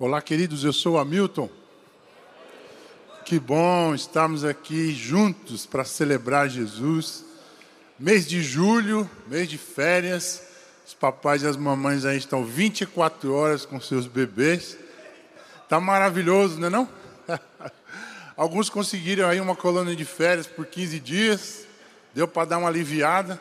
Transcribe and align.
Olá, 0.00 0.22
queridos, 0.22 0.62
eu 0.62 0.72
sou 0.72 0.94
o 0.94 0.98
Hamilton. 0.98 1.50
Que 3.24 3.36
bom 3.36 3.96
estarmos 3.96 4.44
aqui 4.44 4.92
juntos 4.94 5.66
para 5.66 5.84
celebrar 5.84 6.48
Jesus. 6.48 7.24
Mês 7.98 8.24
de 8.24 8.40
julho, 8.40 9.10
mês 9.26 9.48
de 9.48 9.58
férias. 9.58 10.40
Os 10.86 10.94
papais 10.94 11.42
e 11.42 11.48
as 11.48 11.56
mamães 11.56 12.04
aí 12.04 12.16
estão 12.16 12.44
24 12.44 13.34
horas 13.34 13.66
com 13.66 13.80
seus 13.80 14.06
bebês. 14.06 14.78
Tá 15.68 15.80
maravilhoso, 15.80 16.60
não 16.60 16.68
é 16.68 16.70
não? 16.70 16.88
Alguns 18.36 18.70
conseguiram 18.70 19.28
aí 19.28 19.40
uma 19.40 19.56
colônia 19.56 19.96
de 19.96 20.04
férias 20.04 20.46
por 20.46 20.64
15 20.64 21.00
dias. 21.00 21.66
Deu 22.14 22.28
para 22.28 22.50
dar 22.50 22.58
uma 22.58 22.68
aliviada, 22.68 23.40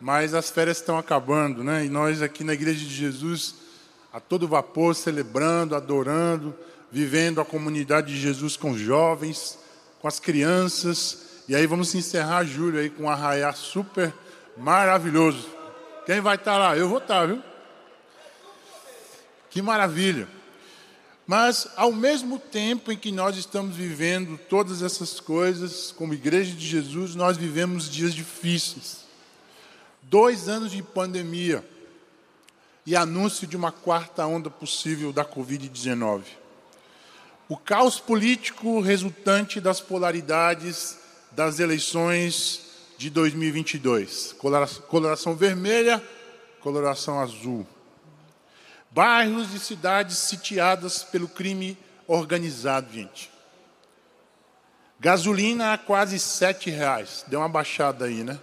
mas 0.00 0.34
as 0.34 0.50
férias 0.50 0.78
estão 0.78 0.98
acabando, 0.98 1.62
né? 1.62 1.84
E 1.84 1.88
nós 1.88 2.22
aqui 2.22 2.42
na 2.42 2.54
Igreja 2.54 2.84
de 2.84 2.92
Jesus 2.92 3.65
a 4.16 4.20
todo 4.20 4.48
vapor, 4.48 4.94
celebrando, 4.94 5.76
adorando, 5.76 6.56
vivendo 6.90 7.38
a 7.38 7.44
comunidade 7.44 8.14
de 8.14 8.18
Jesus 8.18 8.56
com 8.56 8.70
os 8.70 8.80
jovens, 8.80 9.58
com 10.00 10.08
as 10.08 10.18
crianças. 10.18 11.42
E 11.46 11.54
aí 11.54 11.66
vamos 11.66 11.94
encerrar 11.94 12.42
julho 12.44 12.78
aí 12.78 12.88
com 12.88 13.02
um 13.02 13.10
arraiá 13.10 13.52
super 13.52 14.14
maravilhoso. 14.56 15.46
Quem 16.06 16.22
vai 16.22 16.36
estar 16.36 16.56
lá? 16.56 16.74
Eu 16.74 16.88
vou 16.88 16.96
estar, 16.96 17.26
viu? 17.26 17.42
Que 19.50 19.60
maravilha. 19.60 20.26
Mas 21.26 21.68
ao 21.76 21.92
mesmo 21.92 22.38
tempo 22.38 22.90
em 22.90 22.96
que 22.96 23.12
nós 23.12 23.36
estamos 23.36 23.76
vivendo 23.76 24.38
todas 24.48 24.80
essas 24.80 25.20
coisas, 25.20 25.92
como 25.92 26.14
igreja 26.14 26.54
de 26.54 26.66
Jesus, 26.66 27.14
nós 27.14 27.36
vivemos 27.36 27.90
dias 27.90 28.14
difíceis. 28.14 29.04
Dois 30.00 30.48
anos 30.48 30.72
de 30.72 30.82
pandemia 30.82 31.62
e 32.86 32.94
anúncio 32.94 33.48
de 33.48 33.56
uma 33.56 33.72
quarta 33.72 34.24
onda 34.24 34.48
possível 34.48 35.12
da 35.12 35.24
Covid-19. 35.24 36.22
O 37.48 37.56
caos 37.56 37.98
político 37.98 38.80
resultante 38.80 39.60
das 39.60 39.80
polaridades 39.80 40.96
das 41.32 41.58
eleições 41.58 42.60
de 42.96 43.10
2022. 43.10 44.36
Coloração 44.88 45.34
vermelha, 45.34 46.02
coloração 46.60 47.20
azul. 47.20 47.66
Bairros 48.90 49.52
e 49.52 49.58
cidades 49.58 50.16
sitiadas 50.16 51.02
pelo 51.02 51.28
crime 51.28 51.76
organizado, 52.06 52.92
gente. 52.92 53.30
Gasolina 54.98 55.74
a 55.74 55.78
quase 55.78 56.18
sete 56.18 56.70
reais. 56.70 57.24
Deu 57.26 57.40
uma 57.40 57.48
baixada 57.48 58.06
aí, 58.06 58.24
né? 58.24 58.38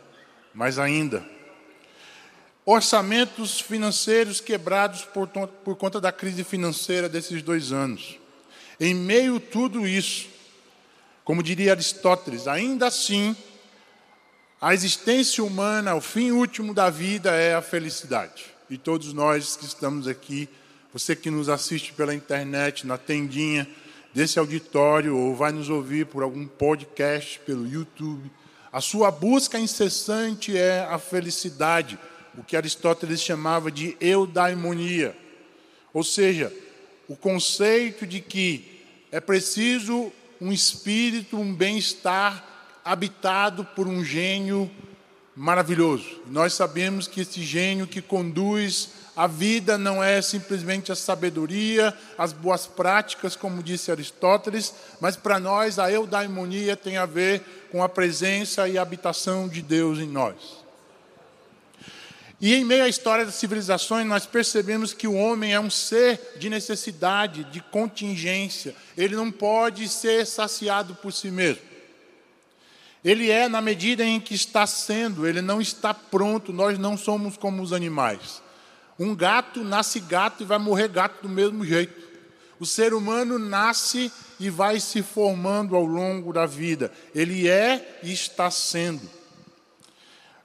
Mas 0.53 0.77
ainda 0.77 1.25
orçamentos 2.66 3.59
financeiros 3.59 4.39
quebrados 4.39 5.03
por, 5.03 5.28
por 5.28 5.75
conta 5.75 6.00
da 6.00 6.11
crise 6.11 6.44
financeira 6.44 7.09
desses 7.09 7.42
dois 7.42 7.72
anos. 7.72 8.17
Em 8.80 8.94
meio 8.94 9.38
a 9.38 9.39
tudo 9.39 9.88
isso, 9.88 10.28
como 11.23 11.44
diria 11.44 11.72
Aristóteles, 11.72 12.47
ainda 12.47 12.88
assim, 12.88 13.36
a 14.59 14.73
existência 14.73 15.44
humana, 15.44 15.95
o 15.95 16.02
fim 16.02 16.31
último 16.31 16.73
da 16.73 16.89
vida 16.89 17.31
é 17.31 17.53
a 17.53 17.61
felicidade. 17.61 18.45
E 18.70 18.77
todos 18.77 19.14
nós 19.14 19.55
que 19.55 19.66
estamos 19.66 20.08
aqui, 20.08 20.50
você 20.92 21.16
que 21.16 21.30
nos 21.30 21.50
assiste 21.50 21.94
pela 21.94 22.16
internet, 22.16 22.88
na 22.88 22.98
tendinha 22.98 23.67
desse 24.14 24.39
auditório, 24.39 25.17
ou 25.17 25.36
vai 25.36 25.52
nos 25.52 25.70
ouvir 25.70 26.05
por 26.05 26.23
algum 26.23 26.48
podcast 26.48 27.39
pelo 27.42 27.67
YouTube, 27.67 28.31
a 28.72 28.81
sua 28.81 29.11
busca 29.11 29.59
incessante 29.59 30.58
é 30.58 30.88
a 30.89 30.98
felicidade 30.98 32.00
o 32.38 32.44
que 32.44 32.58
Aristóteles 32.58 33.22
chamava 33.22 33.72
de 33.72 33.95
eudaimonia, 34.00 35.16
ou 35.94 36.03
seja, 36.03 36.52
o 37.08 37.16
conceito 37.16 38.08
de 38.08 38.20
que 38.20 38.81
é 39.12 39.20
preciso 39.20 40.12
um 40.42 40.52
espírito, 40.52 41.38
um 41.38 41.54
bem-estar 41.54 42.43
habitado 42.83 43.64
por 43.64 43.88
um 43.88 44.04
gênio 44.04 44.70
maravilhoso. 45.36 46.22
Nós 46.27 46.54
sabemos 46.54 47.08
que 47.08 47.22
esse 47.22 47.43
gênio 47.43 47.88
que 47.88 48.02
conduz 48.02 48.89
a 49.16 49.27
vida 49.27 49.77
não 49.77 50.04
é 50.04 50.22
simplesmente 50.22 50.92
a 50.92 50.95
sabedoria, 50.95 51.95
as 52.17 52.33
boas 52.33 52.66
práticas, 52.66 53.36
como 53.36 53.61
disse 53.61 53.92
Aristóteles, 53.92 54.73
mas 54.99 55.16
para 55.16 55.39
nós 55.39 55.77
a 55.77 55.92
eudaimonia 55.92 56.76
tem 56.76 56.98
a 56.98 57.05
ver 57.05 57.67
com 57.72 57.83
a 57.83 57.89
presença 57.89 58.67
e 58.67 58.77
a 58.77 58.82
habitação 58.82 59.48
de 59.48 59.61
Deus 59.61 59.99
em 59.99 60.08
nós. 60.08 60.62
E 62.43 62.55
em 62.55 62.65
meio 62.65 62.83
à 62.83 62.89
história 62.89 63.26
das 63.26 63.36
civilizações, 63.36 64.05
nós 64.05 64.26
percebemos 64.26 64.92
que 64.92 65.08
o 65.08 65.14
homem 65.14 65.54
é 65.54 65.59
um 65.61 65.70
ser 65.70 66.20
de 66.37 66.49
necessidade, 66.49 67.45
de 67.45 67.61
contingência. 67.61 68.76
Ele 68.98 69.15
não 69.15 69.31
pode 69.31 69.87
ser 69.87 70.27
saciado 70.27 70.93
por 70.95 71.14
si 71.14 71.31
mesmo. 71.31 71.61
Ele 73.02 73.31
é 73.31 73.48
na 73.48 73.61
medida 73.61 74.04
em 74.04 74.20
que 74.20 74.33
está 74.33 74.67
sendo, 74.67 75.26
ele 75.26 75.42
não 75.42 75.61
está 75.61 75.93
pronto, 75.93 76.52
nós 76.52 76.77
não 76.77 76.98
somos 76.98 77.37
como 77.37 77.64
os 77.64 77.71
animais. 77.71 78.42
Um 78.99 79.15
gato 79.15 79.64
nasce 79.64 80.02
gato 80.02 80.43
e 80.43 80.45
vai 80.45 80.58
morrer 80.58 80.89
gato 80.89 81.21
do 81.21 81.30
mesmo 81.30 81.64
jeito. 81.65 81.98
O 82.60 82.65
ser 82.65 82.93
humano 82.93 83.39
nasce 83.39 84.11
e 84.37 84.49
vai 84.49 84.81
se 84.81 85.02
formando 85.02 85.77
ao 85.77 85.86
longo 85.86 86.33
da 86.33 86.45
vida. 86.45 86.92
Ele 87.15 87.48
é 87.48 87.99
e 88.04 88.11
está 88.11 88.52
sendo. 88.52 89.23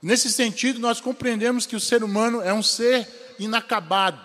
Nesse 0.00 0.30
sentido, 0.30 0.78
nós 0.78 1.00
compreendemos 1.00 1.66
que 1.66 1.74
o 1.74 1.80
ser 1.80 2.04
humano 2.04 2.40
é 2.40 2.52
um 2.52 2.62
ser 2.62 3.34
inacabado, 3.38 4.20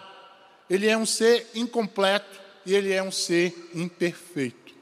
ele 0.69 0.87
é 0.87 0.97
um 0.97 1.05
ser 1.05 1.49
incompleto 1.55 2.39
e 2.65 2.73
ele 2.73 2.91
é 2.91 3.01
um 3.01 3.11
ser 3.11 3.71
imperfeito. 3.73 4.73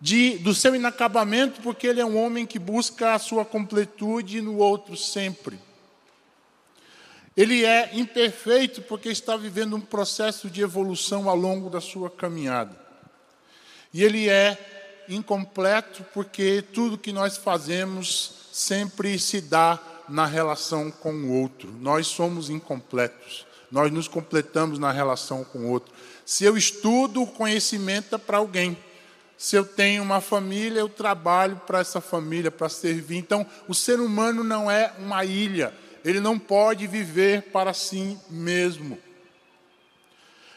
De, 0.00 0.38
do 0.38 0.54
seu 0.54 0.74
inacabamento, 0.74 1.60
porque 1.60 1.86
ele 1.86 2.00
é 2.00 2.06
um 2.06 2.16
homem 2.16 2.46
que 2.46 2.58
busca 2.58 3.14
a 3.14 3.18
sua 3.18 3.44
completude 3.44 4.40
no 4.40 4.58
outro 4.58 4.96
sempre. 4.96 5.58
Ele 7.36 7.64
é 7.64 7.90
imperfeito 7.92 8.82
porque 8.82 9.08
está 9.08 9.36
vivendo 9.36 9.76
um 9.76 9.80
processo 9.80 10.48
de 10.48 10.62
evolução 10.62 11.28
ao 11.28 11.36
longo 11.36 11.68
da 11.68 11.80
sua 11.80 12.10
caminhada. 12.10 12.76
E 13.92 14.02
ele 14.02 14.28
é 14.28 15.04
incompleto 15.08 16.04
porque 16.12 16.62
tudo 16.62 16.98
que 16.98 17.12
nós 17.12 17.36
fazemos 17.36 18.37
sempre 18.58 19.16
se 19.20 19.40
dá 19.40 19.78
na 20.08 20.26
relação 20.26 20.90
com 20.90 21.12
o 21.12 21.40
outro. 21.40 21.72
Nós 21.80 22.08
somos 22.08 22.50
incompletos. 22.50 23.46
Nós 23.70 23.92
nos 23.92 24.08
completamos 24.08 24.80
na 24.80 24.90
relação 24.90 25.44
com 25.44 25.60
o 25.60 25.70
outro. 25.70 25.94
Se 26.24 26.44
eu 26.44 26.56
estudo, 26.56 27.22
o 27.22 27.26
conhecimento 27.26 28.16
é 28.16 28.18
para 28.18 28.38
alguém. 28.38 28.76
Se 29.36 29.54
eu 29.54 29.64
tenho 29.64 30.02
uma 30.02 30.20
família, 30.20 30.80
eu 30.80 30.88
trabalho 30.88 31.60
para 31.66 31.78
essa 31.78 32.00
família, 32.00 32.50
para 32.50 32.68
servir. 32.68 33.18
Então, 33.18 33.46
o 33.68 33.74
ser 33.74 34.00
humano 34.00 34.42
não 34.42 34.68
é 34.68 34.92
uma 34.98 35.24
ilha. 35.24 35.72
Ele 36.04 36.18
não 36.18 36.36
pode 36.36 36.86
viver 36.88 37.42
para 37.52 37.72
si 37.72 38.18
mesmo. 38.28 38.98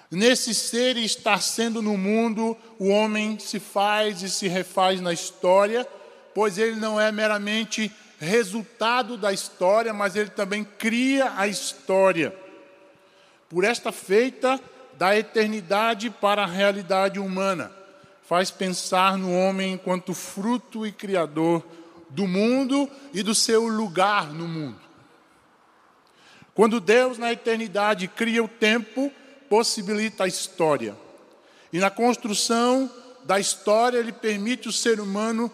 Nesse 0.10 0.56
ser 0.56 0.98
e 0.98 1.06
estar 1.06 1.40
sendo 1.42 1.82
no 1.84 1.96
mundo, 1.98 2.58
o 2.80 2.88
homem 2.88 3.38
se 3.38 3.60
faz 3.60 4.24
e 4.24 4.30
se 4.30 4.48
refaz 4.48 5.00
na 5.00 5.14
história 5.14 5.88
pois 6.34 6.58
ele 6.58 6.76
não 6.76 7.00
é 7.00 7.12
meramente 7.12 7.92
resultado 8.20 9.18
da 9.18 9.34
história, 9.34 9.94
mas 9.94 10.16
ele 10.16 10.30
também 10.30 10.64
cria 10.64 11.34
a 11.36 11.48
história. 11.48 12.36
Por 13.50 13.64
esta 13.64 13.92
feita 13.92 14.60
da 14.98 15.18
eternidade 15.18 16.10
para 16.10 16.44
a 16.44 16.48
realidade 16.48 17.20
humana, 17.20 17.72
faz 18.22 18.52
pensar 18.52 19.18
no 19.18 19.36
homem 19.36 19.74
enquanto 19.74 20.14
fruto 20.14 20.86
e 20.86 20.92
criador 20.92 21.66
do 22.10 22.28
mundo 22.28 22.90
e 23.14 23.24
do 23.24 23.34
seu 23.34 23.68
lugar 23.68 24.32
no 24.32 24.48
mundo. 24.48 24.80
Quando 26.54 26.80
Deus, 26.80 27.18
na 27.18 27.32
eternidade, 27.32 28.08
cria 28.08 28.44
o 28.44 28.48
tempo, 28.48 29.12
possibilita 29.50 30.26
a 30.26 30.28
história. 30.28 30.96
E 31.74 31.80
na 31.80 31.90
construção 31.90 32.92
da 33.24 33.40
história, 33.40 33.98
ele 33.98 34.12
permite 34.12 34.70
o 34.70 34.74
ser 34.74 35.00
humano 35.00 35.52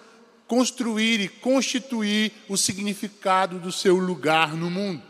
construir 0.48 1.20
e 1.20 1.28
constituir 1.28 2.32
o 2.48 2.56
significado 2.58 3.60
do 3.60 3.72
seu 3.72 3.98
lugar 3.98 4.56
no 4.56 4.70
mundo. 4.70 5.04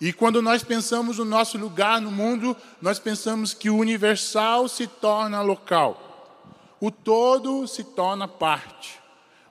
E 0.00 0.12
quando 0.12 0.40
nós 0.40 0.62
pensamos 0.62 1.18
no 1.18 1.24
nosso 1.24 1.58
lugar 1.58 2.00
no 2.00 2.10
mundo, 2.10 2.56
nós 2.80 2.98
pensamos 3.00 3.52
que 3.52 3.68
o 3.68 3.76
universal 3.76 4.68
se 4.68 4.86
torna 4.86 5.42
local, 5.42 6.46
o 6.80 6.90
todo 6.90 7.66
se 7.66 7.82
torna 7.82 8.28
parte, 8.28 9.00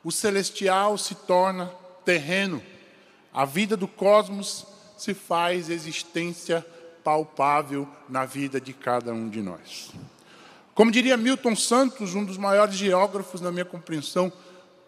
o 0.03 0.11
celestial 0.11 0.97
se 0.97 1.15
torna 1.15 1.69
terreno, 2.05 2.63
a 3.33 3.43
vida 3.43 3.75
do 3.75 3.87
cosmos 3.87 4.65
se 4.97 5.13
faz 5.13 5.69
existência 5.69 6.65
palpável 7.03 7.87
na 8.07 8.25
vida 8.25 8.59
de 8.59 8.71
cada 8.71 9.13
um 9.13 9.29
de 9.29 9.41
nós. 9.41 9.91
Como 10.77 10.91
diria 10.91 11.17
Milton 11.17 11.55
Santos, 11.55 12.13
um 12.13 12.23
dos 12.23 12.37
maiores 12.37 12.75
geógrafos 12.75 13.41
na 13.41 13.51
minha 13.51 13.65
compreensão 13.65 14.31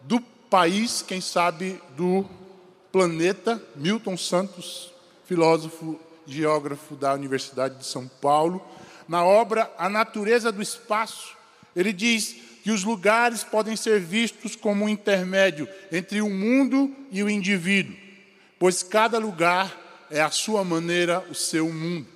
do 0.02 0.20
país, 0.20 1.02
quem 1.02 1.20
sabe 1.20 1.82
do 1.96 2.24
planeta, 2.92 3.60
Milton 3.74 4.16
Santos, 4.16 4.92
filósofo, 5.24 5.98
geógrafo 6.24 6.94
da 6.94 7.12
Universidade 7.12 7.76
de 7.76 7.84
São 7.84 8.06
Paulo. 8.06 8.64
na 9.08 9.24
obra 9.24 9.68
A 9.76 9.88
Natureza 9.88 10.52
do 10.52 10.62
Espaço, 10.62 11.34
ele 11.74 11.92
diz 11.92 12.36
que 12.62 12.70
os 12.70 12.84
lugares 12.84 13.42
podem 13.42 13.74
ser 13.74 13.98
vistos 13.98 14.54
como 14.54 14.84
um 14.84 14.88
intermédio 14.88 15.68
entre 15.90 16.22
o 16.22 16.30
mundo 16.30 16.94
e 17.10 17.20
o 17.20 17.28
indivíduo, 17.28 17.96
pois 18.60 18.84
cada 18.84 19.18
lugar 19.18 20.06
é 20.08 20.20
a 20.20 20.30
sua 20.30 20.62
maneira, 20.62 21.18
o 21.28 21.34
seu 21.34 21.68
mundo. 21.68 22.06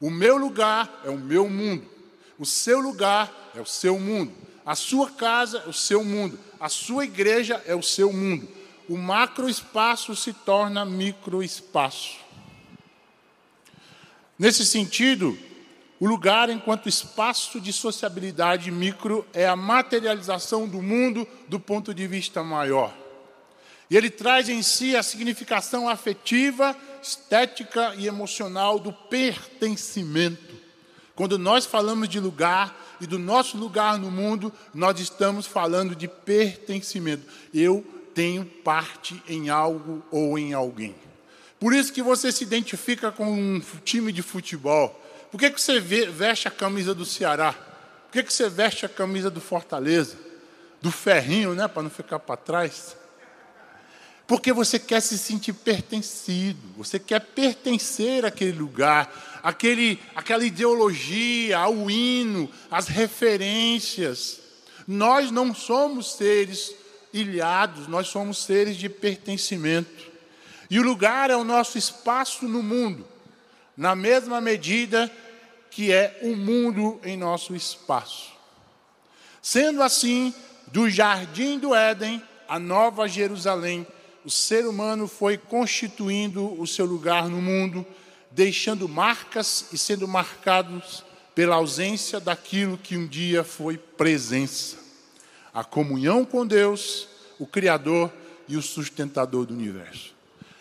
O 0.00 0.08
meu 0.08 0.38
lugar 0.38 1.02
é 1.04 1.10
o 1.10 1.18
meu 1.18 1.50
mundo, 1.50 1.93
o 2.38 2.44
seu 2.44 2.80
lugar 2.80 3.32
é 3.54 3.60
o 3.60 3.66
seu 3.66 3.98
mundo, 3.98 4.32
a 4.64 4.74
sua 4.74 5.10
casa 5.10 5.62
é 5.66 5.68
o 5.68 5.72
seu 5.72 6.04
mundo, 6.04 6.38
a 6.58 6.68
sua 6.68 7.04
igreja 7.04 7.62
é 7.66 7.74
o 7.74 7.82
seu 7.82 8.12
mundo. 8.12 8.48
O 8.88 8.96
macroespaço 8.96 10.14
se 10.14 10.32
torna 10.32 10.84
microespaço. 10.84 12.18
Nesse 14.38 14.66
sentido, 14.66 15.38
o 16.00 16.06
lugar 16.06 16.50
enquanto 16.50 16.88
espaço 16.88 17.60
de 17.60 17.72
sociabilidade 17.72 18.70
micro 18.70 19.26
é 19.32 19.46
a 19.46 19.56
materialização 19.56 20.68
do 20.68 20.82
mundo 20.82 21.26
do 21.48 21.60
ponto 21.60 21.94
de 21.94 22.06
vista 22.06 22.42
maior. 22.42 22.94
E 23.88 23.96
ele 23.96 24.10
traz 24.10 24.48
em 24.48 24.62
si 24.62 24.96
a 24.96 25.02
significação 25.02 25.88
afetiva, 25.88 26.76
estética 27.02 27.94
e 27.96 28.06
emocional 28.06 28.78
do 28.78 28.92
pertencimento. 28.92 30.53
Quando 31.14 31.38
nós 31.38 31.64
falamos 31.64 32.08
de 32.08 32.18
lugar 32.18 32.74
e 33.00 33.06
do 33.06 33.18
nosso 33.18 33.56
lugar 33.56 33.98
no 33.98 34.10
mundo, 34.10 34.52
nós 34.72 34.98
estamos 34.98 35.46
falando 35.46 35.94
de 35.94 36.08
pertencimento. 36.08 37.24
Eu 37.52 37.84
tenho 38.14 38.44
parte 38.44 39.22
em 39.28 39.48
algo 39.48 40.02
ou 40.10 40.38
em 40.38 40.52
alguém. 40.52 40.94
Por 41.60 41.72
isso 41.72 41.92
que 41.92 42.02
você 42.02 42.32
se 42.32 42.44
identifica 42.44 43.12
com 43.12 43.30
um 43.30 43.62
time 43.84 44.12
de 44.12 44.22
futebol. 44.22 45.00
Por 45.30 45.38
que, 45.38 45.50
que 45.50 45.60
você 45.60 45.80
veste 45.80 46.48
a 46.48 46.50
camisa 46.50 46.94
do 46.94 47.04
Ceará? 47.04 47.52
Por 47.52 48.12
que, 48.12 48.22
que 48.22 48.32
você 48.32 48.48
veste 48.48 48.84
a 48.84 48.88
camisa 48.88 49.30
do 49.30 49.40
Fortaleza? 49.40 50.16
Do 50.80 50.90
ferrinho, 50.90 51.54
né? 51.54 51.66
Para 51.66 51.82
não 51.82 51.90
ficar 51.90 52.18
para 52.18 52.36
trás. 52.36 52.96
Porque 54.26 54.52
você 54.52 54.78
quer 54.78 55.00
se 55.00 55.18
sentir 55.18 55.52
pertencido, 55.52 56.60
você 56.76 56.98
quer 56.98 57.20
pertencer 57.20 58.24
àquele 58.24 58.52
lugar, 58.52 59.33
àquele, 59.44 60.00
àquela 60.14 60.42
ideologia, 60.42 61.58
ao 61.58 61.90
hino, 61.90 62.50
às 62.70 62.88
referências. 62.88 64.40
Nós 64.88 65.30
não 65.30 65.54
somos 65.54 66.14
seres 66.14 66.74
ilhados, 67.12 67.86
nós 67.86 68.08
somos 68.08 68.42
seres 68.42 68.78
de 68.78 68.88
pertencimento. 68.88 70.10
E 70.70 70.80
o 70.80 70.82
lugar 70.82 71.30
é 71.30 71.36
o 71.36 71.44
nosso 71.44 71.76
espaço 71.76 72.48
no 72.48 72.62
mundo, 72.62 73.06
na 73.76 73.94
mesma 73.94 74.40
medida 74.40 75.12
que 75.70 75.92
é 75.92 76.20
o 76.22 76.34
mundo 76.34 76.98
em 77.04 77.16
nosso 77.16 77.54
espaço. 77.54 78.32
Sendo 79.42 79.82
assim, 79.82 80.32
do 80.68 80.88
jardim 80.88 81.58
do 81.58 81.74
Éden 81.74 82.22
à 82.48 82.58
Nova 82.58 83.06
Jerusalém, 83.06 83.86
o 84.24 84.30
ser 84.30 84.66
humano 84.66 85.06
foi 85.06 85.36
constituindo 85.36 86.58
o 86.58 86.66
seu 86.66 86.86
lugar 86.86 87.28
no 87.28 87.42
mundo, 87.42 87.84
deixando 88.34 88.88
marcas 88.88 89.66
e 89.72 89.78
sendo 89.78 90.08
marcados 90.08 91.04
pela 91.34 91.54
ausência 91.54 92.18
daquilo 92.18 92.76
que 92.76 92.96
um 92.96 93.06
dia 93.06 93.44
foi 93.44 93.78
presença. 93.78 94.76
A 95.52 95.62
comunhão 95.62 96.24
com 96.24 96.44
Deus, 96.44 97.06
o 97.38 97.46
Criador 97.46 98.12
e 98.48 98.56
o 98.56 98.62
sustentador 98.62 99.46
do 99.46 99.54
universo. 99.54 100.12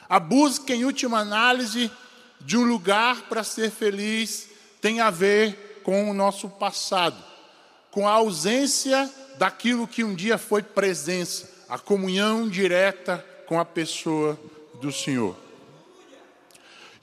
A 0.07 0.19
busca, 0.19 0.73
em 0.73 0.85
última 0.85 1.19
análise, 1.19 1.91
de 2.39 2.55
um 2.55 2.63
lugar 2.63 3.23
para 3.23 3.43
ser 3.43 3.71
feliz 3.71 4.49
tem 4.79 4.99
a 4.99 5.09
ver 5.09 5.81
com 5.83 6.09
o 6.09 6.13
nosso 6.13 6.47
passado, 6.49 7.17
com 7.89 8.07
a 8.07 8.11
ausência 8.11 9.09
daquilo 9.39 9.87
que 9.87 10.03
um 10.03 10.13
dia 10.13 10.37
foi 10.37 10.61
presença, 10.61 11.49
a 11.67 11.79
comunhão 11.79 12.47
direta 12.47 13.25
com 13.47 13.59
a 13.59 13.65
pessoa 13.65 14.39
do 14.79 14.91
Senhor. 14.91 15.42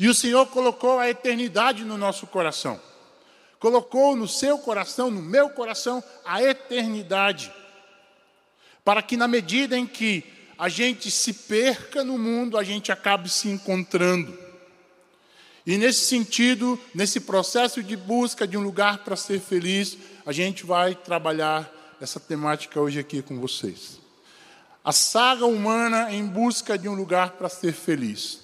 E 0.00 0.08
o 0.08 0.14
Senhor 0.14 0.46
colocou 0.46 0.98
a 0.98 1.10
eternidade 1.10 1.84
no 1.84 1.98
nosso 1.98 2.26
coração. 2.26 2.80
Colocou 3.58 4.16
no 4.16 4.26
seu 4.26 4.56
coração, 4.56 5.10
no 5.10 5.20
meu 5.20 5.50
coração, 5.50 6.02
a 6.24 6.42
eternidade. 6.42 7.52
Para 8.82 9.02
que, 9.02 9.14
na 9.14 9.28
medida 9.28 9.76
em 9.76 9.86
que 9.86 10.24
a 10.58 10.70
gente 10.70 11.10
se 11.10 11.34
perca 11.34 12.02
no 12.02 12.16
mundo, 12.16 12.56
a 12.56 12.64
gente 12.64 12.90
acabe 12.90 13.28
se 13.28 13.50
encontrando. 13.50 14.36
E 15.66 15.76
nesse 15.76 16.06
sentido, 16.06 16.80
nesse 16.94 17.20
processo 17.20 17.82
de 17.82 17.94
busca 17.94 18.48
de 18.48 18.56
um 18.56 18.62
lugar 18.62 19.04
para 19.04 19.16
ser 19.16 19.38
feliz, 19.38 19.98
a 20.24 20.32
gente 20.32 20.64
vai 20.64 20.94
trabalhar 20.94 21.70
essa 22.00 22.18
temática 22.18 22.80
hoje 22.80 22.98
aqui 22.98 23.20
com 23.20 23.38
vocês. 23.38 24.00
A 24.82 24.92
saga 24.92 25.44
humana 25.44 26.10
em 26.10 26.24
busca 26.24 26.78
de 26.78 26.88
um 26.88 26.94
lugar 26.94 27.32
para 27.32 27.50
ser 27.50 27.74
feliz. 27.74 28.39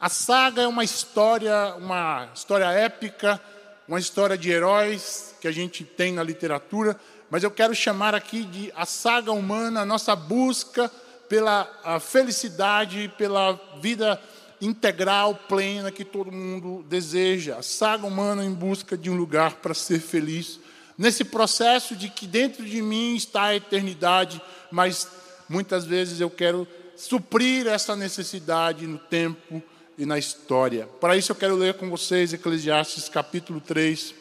A 0.00 0.08
saga 0.08 0.62
é 0.62 0.66
uma 0.66 0.82
história, 0.82 1.74
uma 1.76 2.30
história 2.34 2.64
épica, 2.72 3.38
uma 3.86 3.98
história 3.98 4.38
de 4.38 4.50
heróis 4.50 5.34
que 5.42 5.46
a 5.46 5.52
gente 5.52 5.84
tem 5.84 6.10
na 6.10 6.22
literatura, 6.22 6.98
mas 7.28 7.42
eu 7.42 7.50
quero 7.50 7.74
chamar 7.74 8.14
aqui 8.14 8.44
de 8.44 8.72
a 8.74 8.86
saga 8.86 9.30
humana, 9.30 9.82
a 9.82 9.84
nossa 9.84 10.16
busca 10.16 10.90
pela 11.28 11.68
felicidade, 12.00 13.12
pela 13.18 13.60
vida 13.78 14.18
integral, 14.58 15.34
plena 15.46 15.92
que 15.92 16.02
todo 16.02 16.32
mundo 16.32 16.82
deseja. 16.88 17.58
A 17.58 17.62
saga 17.62 18.06
humana 18.06 18.42
em 18.42 18.54
busca 18.54 18.96
de 18.96 19.10
um 19.10 19.16
lugar 19.16 19.56
para 19.56 19.74
ser 19.74 20.00
feliz. 20.00 20.58
Nesse 20.96 21.24
processo 21.24 21.94
de 21.94 22.08
que 22.08 22.26
dentro 22.26 22.64
de 22.64 22.80
mim 22.80 23.16
está 23.16 23.44
a 23.44 23.54
eternidade, 23.54 24.40
mas 24.70 25.06
muitas 25.46 25.84
vezes 25.84 26.22
eu 26.22 26.30
quero 26.30 26.66
suprir 26.96 27.66
essa 27.66 27.94
necessidade 27.94 28.86
no 28.86 28.98
tempo 28.98 29.62
e 30.00 30.06
na 30.06 30.18
história. 30.18 30.86
Para 30.98 31.14
isso 31.14 31.30
eu 31.30 31.36
quero 31.36 31.54
ler 31.54 31.74
com 31.74 31.90
vocês 31.90 32.32
Eclesiastes 32.32 33.06
capítulo 33.06 33.60
3, 33.60 34.14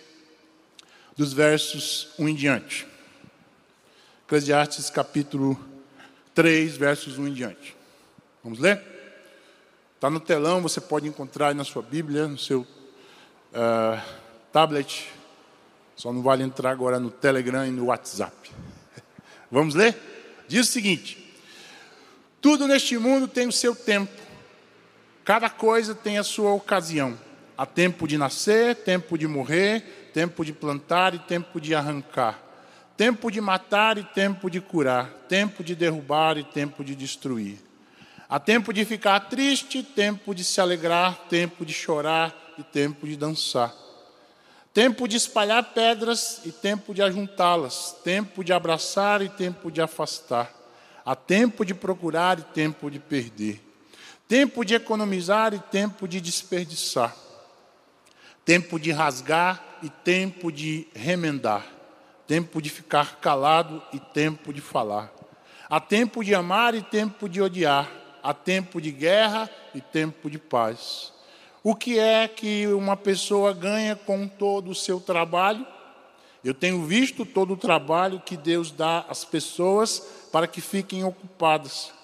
dos 1.16 1.32
versos 1.32 2.10
1 2.20 2.28
em 2.28 2.36
diante. 2.36 2.86
Eclesiastes 4.26 4.90
capítulo 4.90 5.58
3, 6.36 6.76
versos 6.76 7.18
1 7.18 7.30
em 7.30 7.34
diante. 7.34 7.78
Vamos 8.44 8.60
ler? 8.60 8.84
Está 9.96 10.10
no 10.10 10.20
telão, 10.20 10.62
você 10.62 10.82
pode 10.82 11.08
encontrar 11.08 11.56
na 11.56 11.64
sua 11.64 11.82
Bíblia, 11.82 12.28
no 12.28 12.38
seu 12.38 12.60
uh, 12.60 14.02
tablet. 14.52 15.08
Só 15.96 16.12
não 16.12 16.22
vale 16.22 16.44
entrar 16.44 16.72
agora 16.72 17.00
no 17.00 17.10
Telegram 17.10 17.66
e 17.66 17.72
no 17.72 17.86
WhatsApp. 17.86 18.52
Vamos 19.50 19.76
ler? 19.76 19.98
Diz 20.46 20.68
o 20.68 20.72
seguinte: 20.74 21.34
tudo 22.42 22.68
neste 22.68 22.98
mundo 22.98 23.30
tem 23.30 23.48
o 23.48 23.52
seu 23.52 23.74
tempo, 23.74 24.12
cada 25.24 25.50
coisa 25.50 25.94
tem 25.94 26.18
a 26.18 26.24
sua 26.24 26.52
ocasião. 26.52 27.18
Há 27.58 27.66
tempo 27.66 28.08
de 28.08 28.18
nascer, 28.18 28.76
tempo 28.76 29.18
de 29.18 29.28
morrer, 29.28 30.12
tempo 30.14 30.46
de 30.46 30.54
plantar 30.54 31.14
e 31.14 31.20
tempo 31.20 31.60
de 31.60 31.76
arrancar, 31.76 32.42
tempo 32.96 33.30
de 33.30 33.42
matar 33.42 33.98
e 33.98 34.04
tempo 34.04 34.50
de 34.50 34.62
curar, 34.62 35.10
tempo 35.28 35.64
de 35.64 35.76
derrubar 35.76 36.38
e 36.38 36.44
tempo 36.44 36.84
de 36.84 36.96
destruir. 36.96 37.58
Há 38.30 38.40
tempo 38.40 38.72
de 38.72 38.86
ficar 38.86 39.20
triste, 39.22 39.84
tempo 39.84 40.34
de 40.34 40.44
se 40.44 40.62
alegrar, 40.62 41.28
tempo 41.30 41.66
de 41.66 41.74
chorar 41.74 42.36
e 42.58 42.64
tempo 42.64 43.08
de 43.08 43.18
dançar. 43.18 43.74
Tempo 44.74 45.08
de 45.08 45.18
espalhar 45.18 45.64
pedras 45.74 46.42
e 46.46 46.52
tempo 46.52 46.94
de 46.94 47.02
ajuntá-las, 47.02 47.96
tempo 48.04 48.44
de 48.44 48.54
abraçar 48.54 49.22
e 49.22 49.28
tempo 49.28 49.72
de 49.72 49.82
afastar 49.82 50.60
Há 51.10 51.16
tempo 51.16 51.66
de 51.66 51.74
procurar 51.74 52.38
e 52.38 52.44
tempo 52.44 52.88
de 52.92 53.00
perder. 53.00 53.60
Tempo 54.30 54.64
de 54.64 54.76
economizar 54.76 55.56
e 55.56 55.60
tempo 55.60 56.08
de 56.08 56.22
desperdiçar. 56.22 57.16
Tempo 58.46 58.80
de 58.80 58.92
rasgar 58.92 59.80
e 59.82 59.90
tempo 59.90 60.52
de 60.52 60.88
remendar. 60.94 61.66
Tempo 62.28 62.62
de 62.62 62.70
ficar 62.70 63.16
calado 63.16 63.82
e 63.92 64.00
tempo 64.00 64.54
de 64.54 64.62
falar. 64.62 65.12
Há 65.68 65.80
tempo 65.80 66.24
de 66.24 66.36
amar 66.36 66.76
e 66.76 66.84
tempo 66.84 67.28
de 67.28 67.42
odiar. 67.42 67.90
Há 68.22 68.32
tempo 68.32 68.80
de 68.80 68.92
guerra 68.92 69.50
e 69.74 69.82
tempo 69.82 70.30
de 70.30 70.38
paz. 70.38 71.12
O 71.64 71.74
que 71.74 71.98
é 71.98 72.28
que 72.28 72.68
uma 72.68 72.96
pessoa 72.96 73.52
ganha 73.52 73.96
com 73.96 74.28
todo 74.28 74.70
o 74.70 74.76
seu 74.76 75.00
trabalho? 75.00 75.66
Eu 76.44 76.54
tenho 76.54 76.86
visto 76.86 77.26
todo 77.26 77.54
o 77.56 77.58
trabalho 77.58 78.22
que 78.24 78.38
Deus 78.38 78.70
dá 78.70 79.00
às 79.10 79.26
pessoas 79.26 80.00
para 80.32 80.46
que 80.46 80.62
fiquem 80.62 81.04
ocupadas. 81.04 81.98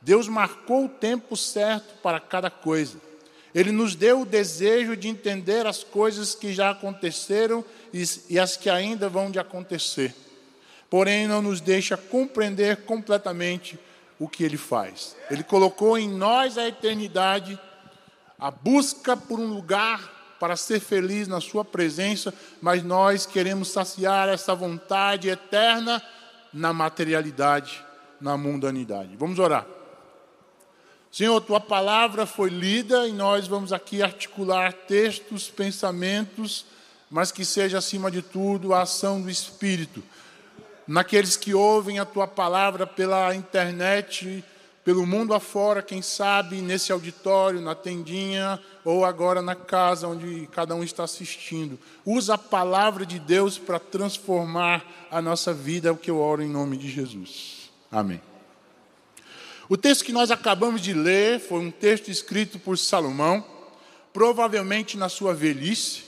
Deus 0.00 0.28
marcou 0.28 0.84
o 0.84 0.88
tempo 0.88 1.36
certo 1.36 1.94
para 2.02 2.20
cada 2.20 2.50
coisa. 2.50 2.98
Ele 3.54 3.72
nos 3.72 3.94
deu 3.94 4.20
o 4.20 4.26
desejo 4.26 4.96
de 4.96 5.08
entender 5.08 5.66
as 5.66 5.82
coisas 5.82 6.34
que 6.34 6.52
já 6.52 6.70
aconteceram 6.70 7.64
e 7.92 8.38
as 8.38 8.56
que 8.56 8.70
ainda 8.70 9.08
vão 9.08 9.30
de 9.30 9.38
acontecer. 9.38 10.14
Porém, 10.90 11.26
não 11.26 11.42
nos 11.42 11.60
deixa 11.60 11.96
compreender 11.96 12.84
completamente 12.84 13.78
o 14.18 14.28
que 14.28 14.44
ele 14.44 14.56
faz. 14.56 15.16
Ele 15.30 15.42
colocou 15.42 15.98
em 15.98 16.08
nós 16.08 16.56
a 16.58 16.66
eternidade, 16.66 17.58
a 18.38 18.50
busca 18.50 19.16
por 19.16 19.38
um 19.38 19.48
lugar 19.48 20.36
para 20.38 20.56
ser 20.56 20.80
feliz 20.80 21.26
na 21.26 21.40
Sua 21.40 21.64
presença, 21.64 22.32
mas 22.60 22.82
nós 22.82 23.26
queremos 23.26 23.68
saciar 23.68 24.28
essa 24.28 24.54
vontade 24.54 25.28
eterna 25.28 26.02
na 26.52 26.72
materialidade, 26.72 27.84
na 28.20 28.36
mundanidade. 28.36 29.16
Vamos 29.16 29.38
orar. 29.38 29.77
Senhor, 31.10 31.40
tua 31.40 31.58
palavra 31.58 32.26
foi 32.26 32.50
lida 32.50 33.08
e 33.08 33.12
nós 33.12 33.46
vamos 33.46 33.72
aqui 33.72 34.02
articular 34.02 34.72
textos, 34.72 35.48
pensamentos, 35.48 36.66
mas 37.10 37.32
que 37.32 37.44
seja 37.44 37.78
acima 37.78 38.10
de 38.10 38.20
tudo 38.20 38.74
a 38.74 38.82
ação 38.82 39.20
do 39.20 39.30
Espírito. 39.30 40.02
Naqueles 40.86 41.36
que 41.36 41.54
ouvem 41.54 41.98
a 41.98 42.04
tua 42.04 42.26
palavra 42.26 42.86
pela 42.86 43.34
internet, 43.34 44.44
pelo 44.84 45.06
mundo 45.06 45.34
afora, 45.34 45.82
quem 45.82 46.00
sabe 46.00 46.62
nesse 46.62 46.92
auditório, 46.92 47.60
na 47.60 47.74
tendinha 47.74 48.58
ou 48.84 49.04
agora 49.04 49.42
na 49.42 49.54
casa 49.54 50.08
onde 50.08 50.46
cada 50.52 50.74
um 50.74 50.82
está 50.82 51.04
assistindo. 51.04 51.78
Usa 52.06 52.34
a 52.34 52.38
palavra 52.38 53.04
de 53.04 53.18
Deus 53.18 53.58
para 53.58 53.78
transformar 53.78 54.82
a 55.10 55.20
nossa 55.20 55.52
vida, 55.52 55.88
é 55.88 55.92
o 55.92 55.96
que 55.96 56.10
eu 56.10 56.18
oro 56.18 56.42
em 56.42 56.48
nome 56.48 56.76
de 56.76 56.88
Jesus. 56.90 57.70
Amém. 57.90 58.20
O 59.70 59.76
texto 59.76 60.02
que 60.02 60.12
nós 60.12 60.30
acabamos 60.30 60.80
de 60.80 60.94
ler 60.94 61.38
foi 61.40 61.58
um 61.60 61.70
texto 61.70 62.10
escrito 62.10 62.58
por 62.58 62.78
Salomão, 62.78 63.44
provavelmente 64.14 64.96
na 64.96 65.10
sua 65.10 65.34
velhice. 65.34 66.04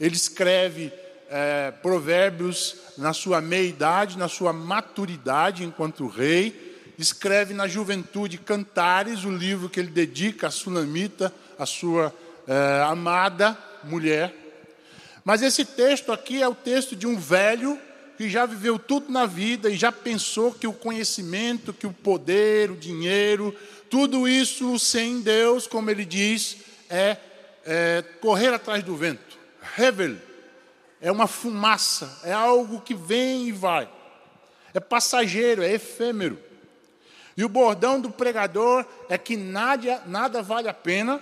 Ele 0.00 0.16
escreve 0.16 0.92
é, 1.30 1.70
provérbios 1.70 2.74
na 2.98 3.12
sua 3.12 3.40
meia-idade, 3.40 4.18
na 4.18 4.26
sua 4.26 4.52
maturidade 4.52 5.62
enquanto 5.62 6.08
rei. 6.08 6.92
Escreve 6.98 7.54
na 7.54 7.68
juventude 7.68 8.36
Cantares, 8.36 9.24
o 9.24 9.30
livro 9.30 9.68
que 9.68 9.78
ele 9.78 9.90
dedica 9.90 10.48
à 10.48 10.50
Sunamita, 10.50 11.32
a 11.56 11.66
sua 11.66 12.12
é, 12.48 12.82
amada 12.82 13.56
mulher. 13.84 14.34
Mas 15.24 15.40
esse 15.40 15.64
texto 15.64 16.10
aqui 16.10 16.42
é 16.42 16.48
o 16.48 16.54
texto 16.54 16.96
de 16.96 17.06
um 17.06 17.16
velho 17.16 17.78
que 18.16 18.28
já 18.28 18.46
viveu 18.46 18.78
tudo 18.78 19.10
na 19.10 19.26
vida 19.26 19.68
e 19.68 19.76
já 19.76 19.90
pensou 19.90 20.52
que 20.52 20.66
o 20.66 20.72
conhecimento, 20.72 21.72
que 21.72 21.86
o 21.86 21.92
poder, 21.92 22.70
o 22.70 22.76
dinheiro, 22.76 23.54
tudo 23.90 24.28
isso 24.28 24.78
sem 24.78 25.20
Deus, 25.20 25.66
como 25.66 25.90
ele 25.90 26.04
diz, 26.04 26.58
é, 26.88 27.16
é 27.64 28.04
correr 28.20 28.52
atrás 28.54 28.82
do 28.82 28.96
vento. 28.96 29.38
Revel 29.76 30.16
é 31.04 31.12
uma 31.12 31.26
fumaça, 31.26 32.20
é 32.24 32.32
algo 32.32 32.80
que 32.80 32.94
vem 32.94 33.48
e 33.48 33.52
vai. 33.52 33.86
É 34.72 34.80
passageiro, 34.80 35.62
é 35.62 35.72
efêmero. 35.72 36.38
E 37.36 37.44
o 37.44 37.48
bordão 37.48 38.00
do 38.00 38.10
pregador 38.10 38.86
é 39.10 39.18
que 39.18 39.36
nada, 39.36 40.02
nada 40.06 40.42
vale 40.42 40.66
a 40.66 40.72
pena, 40.72 41.20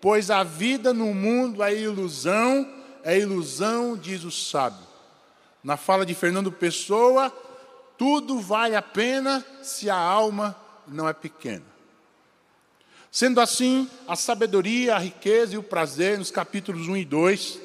pois 0.00 0.32
a 0.32 0.42
vida 0.42 0.92
no 0.92 1.14
mundo 1.14 1.62
é 1.62 1.72
ilusão, 1.72 2.68
é 3.04 3.18
ilusão, 3.18 3.96
diz 3.96 4.24
o 4.24 4.32
sábio. 4.32 4.89
Na 5.62 5.76
fala 5.76 6.06
de 6.06 6.14
Fernando 6.14 6.50
Pessoa, 6.50 7.30
tudo 7.98 8.40
vale 8.40 8.74
a 8.74 8.80
pena 8.80 9.44
se 9.62 9.90
a 9.90 9.96
alma 9.96 10.56
não 10.86 11.06
é 11.06 11.12
pequena. 11.12 11.64
Sendo 13.10 13.40
assim, 13.40 13.90
a 14.08 14.16
sabedoria, 14.16 14.94
a 14.94 14.98
riqueza 14.98 15.54
e 15.54 15.58
o 15.58 15.62
prazer, 15.62 16.16
nos 16.16 16.30
capítulos 16.30 16.88
1 16.88 16.96
e 16.96 17.04
2, 17.04 17.58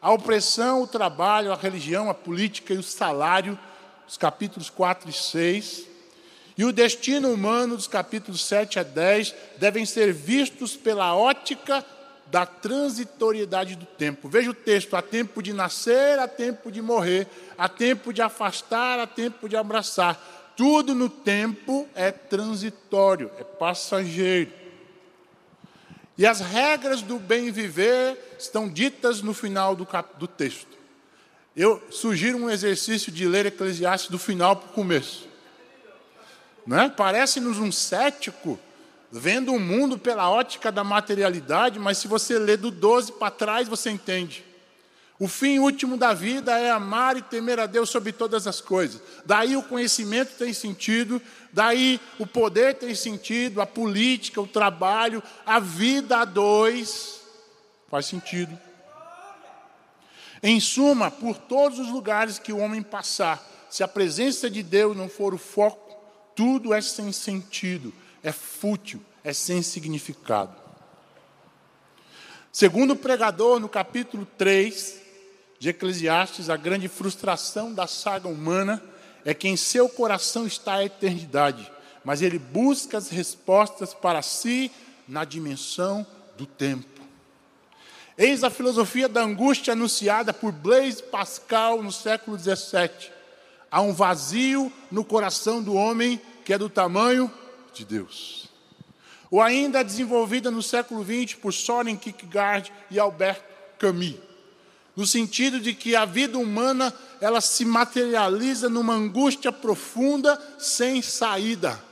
a 0.00 0.12
opressão, 0.12 0.82
o 0.82 0.86
trabalho, 0.86 1.52
a 1.52 1.56
religião, 1.56 2.08
a 2.08 2.14
política 2.14 2.74
e 2.74 2.78
o 2.78 2.82
salário, 2.82 3.58
os 4.06 4.16
capítulos 4.16 4.70
4 4.70 5.10
e 5.10 5.12
6, 5.12 5.86
e 6.56 6.64
o 6.64 6.72
destino 6.72 7.32
humano, 7.32 7.76
dos 7.76 7.88
capítulos 7.88 8.44
7 8.44 8.78
a 8.78 8.82
10, 8.82 9.34
devem 9.56 9.86
ser 9.86 10.12
vistos 10.12 10.76
pela 10.76 11.14
ótica 11.16 11.84
da 12.32 12.46
transitoriedade 12.46 13.76
do 13.76 13.84
tempo. 13.84 14.26
Veja 14.26 14.50
o 14.50 14.54
texto: 14.54 14.96
há 14.96 15.02
tempo 15.02 15.42
de 15.42 15.52
nascer, 15.52 16.18
há 16.18 16.26
tempo 16.26 16.72
de 16.72 16.80
morrer, 16.80 17.28
há 17.58 17.68
tempo 17.68 18.10
de 18.10 18.22
afastar, 18.22 18.98
há 18.98 19.06
tempo 19.06 19.50
de 19.50 19.54
abraçar. 19.54 20.18
Tudo 20.56 20.94
no 20.94 21.10
tempo 21.10 21.86
é 21.94 22.10
transitório, 22.10 23.30
é 23.38 23.44
passageiro. 23.44 24.50
E 26.16 26.26
as 26.26 26.40
regras 26.40 27.02
do 27.02 27.18
bem 27.18 27.50
viver 27.50 28.16
estão 28.38 28.66
ditas 28.66 29.20
no 29.20 29.34
final 29.34 29.76
do, 29.76 29.84
cap... 29.84 30.18
do 30.18 30.26
texto. 30.26 30.78
Eu 31.54 31.82
sugiro 31.90 32.38
um 32.38 32.48
exercício 32.48 33.12
de 33.12 33.26
ler 33.26 33.44
Eclesiastes 33.44 34.10
do 34.10 34.18
final 34.18 34.56
para 34.56 34.70
o 34.70 34.72
começo. 34.72 35.28
Né? 36.66 36.90
Parece-nos 36.96 37.58
um 37.58 37.70
cético 37.70 38.58
vendo 39.12 39.52
o 39.52 39.60
mundo 39.60 39.98
pela 39.98 40.30
ótica 40.30 40.72
da 40.72 40.82
materialidade, 40.82 41.78
mas 41.78 41.98
se 41.98 42.08
você 42.08 42.38
ler 42.38 42.56
do 42.56 42.70
12 42.70 43.12
para 43.12 43.30
trás, 43.30 43.68
você 43.68 43.90
entende. 43.90 44.42
O 45.18 45.28
fim 45.28 45.58
último 45.58 45.98
da 45.98 46.14
vida 46.14 46.58
é 46.58 46.70
amar 46.70 47.18
e 47.18 47.22
temer 47.22 47.60
a 47.60 47.66
Deus 47.66 47.90
sobre 47.90 48.10
todas 48.10 48.46
as 48.46 48.62
coisas. 48.62 49.02
Daí 49.26 49.54
o 49.54 49.62
conhecimento 49.62 50.38
tem 50.38 50.54
sentido, 50.54 51.20
daí 51.52 52.00
o 52.18 52.26
poder 52.26 52.76
tem 52.76 52.94
sentido, 52.94 53.60
a 53.60 53.66
política, 53.66 54.40
o 54.40 54.46
trabalho, 54.46 55.22
a 55.44 55.60
vida 55.60 56.16
a 56.18 56.24
dois 56.24 57.20
faz 57.90 58.06
sentido. 58.06 58.58
Em 60.42 60.58
suma, 60.58 61.10
por 61.10 61.36
todos 61.36 61.78
os 61.78 61.88
lugares 61.90 62.38
que 62.38 62.52
o 62.52 62.58
homem 62.58 62.82
passar, 62.82 63.46
se 63.68 63.84
a 63.84 63.88
presença 63.88 64.48
de 64.48 64.62
Deus 64.62 64.96
não 64.96 65.08
for 65.08 65.34
o 65.34 65.38
foco, 65.38 65.94
tudo 66.34 66.72
é 66.72 66.80
sem 66.80 67.12
sentido 67.12 67.92
é 68.22 68.32
fútil, 68.32 69.02
é 69.24 69.32
sem 69.32 69.62
significado. 69.62 70.54
Segundo 72.52 72.92
o 72.92 72.96
pregador, 72.96 73.58
no 73.58 73.68
capítulo 73.68 74.26
3 74.36 75.00
de 75.58 75.70
Eclesiastes, 75.70 76.50
a 76.50 76.56
grande 76.56 76.86
frustração 76.86 77.72
da 77.72 77.86
saga 77.86 78.28
humana 78.28 78.82
é 79.24 79.32
que 79.32 79.48
em 79.48 79.56
seu 79.56 79.88
coração 79.88 80.46
está 80.46 80.74
a 80.74 80.84
eternidade, 80.84 81.70
mas 82.04 82.20
ele 82.20 82.38
busca 82.38 82.98
as 82.98 83.08
respostas 83.08 83.94
para 83.94 84.20
si 84.22 84.70
na 85.08 85.24
dimensão 85.24 86.06
do 86.36 86.44
tempo. 86.44 87.00
Eis 88.18 88.44
a 88.44 88.50
filosofia 88.50 89.08
da 89.08 89.22
angústia 89.22 89.72
anunciada 89.72 90.34
por 90.34 90.52
Blaise 90.52 91.02
Pascal 91.02 91.82
no 91.82 91.90
século 91.90 92.38
XVII. 92.38 93.10
Há 93.70 93.80
um 93.80 93.94
vazio 93.94 94.70
no 94.90 95.04
coração 95.04 95.62
do 95.62 95.74
homem 95.74 96.20
que 96.44 96.52
é 96.52 96.58
do 96.58 96.68
tamanho 96.68 97.32
de 97.72 97.84
Deus. 97.84 98.48
Ou 99.30 99.40
ainda 99.40 99.82
desenvolvida 99.82 100.50
no 100.50 100.62
século 100.62 101.04
XX 101.04 101.34
por 101.34 101.52
Soren 101.52 101.96
Kierkegaard 101.96 102.72
e 102.90 102.98
Albert 102.98 103.42
Camus, 103.78 104.16
no 104.94 105.06
sentido 105.06 105.58
de 105.58 105.72
que 105.72 105.96
a 105.96 106.04
vida 106.04 106.38
humana 106.38 106.92
ela 107.20 107.40
se 107.40 107.64
materializa 107.64 108.68
numa 108.68 108.92
angústia 108.92 109.50
profunda 109.50 110.40
sem 110.58 111.00
saída. 111.00 111.82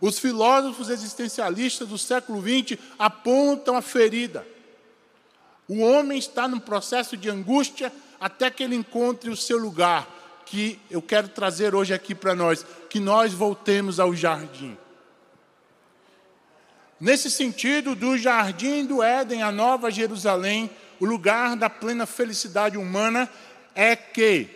Os 0.00 0.18
filósofos 0.18 0.90
existencialistas 0.90 1.88
do 1.88 1.98
século 1.98 2.40
XX 2.40 2.78
apontam 2.98 3.76
a 3.76 3.82
ferida. 3.82 4.46
O 5.66 5.80
homem 5.80 6.18
está 6.18 6.46
num 6.46 6.60
processo 6.60 7.16
de 7.16 7.28
angústia 7.28 7.92
até 8.20 8.50
que 8.50 8.62
ele 8.62 8.74
encontre 8.74 9.30
o 9.30 9.36
seu 9.36 9.58
lugar, 9.58 10.08
que 10.46 10.78
eu 10.90 11.02
quero 11.02 11.28
trazer 11.28 11.74
hoje 11.74 11.92
aqui 11.92 12.14
para 12.14 12.34
nós, 12.34 12.64
que 12.88 13.00
nós 13.00 13.32
voltemos 13.32 14.00
ao 14.00 14.14
jardim. 14.14 14.76
Nesse 17.00 17.30
sentido, 17.30 17.94
do 17.94 18.18
jardim 18.18 18.84
do 18.84 19.02
Éden 19.02 19.42
à 19.42 19.52
Nova 19.52 19.90
Jerusalém, 19.90 20.68
o 20.98 21.04
lugar 21.04 21.56
da 21.56 21.70
plena 21.70 22.06
felicidade 22.06 22.76
humana 22.76 23.30
é 23.74 23.94
que 23.94 24.48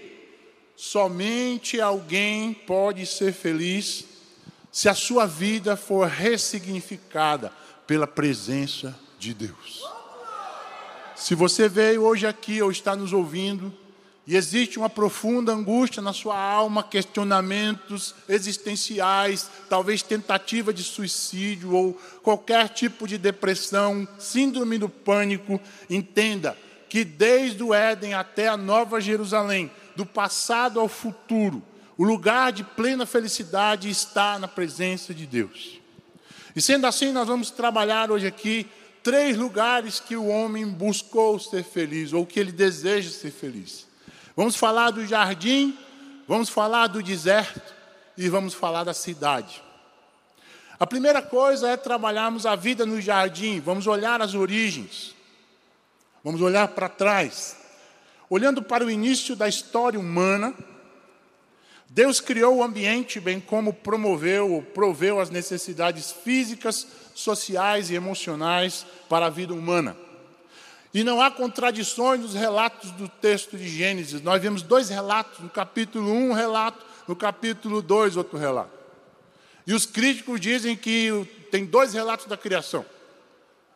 somente 0.75 1.80
alguém 1.80 2.52
pode 2.52 3.06
ser 3.06 3.32
feliz 3.32 4.04
se 4.72 4.88
a 4.88 4.94
sua 4.94 5.26
vida 5.26 5.76
for 5.76 6.08
ressignificada 6.08 7.52
pela 7.87 8.06
presença 8.06 8.99
de 9.18 9.32
Deus. 9.32 9.84
Se 11.14 11.37
você 11.37 11.68
veio 11.68 12.02
hoje 12.02 12.26
aqui 12.26 12.61
ou 12.61 12.72
está 12.72 12.96
nos 12.96 13.12
ouvindo 13.12 13.72
e 14.32 14.36
existe 14.36 14.78
uma 14.78 14.88
profunda 14.88 15.52
angústia 15.52 16.00
na 16.00 16.14
sua 16.14 16.38
alma, 16.38 16.82
questionamentos 16.82 18.14
existenciais, 18.26 19.50
talvez 19.68 20.00
tentativa 20.00 20.72
de 20.72 20.82
suicídio 20.82 21.74
ou 21.74 22.00
qualquer 22.22 22.70
tipo 22.70 23.06
de 23.06 23.18
depressão, 23.18 24.08
síndrome 24.18 24.78
do 24.78 24.88
pânico. 24.88 25.60
Entenda 25.90 26.56
que 26.88 27.04
desde 27.04 27.62
o 27.62 27.74
Éden 27.74 28.14
até 28.14 28.48
a 28.48 28.56
Nova 28.56 29.02
Jerusalém, 29.02 29.70
do 29.94 30.06
passado 30.06 30.80
ao 30.80 30.88
futuro, 30.88 31.62
o 31.98 32.02
lugar 32.02 32.52
de 32.52 32.64
plena 32.64 33.04
felicidade 33.04 33.90
está 33.90 34.38
na 34.38 34.48
presença 34.48 35.12
de 35.12 35.26
Deus. 35.26 35.78
E 36.56 36.62
sendo 36.62 36.86
assim, 36.86 37.12
nós 37.12 37.28
vamos 37.28 37.50
trabalhar 37.50 38.10
hoje 38.10 38.26
aqui 38.26 38.66
três 39.02 39.36
lugares 39.36 40.00
que 40.00 40.16
o 40.16 40.28
homem 40.28 40.66
buscou 40.66 41.38
ser 41.38 41.62
feliz, 41.62 42.14
ou 42.14 42.24
que 42.24 42.40
ele 42.40 42.50
deseja 42.50 43.10
ser 43.10 43.30
feliz. 43.30 43.91
Vamos 44.36 44.56
falar 44.56 44.90
do 44.90 45.06
jardim, 45.06 45.78
vamos 46.26 46.48
falar 46.48 46.86
do 46.86 47.02
deserto 47.02 47.72
e 48.16 48.28
vamos 48.28 48.54
falar 48.54 48.84
da 48.84 48.94
cidade. 48.94 49.62
A 50.78 50.86
primeira 50.86 51.22
coisa 51.22 51.68
é 51.68 51.76
trabalharmos 51.76 52.46
a 52.46 52.56
vida 52.56 52.84
no 52.84 53.00
jardim, 53.00 53.60
vamos 53.60 53.86
olhar 53.86 54.20
as 54.22 54.34
origens. 54.34 55.14
Vamos 56.24 56.40
olhar 56.40 56.68
para 56.68 56.88
trás. 56.88 57.56
Olhando 58.30 58.62
para 58.62 58.84
o 58.84 58.90
início 58.90 59.34
da 59.34 59.48
história 59.48 59.98
humana, 59.98 60.54
Deus 61.88 62.20
criou 62.20 62.56
o 62.56 62.62
ambiente, 62.62 63.20
bem 63.20 63.38
como 63.38 63.74
promoveu 63.74 64.52
ou 64.52 64.62
proveu 64.62 65.20
as 65.20 65.28
necessidades 65.28 66.10
físicas, 66.10 66.86
sociais 67.14 67.90
e 67.90 67.94
emocionais 67.94 68.86
para 69.08 69.26
a 69.26 69.30
vida 69.30 69.52
humana. 69.52 69.96
E 70.94 71.02
não 71.02 71.22
há 71.22 71.30
contradições 71.30 72.20
nos 72.20 72.34
relatos 72.34 72.90
do 72.92 73.08
texto 73.08 73.56
de 73.56 73.66
Gênesis. 73.66 74.20
Nós 74.20 74.42
vemos 74.42 74.62
dois 74.62 74.90
relatos, 74.90 75.38
no 75.38 75.49
capítulo 75.49 76.11
1, 76.12 76.30
um 76.30 76.32
relato, 76.32 76.84
no 77.08 77.16
capítulo 77.16 77.80
2, 77.80 78.16
outro 78.16 78.38
relato. 78.38 78.70
E 79.66 79.72
os 79.72 79.87
críticos 79.87 80.40
dizem 80.40 80.76
que 80.76 81.26
tem 81.50 81.64
dois 81.64 81.94
relatos 81.94 82.26
da 82.26 82.37
criação. 82.37 82.84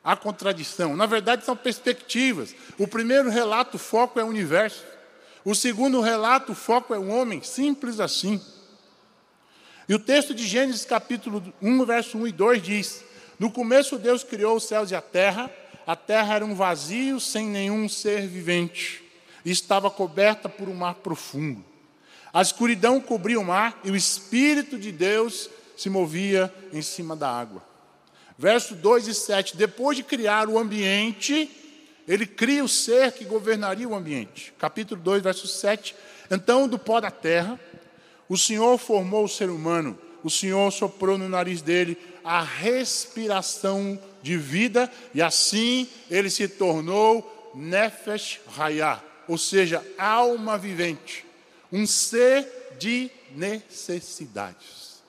Há 0.05 0.15
contradição. 0.15 0.95
Na 0.95 1.07
verdade, 1.07 1.45
são 1.45 1.57
perspectivas. 1.57 2.55
O 2.79 2.87
primeiro 2.87 3.31
relato, 3.31 3.77
o 3.77 3.81
foco 3.81 4.21
é 4.21 4.25
o 4.25 4.29
universo. 4.29 4.85
O 5.45 5.55
segundo 5.55 6.01
relato, 6.01 6.53
o 6.53 6.55
foco 6.55 6.95
é 6.95 6.99
o 6.99 7.09
homem, 7.09 7.43
simples 7.43 7.99
assim. 7.99 8.41
E 9.89 9.95
o 9.95 9.99
texto 9.99 10.35
de 10.35 10.45
Gênesis 10.47 10.85
capítulo 10.85 11.43
1, 11.63 11.85
verso 11.85 12.19
1 12.19 12.27
e 12.27 12.33
2 12.33 12.63
diz: 12.63 13.05
No 13.39 13.51
começo 13.51 13.99
Deus 13.99 14.25
criou 14.25 14.57
os 14.57 14.65
céus 14.65 14.91
e 14.91 14.97
a 14.97 15.01
terra, 15.01 15.51
a 15.87 15.95
terra 15.95 16.35
era 16.35 16.45
um 16.45 16.55
vazio 16.55 17.21
sem 17.21 17.47
nenhum 17.47 17.89
ser 17.89 18.27
vivente, 18.27 19.05
e 19.45 19.51
estava 19.51 19.89
coberta 19.89 20.49
por 20.49 20.69
um 20.69 20.75
mar 20.75 20.97
profundo. 20.97 21.65
A 22.33 22.43
escuridão 22.43 23.01
cobria 23.01 23.39
o 23.39 23.45
mar 23.45 23.81
e 23.85 23.91
o 23.91 23.97
Espírito 23.97 24.79
de 24.79 24.91
Deus 24.91 25.49
se 25.77 25.89
movia 25.89 26.53
em 26.73 26.83
cima 26.83 27.15
da 27.15 27.31
água. 27.31 27.63
Verso 28.37 28.75
2 28.75 29.09
e 29.09 29.15
7: 29.15 29.57
Depois 29.57 29.97
de 29.97 30.03
criar 30.03 30.49
o 30.49 30.59
ambiente, 30.59 31.49
ele 32.07 32.27
cria 32.27 32.65
o 32.65 32.69
ser 32.69 33.13
que 33.13 33.25
governaria 33.25 33.89
o 33.89 33.95
ambiente. 33.95 34.53
Capítulo 34.59 35.01
2, 35.01 35.23
verso 35.23 35.47
7. 35.47 35.95
Então, 36.31 36.69
do 36.69 36.79
pó 36.79 37.01
da 37.01 37.11
terra, 37.11 37.59
o 38.29 38.37
Senhor 38.37 38.77
formou 38.79 39.25
o 39.25 39.29
ser 39.29 39.49
humano. 39.49 39.99
O 40.23 40.31
Senhor 40.31 40.71
soprou 40.73 41.17
no 41.17 41.29
nariz 41.29 41.63
dele 41.63 41.97
a 42.25 42.43
respiração 42.43 43.99
de 44.23 44.37
vida, 44.37 44.91
e 45.15 45.23
assim 45.23 45.89
ele 46.11 46.29
se 46.29 46.49
tornou 46.49 47.53
Nefesh 47.55 48.41
Hayah, 48.59 49.03
ou 49.29 49.39
seja, 49.39 49.85
alma 49.97 50.59
vivente, 50.59 51.25
um 51.73 51.87
ser 51.87 52.47
de 52.79 53.11
necessidades. 53.35 55.03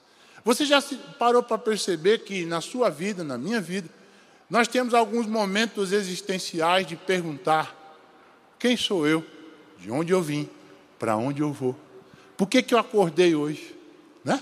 Você 0.46 0.66
já 0.66 0.82
parou 1.20 1.44
para 1.44 1.58
perceber 1.58 2.20
que 2.20 2.46
na 2.46 2.62
sua 2.62 2.90
vida, 2.90 3.24
na 3.24 3.38
minha 3.38 3.60
vida, 3.60 3.90
nós 4.50 4.68
temos 4.68 4.94
alguns 4.94 5.26
momentos 5.26 5.92
existenciais 5.92 6.88
de 6.88 6.96
perguntar: 6.96 7.76
quem 8.58 8.78
sou 8.78 9.06
eu? 9.06 9.26
De 9.78 9.92
onde 9.92 10.14
eu 10.14 10.22
vim? 10.22 10.50
Para 10.98 11.18
onde 11.18 11.42
eu 11.42 11.52
vou? 11.52 11.76
Por 12.38 12.48
que, 12.48 12.62
que 12.64 12.74
eu 12.74 12.80
acordei 12.80 13.36
hoje? 13.36 13.76
Né? 14.24 14.42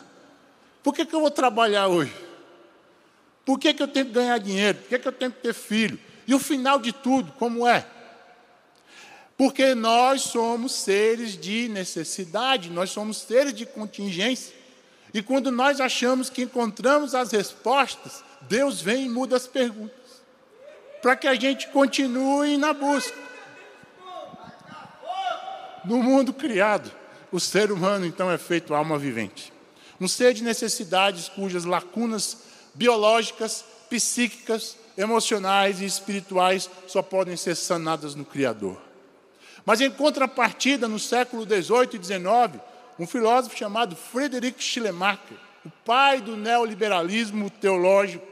Por 0.86 0.94
que, 0.94 1.04
que 1.04 1.16
eu 1.16 1.20
vou 1.20 1.32
trabalhar 1.32 1.88
hoje? 1.88 2.14
Por 3.44 3.58
que, 3.58 3.74
que 3.74 3.82
eu 3.82 3.88
tenho 3.88 4.06
que 4.06 4.12
ganhar 4.12 4.38
dinheiro? 4.38 4.78
Por 4.78 4.88
que, 4.88 5.00
que 5.00 5.08
eu 5.08 5.12
tenho 5.12 5.32
que 5.32 5.42
ter 5.42 5.52
filho? 5.52 6.00
E 6.28 6.36
o 6.36 6.38
final 6.38 6.78
de 6.78 6.94
tudo, 6.94 7.32
como 7.40 7.68
é? 7.68 7.84
Porque 9.36 9.74
nós 9.74 10.22
somos 10.22 10.74
seres 10.74 11.36
de 11.36 11.68
necessidade, 11.70 12.70
nós 12.70 12.92
somos 12.92 13.18
seres 13.18 13.52
de 13.52 13.66
contingência. 13.66 14.54
E 15.12 15.24
quando 15.24 15.50
nós 15.50 15.82
achamos 15.82 16.30
que 16.30 16.44
encontramos 16.44 17.16
as 17.16 17.32
respostas, 17.32 18.24
Deus 18.42 18.80
vem 18.80 19.08
e 19.08 19.10
muda 19.10 19.36
as 19.36 19.48
perguntas, 19.48 20.22
para 21.02 21.16
que 21.16 21.28
a 21.28 21.34
gente 21.34 21.68
continue 21.70 22.58
na 22.58 22.74
busca. 22.74 23.18
No 25.84 26.04
mundo 26.04 26.32
criado, 26.32 26.92
o 27.32 27.40
ser 27.40 27.72
humano 27.72 28.06
então 28.06 28.30
é 28.30 28.38
feito 28.38 28.76
alma 28.76 29.00
vivente. 29.00 29.55
Um 30.00 30.08
ser 30.08 30.34
de 30.34 30.44
necessidades 30.44 31.30
cujas 31.30 31.66
lacunas 31.66 32.38
biológicas, 32.74 33.64
psíquicas, 33.90 34.78
emocionais 34.98 35.82
e 35.82 35.86
espirituais 35.86 36.70
só 36.88 37.02
podem 37.02 37.36
ser 37.36 37.56
sanadas 37.56 38.16
no 38.16 38.26
Criador. 38.26 38.82
Mas 39.66 39.82
em 39.82 39.90
contrapartida, 39.90 40.88
no 40.88 41.00
século 41.00 41.44
XVIII 41.44 42.00
e 42.00 42.04
XIX, 42.04 42.62
um 43.00 43.08
filósofo 43.08 43.58
chamado 43.58 43.96
Friedrich 43.96 44.62
Schleiermacher, 44.64 45.38
o 45.66 45.70
pai 45.84 46.22
do 46.22 46.38
neoliberalismo 46.38 47.50
teológico, 47.50 48.26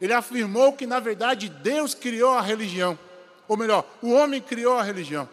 ele 0.00 0.12
afirmou 0.12 0.72
que, 0.72 0.86
na 0.86 1.00
verdade, 1.00 1.48
Deus 1.48 1.94
criou 1.94 2.32
a 2.34 2.40
religião. 2.40 2.98
Ou 3.48 3.56
melhor, 3.56 3.84
o 4.02 4.12
homem 4.12 4.40
criou 4.40 4.78
a 4.78 4.82
religião. 4.82 5.28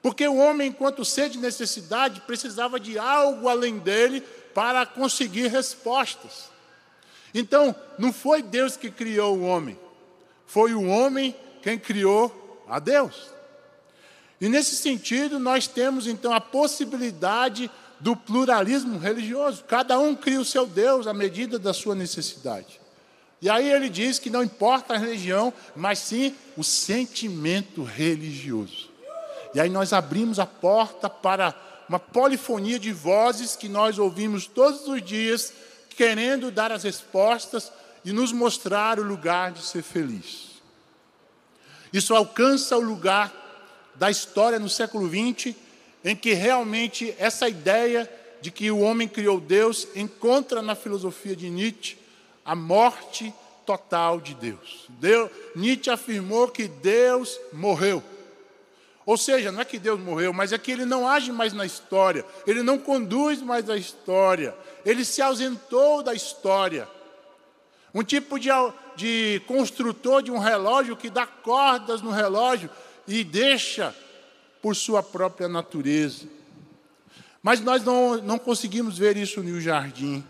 Porque 0.00 0.26
o 0.26 0.36
homem, 0.36 0.68
enquanto 0.68 1.04
ser 1.04 1.28
de 1.28 1.38
necessidade, 1.38 2.20
precisava 2.20 2.78
de 2.78 2.98
algo 2.98 3.48
além 3.48 3.78
dele 3.78 4.22
para 4.56 4.86
conseguir 4.86 5.48
respostas. 5.48 6.48
Então, 7.34 7.76
não 7.98 8.10
foi 8.10 8.40
Deus 8.40 8.74
que 8.74 8.90
criou 8.90 9.36
o 9.36 9.42
homem, 9.42 9.78
foi 10.46 10.72
o 10.72 10.86
homem 10.86 11.36
quem 11.60 11.78
criou 11.78 12.64
a 12.66 12.78
Deus. 12.78 13.28
E 14.40 14.48
nesse 14.48 14.74
sentido, 14.76 15.38
nós 15.38 15.66
temos 15.66 16.06
então 16.06 16.32
a 16.32 16.40
possibilidade 16.40 17.70
do 18.00 18.16
pluralismo 18.16 18.98
religioso. 18.98 19.62
Cada 19.64 19.98
um 19.98 20.14
cria 20.14 20.40
o 20.40 20.44
seu 20.44 20.66
Deus 20.66 21.06
à 21.06 21.12
medida 21.12 21.58
da 21.58 21.74
sua 21.74 21.94
necessidade. 21.94 22.80
E 23.42 23.50
aí 23.50 23.70
ele 23.70 23.90
diz 23.90 24.18
que 24.18 24.30
não 24.30 24.42
importa 24.42 24.94
a 24.94 24.98
religião, 24.98 25.52
mas 25.74 25.98
sim 25.98 26.34
o 26.56 26.64
sentimento 26.64 27.84
religioso. 27.84 28.88
E 29.54 29.60
aí 29.60 29.68
nós 29.68 29.92
abrimos 29.92 30.38
a 30.38 30.46
porta 30.46 31.10
para 31.10 31.65
uma 31.88 31.98
polifonia 31.98 32.78
de 32.78 32.92
vozes 32.92 33.56
que 33.56 33.68
nós 33.68 33.98
ouvimos 33.98 34.46
todos 34.46 34.86
os 34.88 35.02
dias, 35.02 35.52
querendo 35.90 36.50
dar 36.50 36.72
as 36.72 36.82
respostas 36.84 37.72
e 38.04 38.12
nos 38.12 38.32
mostrar 38.32 38.98
o 38.98 39.02
lugar 39.02 39.52
de 39.52 39.62
ser 39.62 39.82
feliz. 39.82 40.56
Isso 41.92 42.14
alcança 42.14 42.76
o 42.76 42.80
lugar 42.80 43.32
da 43.94 44.10
história 44.10 44.58
no 44.58 44.68
século 44.68 45.08
XX, 45.08 45.54
em 46.04 46.14
que 46.14 46.34
realmente 46.34 47.14
essa 47.18 47.48
ideia 47.48 48.10
de 48.40 48.50
que 48.50 48.70
o 48.70 48.80
homem 48.80 49.08
criou 49.08 49.40
Deus 49.40 49.88
encontra 49.94 50.60
na 50.62 50.74
filosofia 50.74 51.34
de 51.34 51.48
Nietzsche 51.48 51.96
a 52.44 52.54
morte 52.54 53.32
total 53.64 54.20
de 54.20 54.34
Deus. 54.34 54.86
Nietzsche 55.54 55.90
afirmou 55.90 56.48
que 56.48 56.68
Deus 56.68 57.40
morreu. 57.52 58.02
Ou 59.06 59.16
seja, 59.16 59.52
não 59.52 59.60
é 59.60 59.64
que 59.64 59.78
Deus 59.78 60.00
morreu, 60.00 60.32
mas 60.32 60.52
é 60.52 60.58
que 60.58 60.72
ele 60.72 60.84
não 60.84 61.08
age 61.08 61.30
mais 61.30 61.52
na 61.52 61.64
história, 61.64 62.26
ele 62.44 62.60
não 62.60 62.76
conduz 62.76 63.40
mais 63.40 63.70
a 63.70 63.76
história, 63.76 64.52
ele 64.84 65.04
se 65.04 65.22
ausentou 65.22 66.02
da 66.02 66.12
história. 66.12 66.88
Um 67.94 68.02
tipo 68.02 68.36
de, 68.36 68.48
de 68.96 69.40
construtor 69.46 70.22
de 70.22 70.32
um 70.32 70.38
relógio 70.38 70.96
que 70.96 71.08
dá 71.08 71.24
cordas 71.24 72.02
no 72.02 72.10
relógio 72.10 72.68
e 73.06 73.22
deixa 73.22 73.94
por 74.60 74.74
sua 74.74 75.04
própria 75.04 75.48
natureza. 75.48 76.26
Mas 77.40 77.60
nós 77.60 77.84
não, 77.84 78.16
não 78.16 78.38
conseguimos 78.38 78.98
ver 78.98 79.16
isso 79.16 79.40
no 79.40 79.60
jardim. 79.60 80.24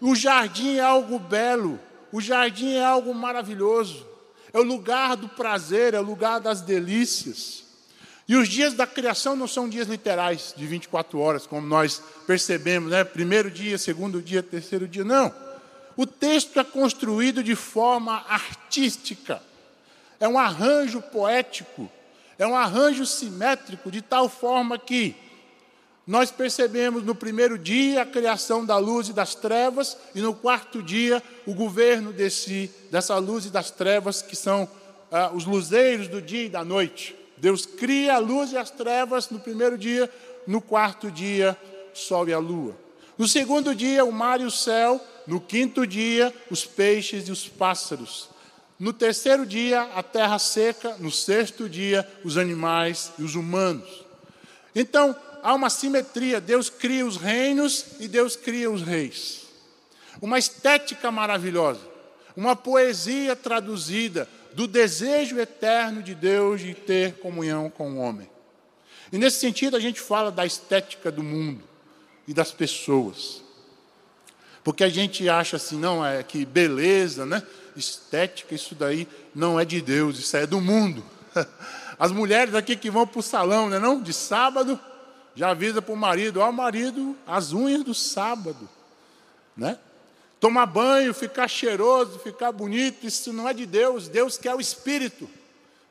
O 0.00 0.14
jardim 0.14 0.76
é 0.76 0.80
algo 0.80 1.18
belo, 1.18 1.80
o 2.12 2.20
jardim 2.20 2.74
é 2.74 2.84
algo 2.84 3.12
maravilhoso, 3.12 4.06
é 4.52 4.58
o 4.58 4.62
lugar 4.62 5.16
do 5.16 5.28
prazer, 5.28 5.94
é 5.94 6.00
o 6.00 6.04
lugar 6.04 6.38
das 6.38 6.60
delícias. 6.60 7.69
E 8.30 8.36
os 8.36 8.48
dias 8.48 8.74
da 8.74 8.86
criação 8.86 9.34
não 9.34 9.48
são 9.48 9.68
dias 9.68 9.88
literais, 9.88 10.54
de 10.56 10.64
24 10.64 11.18
horas, 11.18 11.48
como 11.48 11.66
nós 11.66 12.00
percebemos, 12.28 12.92
né? 12.92 13.02
Primeiro 13.02 13.50
dia, 13.50 13.76
segundo 13.76 14.22
dia, 14.22 14.40
terceiro 14.40 14.86
dia. 14.86 15.02
Não. 15.02 15.34
O 15.96 16.06
texto 16.06 16.60
é 16.60 16.62
construído 16.62 17.42
de 17.42 17.56
forma 17.56 18.24
artística, 18.28 19.42
é 20.20 20.28
um 20.28 20.38
arranjo 20.38 21.02
poético, 21.02 21.90
é 22.38 22.46
um 22.46 22.54
arranjo 22.54 23.04
simétrico, 23.04 23.90
de 23.90 24.00
tal 24.00 24.28
forma 24.28 24.78
que 24.78 25.16
nós 26.06 26.30
percebemos 26.30 27.02
no 27.02 27.16
primeiro 27.16 27.58
dia 27.58 28.02
a 28.02 28.06
criação 28.06 28.64
da 28.64 28.78
luz 28.78 29.08
e 29.08 29.12
das 29.12 29.34
trevas, 29.34 29.96
e 30.14 30.20
no 30.20 30.34
quarto 30.34 30.80
dia 30.80 31.20
o 31.44 31.52
governo 31.52 32.12
desse, 32.12 32.70
dessa 32.92 33.18
luz 33.18 33.46
e 33.46 33.50
das 33.50 33.72
trevas, 33.72 34.22
que 34.22 34.36
são 34.36 34.68
ah, 35.10 35.32
os 35.34 35.44
luzeiros 35.46 36.06
do 36.06 36.22
dia 36.22 36.44
e 36.44 36.48
da 36.48 36.64
noite. 36.64 37.18
Deus 37.40 37.64
cria 37.64 38.14
a 38.14 38.18
luz 38.18 38.52
e 38.52 38.56
as 38.56 38.70
trevas 38.70 39.30
no 39.30 39.40
primeiro 39.40 39.78
dia, 39.78 40.10
no 40.46 40.60
quarto 40.60 41.10
dia, 41.10 41.56
sol 41.94 42.28
e 42.28 42.32
a 42.32 42.38
lua. 42.38 42.76
No 43.16 43.26
segundo 43.26 43.74
dia, 43.74 44.04
o 44.04 44.12
mar 44.12 44.40
e 44.40 44.44
o 44.44 44.50
céu, 44.50 45.00
no 45.26 45.40
quinto 45.40 45.86
dia, 45.86 46.34
os 46.50 46.64
peixes 46.64 47.28
e 47.28 47.32
os 47.32 47.48
pássaros. 47.48 48.28
No 48.78 48.92
terceiro 48.92 49.44
dia, 49.44 49.82
a 49.94 50.02
terra 50.02 50.38
seca, 50.38 50.96
no 50.98 51.10
sexto 51.10 51.68
dia, 51.68 52.08
os 52.24 52.38
animais 52.38 53.12
e 53.18 53.22
os 53.22 53.34
humanos. 53.34 54.04
Então, 54.74 55.14
há 55.42 55.54
uma 55.54 55.68
simetria. 55.68 56.40
Deus 56.40 56.70
cria 56.70 57.04
os 57.04 57.16
reinos 57.16 57.84
e 57.98 58.08
Deus 58.08 58.36
cria 58.36 58.70
os 58.70 58.82
reis. 58.82 59.42
Uma 60.20 60.38
estética 60.38 61.10
maravilhosa, 61.10 61.80
uma 62.36 62.54
poesia 62.56 63.34
traduzida, 63.36 64.28
do 64.52 64.66
desejo 64.66 65.38
eterno 65.38 66.02
de 66.02 66.14
Deus 66.14 66.60
de 66.60 66.74
ter 66.74 67.14
comunhão 67.14 67.70
com 67.70 67.92
o 67.92 67.98
homem. 67.98 68.28
E 69.12 69.18
nesse 69.18 69.38
sentido 69.38 69.76
a 69.76 69.80
gente 69.80 70.00
fala 70.00 70.30
da 70.30 70.44
estética 70.44 71.10
do 71.10 71.22
mundo 71.22 71.62
e 72.26 72.34
das 72.34 72.52
pessoas. 72.52 73.42
Porque 74.62 74.84
a 74.84 74.88
gente 74.88 75.28
acha 75.28 75.56
assim, 75.56 75.78
não, 75.78 76.04
é 76.04 76.22
que 76.22 76.44
beleza, 76.44 77.24
né? 77.24 77.42
Estética, 77.76 78.54
isso 78.54 78.74
daí 78.74 79.08
não 79.34 79.58
é 79.58 79.64
de 79.64 79.80
Deus, 79.80 80.18
isso 80.18 80.36
é 80.36 80.46
do 80.46 80.60
mundo. 80.60 81.04
As 81.98 82.12
mulheres 82.12 82.54
aqui 82.54 82.76
que 82.76 82.90
vão 82.90 83.06
para 83.06 83.20
o 83.20 83.22
salão, 83.22 83.68
né, 83.68 83.78
não? 83.78 84.02
De 84.02 84.12
sábado, 84.12 84.78
já 85.34 85.50
avisa 85.50 85.80
para 85.80 85.92
o 85.92 85.96
marido, 85.96 86.40
ó 86.40 86.50
marido, 86.50 87.16
as 87.26 87.52
unhas 87.52 87.84
do 87.84 87.94
sábado, 87.94 88.68
né? 89.56 89.78
Tomar 90.40 90.64
banho, 90.64 91.12
ficar 91.12 91.46
cheiroso, 91.46 92.18
ficar 92.18 92.50
bonito, 92.50 93.06
isso 93.06 93.30
não 93.30 93.46
é 93.46 93.52
de 93.52 93.66
Deus. 93.66 94.08
Deus 94.08 94.38
quer 94.38 94.54
o 94.54 94.60
espírito, 94.60 95.28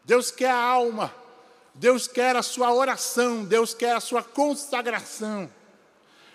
Deus 0.04 0.32
quer 0.32 0.50
a 0.50 0.58
alma, 0.58 1.14
Deus 1.76 2.08
quer 2.08 2.36
a 2.36 2.42
sua 2.42 2.74
oração, 2.74 3.46
Deus 3.46 3.76
quer 3.76 3.96
a 3.96 4.00
sua 4.00 4.24
consagração. 4.24 5.48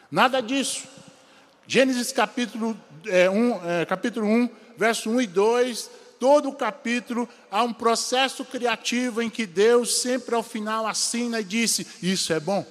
Nada 0.09 0.41
disso. 0.41 0.85
Gênesis 1.67 2.13
capítulo, 2.13 2.79
é, 3.07 3.29
1, 3.29 3.69
é, 3.69 3.85
capítulo 3.85 4.27
1, 4.29 4.49
verso 4.77 5.11
1 5.11 5.23
e 5.23 5.27
2, 5.27 5.91
todo 6.21 6.51
o 6.51 6.55
capítulo 6.55 7.29
há 7.51 7.65
um 7.65 7.73
processo 7.73 8.45
criativo 8.45 9.23
em 9.23 9.29
que 9.29 9.45
Deus 9.45 9.97
sempre 10.03 10.37
ao 10.37 10.43
final 10.45 10.87
assina 10.87 11.41
e 11.41 11.45
disse: 11.45 11.85
Isso 12.01 12.33
é 12.33 12.39
bom, 12.39 12.65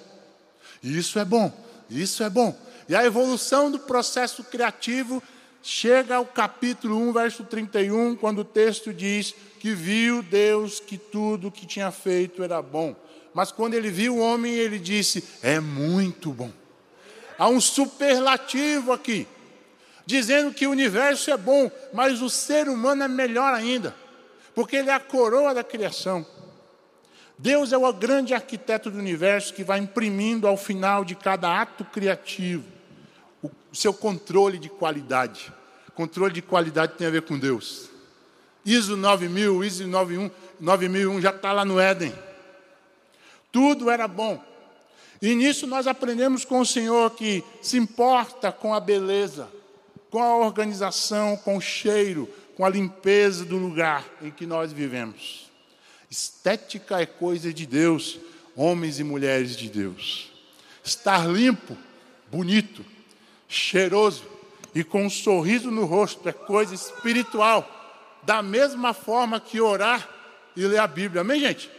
isso 0.82 1.20
é 1.20 1.26
bom, 1.26 1.52
isso 1.90 2.24
é 2.24 2.30
bom. 2.30 2.58
E 2.88 2.96
a 2.96 3.06
evolução 3.06 3.70
do 3.70 3.80
processo 3.80 4.44
criativo 4.44 5.22
chega 5.64 6.18
ao 6.18 6.26
capítulo 6.26 6.98
1, 6.98 7.14
verso 7.14 7.44
31, 7.46 8.18
quando 8.18 8.40
o 8.40 8.46
texto 8.46 8.94
diz 8.94 9.34
que 9.60 9.74
viu 9.74 10.22
Deus 10.22 10.82
que 10.82 10.98
tudo 10.98 11.50
que 11.50 11.66
tinha 11.66 11.90
feito 11.90 12.44
era 12.44 12.62
bom. 12.62 12.94
Mas 13.34 13.52
quando 13.52 13.74
ele 13.74 13.90
viu 13.90 14.18
o 14.18 14.20
homem, 14.20 14.54
ele 14.54 14.78
disse: 14.78 15.24
É 15.42 15.60
muito 15.62 16.32
bom. 16.32 16.52
Há 17.40 17.48
um 17.48 17.62
superlativo 17.62 18.92
aqui, 18.92 19.26
dizendo 20.06 20.54
que 20.54 20.68
o 20.68 20.72
universo 20.72 21.32
é 21.32 21.38
bom, 21.38 21.72
mas 21.94 22.22
o 22.22 22.30
ser 22.30 22.68
humano 22.68 23.04
é 23.04 23.08
melhor 23.08 23.54
ainda, 23.54 23.96
porque 24.54 24.76
ele 24.76 24.90
é 24.90 24.94
a 24.94 25.00
coroa 25.00 25.54
da 25.54 25.64
criação. 25.64 26.26
Deus 27.40 27.74
é 27.74 27.78
o 27.78 27.94
grande 27.94 28.34
arquiteto 28.34 28.92
do 28.92 29.00
universo 29.00 29.54
que 29.54 29.64
vai 29.64 29.80
imprimindo 29.80 30.48
ao 30.48 30.56
final 30.56 31.04
de 31.04 31.16
cada 31.16 31.60
ato 31.60 31.84
criativo 31.86 32.73
o 33.74 33.76
seu 33.76 33.92
controle 33.92 34.60
de 34.60 34.70
qualidade. 34.70 35.52
Controle 35.96 36.32
de 36.32 36.44
qualidade 36.44 36.94
tem 36.96 37.08
a 37.08 37.10
ver 37.10 37.24
com 37.24 37.40
Deus. 37.40 37.90
ISO 38.64 38.96
9000, 38.96 39.64
ISO 39.64 39.88
9001, 39.88 40.32
9001 40.60 41.22
já 41.22 41.32
está 41.32 41.52
lá 41.52 41.66
no 41.66 41.80
Éden. 41.80 42.14
Tudo 43.52 43.90
era 43.90 44.08
bom. 44.08 44.42
E 45.20 45.34
nisso 45.34 45.66
nós 45.66 45.88
aprendemos 45.88 46.46
com 46.46 46.60
o 46.60 46.66
Senhor 46.66 47.10
que 47.16 47.44
se 47.64 47.78
importa 47.78 48.52
com 48.52 48.76
a 48.76 48.80
beleza, 48.80 49.50
com 50.12 50.22
a 50.22 50.38
organização, 50.38 51.36
com 51.36 51.58
o 51.58 51.62
cheiro, 51.62 52.30
com 52.56 52.64
a 52.64 52.70
limpeza 52.70 53.44
do 53.44 53.58
lugar 53.58 54.06
em 54.22 54.30
que 54.30 54.46
nós 54.46 54.72
vivemos. 54.72 55.52
Estética 56.12 57.02
é 57.02 57.08
coisa 57.08 57.52
de 57.52 57.66
Deus, 57.66 58.20
homens 58.56 59.00
e 59.00 59.04
mulheres 59.04 59.56
de 59.58 59.68
Deus. 59.68 60.32
Estar 60.84 61.28
limpo, 61.28 61.76
bonito, 62.32 62.93
cheiroso 63.56 64.24
e 64.74 64.84
com 64.84 65.06
um 65.06 65.10
sorriso 65.10 65.70
no 65.70 65.86
rosto 65.86 66.28
é 66.28 66.34
coisa 66.34 66.74
espiritual, 66.74 67.70
da 68.24 68.42
mesma 68.42 68.94
forma 68.94 69.40
que 69.40 69.62
orar 69.62 70.10
e 70.56 70.66
ler 70.66 70.80
a 70.80 70.88
Bíblia. 70.88 71.22
Amém, 71.22 71.40
gente? 71.40 71.70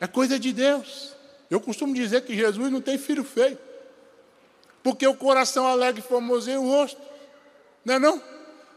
É 0.00 0.06
coisa 0.06 0.38
de 0.38 0.52
Deus. 0.52 1.14
Eu 1.50 1.60
costumo 1.60 1.94
dizer 1.94 2.22
que 2.22 2.34
Jesus 2.34 2.70
não 2.70 2.80
tem 2.80 2.98
filho 2.98 3.24
feio. 3.24 3.58
Porque 4.82 5.06
o 5.06 5.14
coração 5.14 5.66
alegre 5.66 6.02
formoseia 6.02 6.60
o 6.60 6.68
rosto. 6.68 7.00
Não 7.84 7.94
é 7.94 7.98
não? 7.98 8.22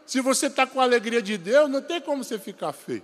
Se 0.05 0.21
você 0.21 0.47
está 0.47 0.65
com 0.65 0.79
a 0.79 0.83
alegria 0.83 1.21
de 1.21 1.37
Deus, 1.37 1.69
não 1.69 1.81
tem 1.81 1.99
como 2.01 2.23
você 2.23 2.39
ficar 2.39 2.73
feio. 2.73 3.03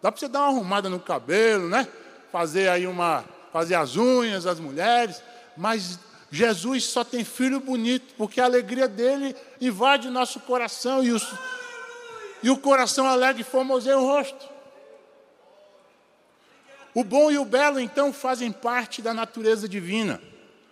Dá 0.00 0.12
para 0.12 0.18
você 0.20 0.28
dar 0.28 0.40
uma 0.40 0.48
arrumada 0.48 0.88
no 0.88 1.00
cabelo, 1.00 1.68
né? 1.68 1.88
Fazer 2.30 2.68
aí 2.68 2.86
uma. 2.86 3.24
Fazer 3.52 3.74
as 3.74 3.96
unhas, 3.96 4.46
as 4.46 4.60
mulheres. 4.60 5.22
Mas 5.56 5.98
Jesus 6.36 6.84
só 6.84 7.02
tem 7.02 7.24
filho 7.24 7.58
bonito, 7.58 8.12
porque 8.18 8.42
a 8.42 8.44
alegria 8.44 8.86
dele 8.86 9.34
invade 9.58 10.06
o 10.06 10.10
nosso 10.10 10.38
coração 10.40 11.02
e, 11.02 11.10
os, 11.10 11.26
e 12.42 12.50
o 12.50 12.58
coração 12.58 13.06
alegre 13.06 13.42
formoseia 13.42 13.98
o 13.98 14.04
rosto. 14.04 14.46
O 16.94 17.02
bom 17.02 17.30
e 17.30 17.38
o 17.38 17.44
belo, 17.44 17.80
então, 17.80 18.12
fazem 18.12 18.52
parte 18.52 19.00
da 19.00 19.14
natureza 19.14 19.66
divina, 19.66 20.20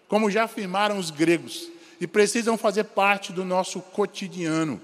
como 0.07 0.31
já 0.31 0.45
afirmaram 0.45 0.99
os 0.99 1.11
gregos, 1.11 1.71
e 1.99 2.07
precisam 2.07 2.59
fazer 2.59 2.85
parte 2.85 3.33
do 3.33 3.43
nosso 3.43 3.81
cotidiano. 3.81 4.79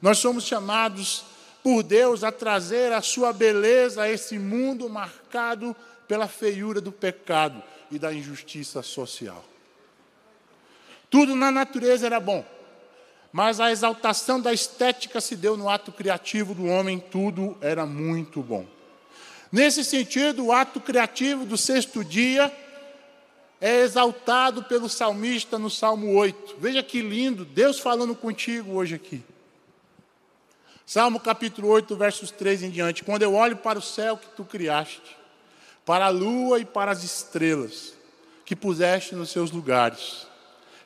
Nós 0.00 0.16
somos 0.16 0.44
chamados 0.44 1.24
por 1.62 1.82
Deus 1.82 2.24
a 2.24 2.32
trazer 2.32 2.90
a 2.90 3.02
sua 3.02 3.34
beleza 3.34 4.02
a 4.02 4.10
esse 4.10 4.38
mundo 4.38 4.88
marcado 4.88 5.76
pela 6.08 6.26
feiura 6.26 6.80
do 6.80 6.90
pecado 6.90 7.62
e 7.90 7.98
da 7.98 8.14
injustiça 8.14 8.82
social. 8.82 9.51
Tudo 11.12 11.36
na 11.36 11.50
natureza 11.50 12.06
era 12.06 12.18
bom, 12.18 12.42
mas 13.30 13.60
a 13.60 13.70
exaltação 13.70 14.40
da 14.40 14.50
estética 14.50 15.20
se 15.20 15.36
deu 15.36 15.58
no 15.58 15.68
ato 15.68 15.92
criativo 15.92 16.54
do 16.54 16.64
homem, 16.64 16.98
tudo 16.98 17.54
era 17.60 17.84
muito 17.84 18.40
bom. 18.40 18.66
Nesse 19.52 19.84
sentido, 19.84 20.46
o 20.46 20.52
ato 20.52 20.80
criativo 20.80 21.44
do 21.44 21.58
sexto 21.58 22.02
dia 22.02 22.50
é 23.60 23.80
exaltado 23.80 24.62
pelo 24.62 24.88
salmista 24.88 25.58
no 25.58 25.68
Salmo 25.68 26.14
8. 26.14 26.56
Veja 26.58 26.82
que 26.82 27.02
lindo, 27.02 27.44
Deus 27.44 27.78
falando 27.78 28.14
contigo 28.14 28.72
hoje 28.72 28.94
aqui. 28.94 29.22
Salmo 30.86 31.20
capítulo 31.20 31.68
8, 31.68 31.94
versos 31.94 32.30
3 32.30 32.62
em 32.62 32.70
diante. 32.70 33.04
Quando 33.04 33.22
eu 33.22 33.34
olho 33.34 33.58
para 33.58 33.78
o 33.78 33.82
céu 33.82 34.16
que 34.16 34.28
tu 34.30 34.46
criaste, 34.46 35.14
para 35.84 36.06
a 36.06 36.08
lua 36.08 36.58
e 36.58 36.64
para 36.64 36.90
as 36.90 37.04
estrelas 37.04 37.92
que 38.46 38.56
puseste 38.56 39.14
nos 39.14 39.28
seus 39.28 39.50
lugares, 39.50 40.31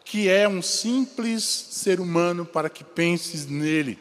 que 0.06 0.28
é 0.28 0.48
um 0.48 0.62
simples 0.62 1.42
ser 1.42 1.98
humano 1.98 2.46
para 2.46 2.70
que 2.70 2.84
penses 2.84 3.44
nele? 3.44 3.98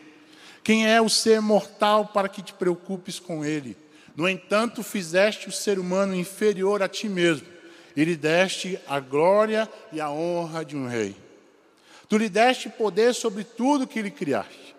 Quem 0.63 0.87
é 0.87 1.01
o 1.01 1.09
ser 1.09 1.41
mortal 1.41 2.05
para 2.05 2.29
que 2.29 2.43
te 2.43 2.53
preocupes 2.53 3.19
com 3.19 3.43
ele? 3.43 3.75
No 4.15 4.29
entanto, 4.29 4.83
fizeste 4.83 5.49
o 5.49 5.51
ser 5.51 5.79
humano 5.79 6.15
inferior 6.15 6.83
a 6.83 6.87
ti 6.87 7.09
mesmo, 7.09 7.47
e 7.95 8.05
lhe 8.05 8.15
deste 8.15 8.79
a 8.87 8.99
glória 8.99 9.67
e 9.91 9.99
a 9.99 10.11
honra 10.11 10.63
de 10.63 10.77
um 10.77 10.87
rei. 10.87 11.15
Tu 12.07 12.17
lhe 12.19 12.29
deste 12.29 12.69
poder 12.69 13.15
sobre 13.15 13.43
tudo 13.43 13.87
que 13.87 14.01
lhe 14.01 14.11
criaste. 14.11 14.75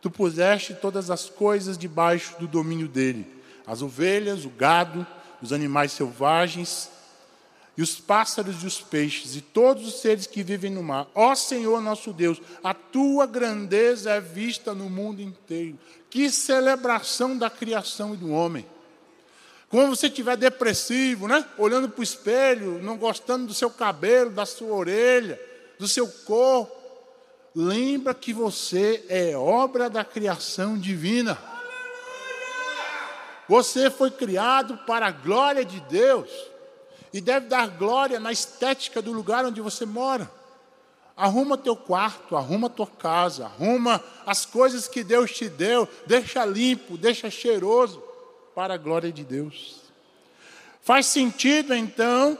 Tu 0.00 0.08
puseste 0.08 0.74
todas 0.74 1.10
as 1.10 1.28
coisas 1.28 1.76
debaixo 1.76 2.36
do 2.38 2.46
domínio 2.46 2.86
dele: 2.86 3.26
as 3.66 3.82
ovelhas, 3.82 4.44
o 4.44 4.48
gado, 4.48 5.04
os 5.42 5.52
animais 5.52 5.90
selvagens, 5.90 6.88
e 7.78 7.82
os 7.82 8.00
pássaros 8.00 8.64
e 8.64 8.66
os 8.66 8.80
peixes, 8.80 9.36
e 9.36 9.40
todos 9.40 9.86
os 9.86 10.00
seres 10.00 10.26
que 10.26 10.42
vivem 10.42 10.68
no 10.68 10.82
mar. 10.82 11.06
Ó 11.14 11.32
Senhor 11.36 11.80
nosso 11.80 12.12
Deus, 12.12 12.42
a 12.62 12.74
tua 12.74 13.24
grandeza 13.24 14.10
é 14.10 14.20
vista 14.20 14.74
no 14.74 14.90
mundo 14.90 15.22
inteiro. 15.22 15.78
Que 16.10 16.28
celebração 16.28 17.38
da 17.38 17.48
criação 17.48 18.14
e 18.14 18.16
do 18.16 18.32
homem. 18.32 18.66
Quando 19.68 19.94
você 19.94 20.08
estiver 20.08 20.36
depressivo, 20.36 21.28
né? 21.28 21.46
olhando 21.56 21.88
para 21.88 22.00
o 22.00 22.02
espelho, 22.02 22.82
não 22.82 22.96
gostando 22.96 23.46
do 23.46 23.54
seu 23.54 23.70
cabelo, 23.70 24.30
da 24.30 24.44
sua 24.44 24.74
orelha, 24.74 25.40
do 25.78 25.86
seu 25.86 26.08
corpo, 26.08 26.74
lembra 27.54 28.12
que 28.12 28.32
você 28.32 29.04
é 29.08 29.36
obra 29.36 29.88
da 29.88 30.04
criação 30.04 30.76
divina. 30.76 31.38
Você 33.48 33.88
foi 33.88 34.10
criado 34.10 34.78
para 34.78 35.06
a 35.06 35.12
glória 35.12 35.64
de 35.64 35.78
Deus 35.82 36.28
e 37.12 37.20
deve 37.20 37.46
dar 37.46 37.68
glória 37.68 38.20
na 38.20 38.32
estética 38.32 39.00
do 39.00 39.12
lugar 39.12 39.44
onde 39.44 39.60
você 39.60 39.86
mora. 39.86 40.30
Arruma 41.16 41.58
teu 41.58 41.76
quarto, 41.76 42.36
arruma 42.36 42.70
tua 42.70 42.86
casa, 42.86 43.46
arruma 43.46 44.02
as 44.24 44.46
coisas 44.46 44.86
que 44.86 45.02
Deus 45.02 45.32
te 45.32 45.48
deu, 45.48 45.88
deixa 46.06 46.44
limpo, 46.44 46.96
deixa 46.96 47.28
cheiroso 47.28 48.02
para 48.54 48.74
a 48.74 48.78
glória 48.78 49.10
de 49.10 49.24
Deus. 49.24 49.80
Faz 50.80 51.06
sentido, 51.06 51.74
então, 51.74 52.38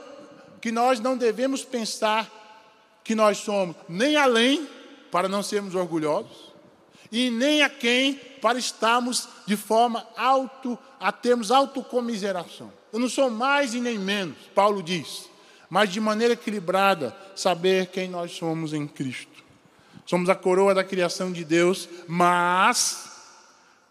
que 0.61 0.71
nós 0.71 0.99
não 0.99 1.17
devemos 1.17 1.63
pensar 1.63 2.29
que 3.03 3.15
nós 3.15 3.39
somos 3.39 3.75
nem 3.87 4.15
além, 4.15 4.67
para 5.11 5.27
não 5.27 5.41
sermos 5.41 5.75
orgulhosos, 5.75 6.53
e 7.11 7.29
nem 7.29 7.63
a 7.63 7.69
quem 7.69 8.13
para 8.13 8.59
estarmos 8.59 9.27
de 9.45 9.57
forma 9.57 10.07
auto, 10.15 10.77
a 10.99 11.11
termos 11.11 11.51
autocomiseração. 11.51 12.71
Eu 12.91 12.99
não 12.99 13.09
sou 13.09 13.29
mais 13.29 13.73
e 13.73 13.79
nem 13.79 13.97
menos, 13.97 14.37
Paulo 14.55 14.81
diz, 14.81 15.29
mas 15.69 15.91
de 15.91 15.99
maneira 15.99 16.33
equilibrada, 16.33 17.15
saber 17.35 17.87
quem 17.87 18.09
nós 18.09 18.31
somos 18.31 18.73
em 18.73 18.87
Cristo. 18.87 19.43
Somos 20.05 20.29
a 20.29 20.35
coroa 20.35 20.73
da 20.73 20.83
criação 20.83 21.31
de 21.31 21.45
Deus, 21.45 21.87
mas 22.07 23.11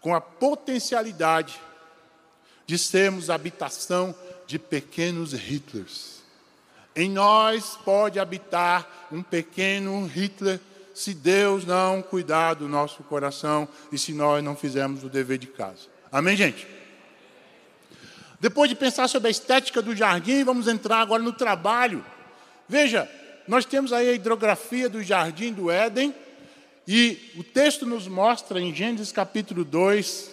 com 0.01 0.13
a 0.13 0.19
potencialidade 0.19 1.59
de 2.65 2.77
sermos 2.77 3.29
habitação 3.29 4.13
de 4.45 4.59
pequenos 4.59 5.33
Hitlers. 5.33 6.19
Em 6.95 7.09
nós 7.09 7.77
pode 7.85 8.19
habitar 8.19 9.07
um 9.11 9.23
pequeno 9.23 10.05
Hitler 10.05 10.59
se 10.93 11.13
Deus 11.13 11.65
não 11.65 12.01
cuidar 12.01 12.55
do 12.55 12.67
nosso 12.67 13.01
coração 13.03 13.67
e 13.91 13.97
se 13.97 14.11
nós 14.11 14.43
não 14.43 14.55
fizermos 14.55 15.03
o 15.03 15.09
dever 15.09 15.37
de 15.37 15.47
casa. 15.47 15.87
Amém, 16.11 16.35
gente? 16.35 16.67
Depois 18.39 18.69
de 18.69 18.75
pensar 18.75 19.07
sobre 19.07 19.27
a 19.27 19.31
estética 19.31 19.81
do 19.81 19.95
jardim, 19.95 20.43
vamos 20.43 20.67
entrar 20.67 21.01
agora 21.01 21.21
no 21.21 21.33
trabalho. 21.33 22.05
Veja, 22.67 23.09
nós 23.47 23.65
temos 23.65 23.91
aí 23.91 24.09
a 24.09 24.13
hidrografia 24.13 24.87
do 24.87 25.03
jardim 25.03 25.51
do 25.51 25.69
Éden, 25.69 26.13
e 26.87 27.33
o 27.35 27.43
texto 27.43 27.85
nos 27.85 28.07
mostra 28.07 28.59
em 28.59 28.73
Gênesis 28.73 29.11
capítulo 29.11 29.63
2, 29.63 30.31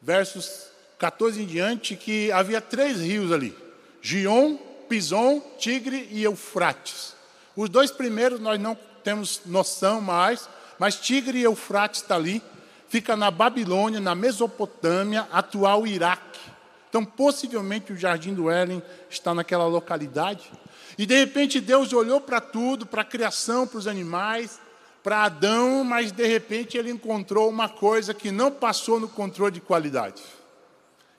versos 0.00 0.66
14 0.98 1.42
em 1.42 1.46
diante, 1.46 1.96
que 1.96 2.30
havia 2.30 2.60
três 2.60 3.00
rios 3.00 3.32
ali: 3.32 3.56
Gion, 4.02 4.56
Pison, 4.88 5.40
Tigre 5.58 6.08
e 6.12 6.22
Eufrates. 6.22 7.14
Os 7.56 7.68
dois 7.68 7.90
primeiros 7.90 8.38
nós 8.38 8.60
não 8.60 8.76
temos 9.02 9.40
noção 9.46 10.00
mais, 10.00 10.48
mas 10.78 10.96
Tigre 10.96 11.38
e 11.38 11.42
Eufrates 11.42 12.02
está 12.02 12.16
ali, 12.16 12.42
fica 12.88 13.16
na 13.16 13.30
Babilônia, 13.30 13.98
na 13.98 14.14
Mesopotâmia, 14.14 15.26
atual 15.32 15.86
Iraque. 15.86 16.53
Então, 16.94 17.04
possivelmente 17.04 17.92
o 17.92 17.96
Jardim 17.96 18.32
do 18.32 18.48
Éden 18.48 18.80
está 19.10 19.34
naquela 19.34 19.66
localidade. 19.66 20.48
E 20.96 21.04
de 21.04 21.18
repente 21.18 21.60
Deus 21.60 21.92
olhou 21.92 22.20
para 22.20 22.40
tudo, 22.40 22.86
para 22.86 23.02
a 23.02 23.04
criação, 23.04 23.66
para 23.66 23.78
os 23.78 23.88
animais, 23.88 24.60
para 25.02 25.24
Adão, 25.24 25.82
mas 25.82 26.12
de 26.12 26.24
repente 26.24 26.78
ele 26.78 26.92
encontrou 26.92 27.50
uma 27.50 27.68
coisa 27.68 28.14
que 28.14 28.30
não 28.30 28.48
passou 28.48 29.00
no 29.00 29.08
controle 29.08 29.54
de 29.54 29.60
qualidade. 29.60 30.22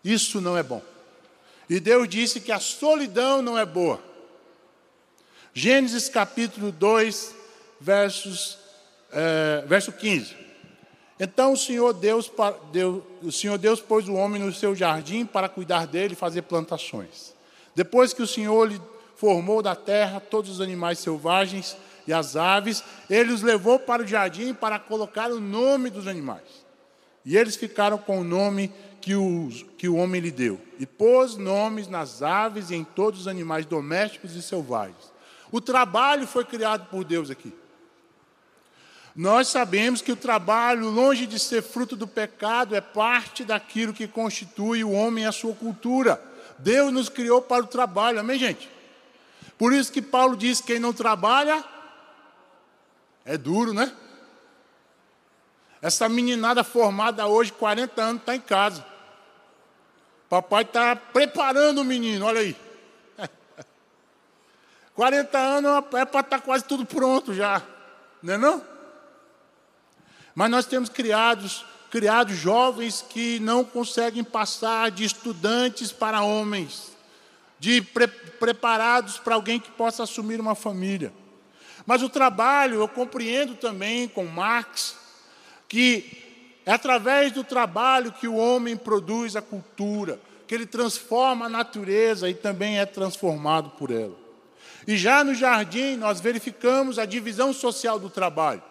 Isso 0.02 0.40
não 0.40 0.58
é 0.58 0.64
bom. 0.64 0.82
E 1.70 1.78
Deus 1.82 2.08
disse 2.08 2.40
que 2.40 2.54
a 2.54 2.60
solidão 2.62 3.42
não 3.42 3.60
é 3.60 3.66
boa. 3.66 4.02
Gênesis 5.54 6.08
capítulo 6.08 6.72
2, 6.72 7.36
versos, 7.82 8.58
é, 9.12 9.62
verso 9.68 9.92
15. 9.92 10.45
Então 11.19 11.54
o 11.54 11.58
Senhor 11.58 11.93
Deus, 11.93 12.30
o 13.23 13.32
Senhor 13.32 13.58
Deus 13.58 13.80
pôs 13.80 14.08
o 14.10 14.13
homem 14.13 14.41
no 14.41 14.54
seu 14.54 14.75
jardim 14.75 15.25
para 15.25 15.47
cuidar 15.47 15.88
dele 15.88 16.13
e 16.13 16.17
fazer 16.17 16.41
plantações. 16.41 17.34
Depois 17.73 18.13
que 18.13 18.21
o 18.21 18.28
Senhor 18.28 18.69
lhe 18.69 18.82
formou 19.15 19.62
da 19.62 19.75
terra 19.75 20.19
todos 20.19 20.51
os 20.51 20.62
animais 20.62 20.99
selvagens 20.99 21.78
e 22.06 22.13
as 22.13 22.36
aves, 22.36 22.84
ele 23.10 23.32
os 23.32 23.41
levou 23.41 23.80
para 23.80 24.04
o 24.04 24.08
jardim 24.08 24.54
para 24.54 24.78
colocar 24.78 25.32
o 25.32 25.39
nome 25.39 25.89
dos 25.89 26.08
animais. 26.08 26.65
E 27.25 27.36
eles 27.36 27.56
ficaram 27.56 27.97
com 27.97 28.19
o 28.19 28.23
nome 28.23 28.71
que 29.01 29.15
o, 29.15 29.49
que 29.78 29.88
o 29.88 29.95
homem 29.95 30.21
lhe 30.21 30.32
deu. 30.32 30.60
E 30.80 30.86
pôs 30.86 31.38
nomes 31.38 31.88
nas 31.88 32.21
aves 32.21 32.69
e 32.69 32.75
em 32.75 32.84
todos 32.84 33.21
os 33.21 33.28
animais 33.28 33.65
domésticos 33.65 34.36
e 34.36 34.41
selvagens. 34.41 35.13
O 35.51 35.62
trabalho 35.62 36.28
foi 36.28 36.43
criado 36.43 36.88
por 36.89 37.04
Deus 37.04 37.30
aqui. 37.30 37.54
Nós 39.15 39.47
sabemos 39.47 40.01
que 40.01 40.12
o 40.12 40.15
trabalho, 40.15 40.89
longe 40.89 41.25
de 41.25 41.39
ser 41.39 41.63
fruto 41.63 41.95
do 41.95 42.06
pecado, 42.06 42.75
é 42.75 42.82
parte 42.82 43.45
daquilo 43.45 43.93
que 43.93 44.10
constitui 44.10 44.84
o 44.84 44.91
homem 44.91 45.23
e 45.23 45.28
a 45.28 45.32
sua 45.32 45.56
cultura. 45.56 46.21
Deus 46.60 46.91
nos 46.91 47.08
criou 47.08 47.41
para 47.41 47.63
o 47.63 47.67
trabalho, 47.67 48.19
amém, 48.19 48.38
gente? 48.38 48.69
Por 49.58 49.71
isso 49.71 49.89
que 49.89 50.01
Paulo 50.01 50.36
diz: 50.36 50.60
quem 50.60 50.80
não 50.80 50.91
trabalha 50.91 51.63
é 53.23 53.38
duro, 53.38 53.73
né? 53.73 53.95
Essa 55.82 56.10
meninada 56.10 56.62
formada 56.62 57.25
hoje, 57.25 57.54
40 57.54 58.01
anos, 58.01 58.21
está 58.21 58.36
em 58.36 58.41
casa. 58.41 58.86
Papai 60.28 60.63
está 60.63 60.93
preparando 60.93 61.80
o 61.80 61.86
menino, 61.86 62.25
olha 62.25 62.41
aí. 62.41 62.56
40 64.93 65.38
anos 65.38 65.71
é 65.71 65.82
para 65.82 66.04
estar 66.04 66.23
tá 66.23 66.39
quase 66.39 66.65
tudo 66.65 66.86
pronto 66.86 67.34
já, 67.34 67.62
não 68.21 68.34
é 68.34 68.38
não? 68.38 68.75
Mas 70.36 70.52
nós 70.52 70.65
temos 70.65 70.89
criados, 70.89 71.65
criados 71.89 72.36
jovens 72.36 73.02
que 73.02 73.39
não 73.39 73.63
conseguem 73.63 74.24
passar 74.24 74.91
de 74.91 75.06
estudantes 75.06 75.93
para 75.93 76.21
homens, 76.21 76.91
de 77.58 77.82
pre 77.82 78.08
preparados 78.08 79.17
para 79.17 79.34
alguém 79.34 79.58
que 79.58 79.71
possa 79.71 80.04
assumir 80.04 80.41
uma 80.41 80.56
família. 80.56 81.13
Mas 81.86 82.04
o 82.04 82.10
trabalho, 82.10 82.82
eu 82.82 82.88
compreendo 82.88 83.56
também 83.56 84.10
com 84.10 84.26
Marx, 84.26 84.98
que 85.69 86.60
é 86.65 86.74
através 86.74 87.32
do 87.32 87.45
trabalho 87.45 88.12
que 88.12 88.28
o 88.28 88.36
homem 88.36 88.76
produz 88.76 89.38
a 89.38 89.41
cultura, 89.41 90.19
que 90.45 90.54
ele 90.54 90.65
transforma 90.65 91.45
a 91.45 91.50
natureza 91.50 92.30
e 92.30 92.34
também 92.34 92.78
é 92.78 92.86
transformado 92.86 93.69
por 93.71 93.89
ela. 93.89 94.15
E 94.86 94.98
já 94.98 95.24
no 95.24 95.34
jardim, 95.34 95.95
nós 95.95 96.19
verificamos 96.19 97.00
a 97.00 97.06
divisão 97.06 97.54
social 97.54 97.98
do 97.98 98.10
trabalho. 98.10 98.62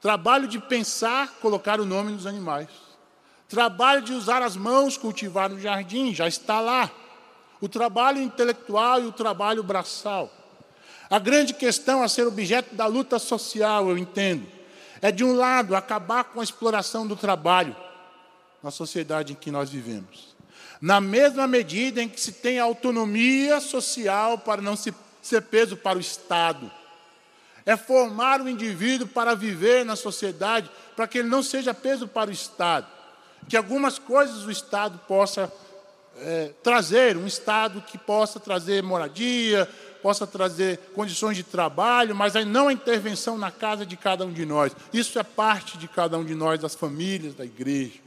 Trabalho 0.00 0.48
de 0.48 0.58
pensar, 0.58 1.28
colocar 1.42 1.78
o 1.78 1.84
nome 1.84 2.12
nos 2.12 2.26
animais. 2.26 2.68
Trabalho 3.48 4.00
de 4.00 4.14
usar 4.14 4.42
as 4.42 4.56
mãos, 4.56 4.96
cultivar 4.96 5.50
no 5.50 5.60
jardim, 5.60 6.14
já 6.14 6.26
está 6.26 6.60
lá. 6.60 6.90
O 7.60 7.68
trabalho 7.68 8.22
intelectual 8.22 9.02
e 9.02 9.06
o 9.06 9.12
trabalho 9.12 9.62
braçal. 9.62 10.32
A 11.10 11.18
grande 11.18 11.52
questão 11.52 12.02
a 12.02 12.08
ser 12.08 12.26
objeto 12.26 12.74
da 12.74 12.86
luta 12.86 13.18
social, 13.18 13.90
eu 13.90 13.98
entendo, 13.98 14.46
é 15.02 15.12
de 15.12 15.22
um 15.22 15.34
lado 15.34 15.76
acabar 15.76 16.24
com 16.24 16.40
a 16.40 16.44
exploração 16.44 17.06
do 17.06 17.16
trabalho 17.16 17.76
na 18.62 18.70
sociedade 18.70 19.32
em 19.32 19.36
que 19.36 19.50
nós 19.50 19.68
vivemos. 19.68 20.34
Na 20.80 21.00
mesma 21.00 21.46
medida 21.46 22.02
em 22.02 22.08
que 22.08 22.20
se 22.20 22.32
tem 22.32 22.58
autonomia 22.58 23.60
social 23.60 24.38
para 24.38 24.62
não 24.62 24.76
se 24.76 24.94
ser 25.20 25.42
peso 25.42 25.76
para 25.76 25.98
o 25.98 26.00
Estado 26.00 26.70
é 27.64 27.76
formar 27.76 28.40
o 28.40 28.48
indivíduo 28.48 29.06
para 29.06 29.34
viver 29.34 29.84
na 29.84 29.96
sociedade, 29.96 30.70
para 30.96 31.06
que 31.06 31.18
ele 31.18 31.28
não 31.28 31.42
seja 31.42 31.74
peso 31.74 32.08
para 32.08 32.30
o 32.30 32.32
Estado. 32.32 32.86
Que 33.48 33.56
algumas 33.56 33.98
coisas 33.98 34.44
o 34.44 34.50
Estado 34.50 34.98
possa 35.06 35.52
é, 36.18 36.52
trazer, 36.62 37.16
um 37.16 37.26
Estado 37.26 37.82
que 37.82 37.98
possa 37.98 38.40
trazer 38.40 38.82
moradia, 38.82 39.68
possa 40.02 40.26
trazer 40.26 40.78
condições 40.94 41.36
de 41.36 41.42
trabalho, 41.42 42.14
mas 42.14 42.34
aí 42.34 42.44
não 42.44 42.68
a 42.68 42.72
intervenção 42.72 43.36
na 43.36 43.50
casa 43.50 43.84
de 43.84 43.96
cada 43.96 44.24
um 44.24 44.32
de 44.32 44.46
nós. 44.46 44.74
Isso 44.92 45.18
é 45.18 45.22
parte 45.22 45.76
de 45.76 45.88
cada 45.88 46.18
um 46.18 46.24
de 46.24 46.34
nós, 46.34 46.60
das 46.60 46.74
famílias, 46.74 47.34
da 47.34 47.44
igreja. 47.44 48.00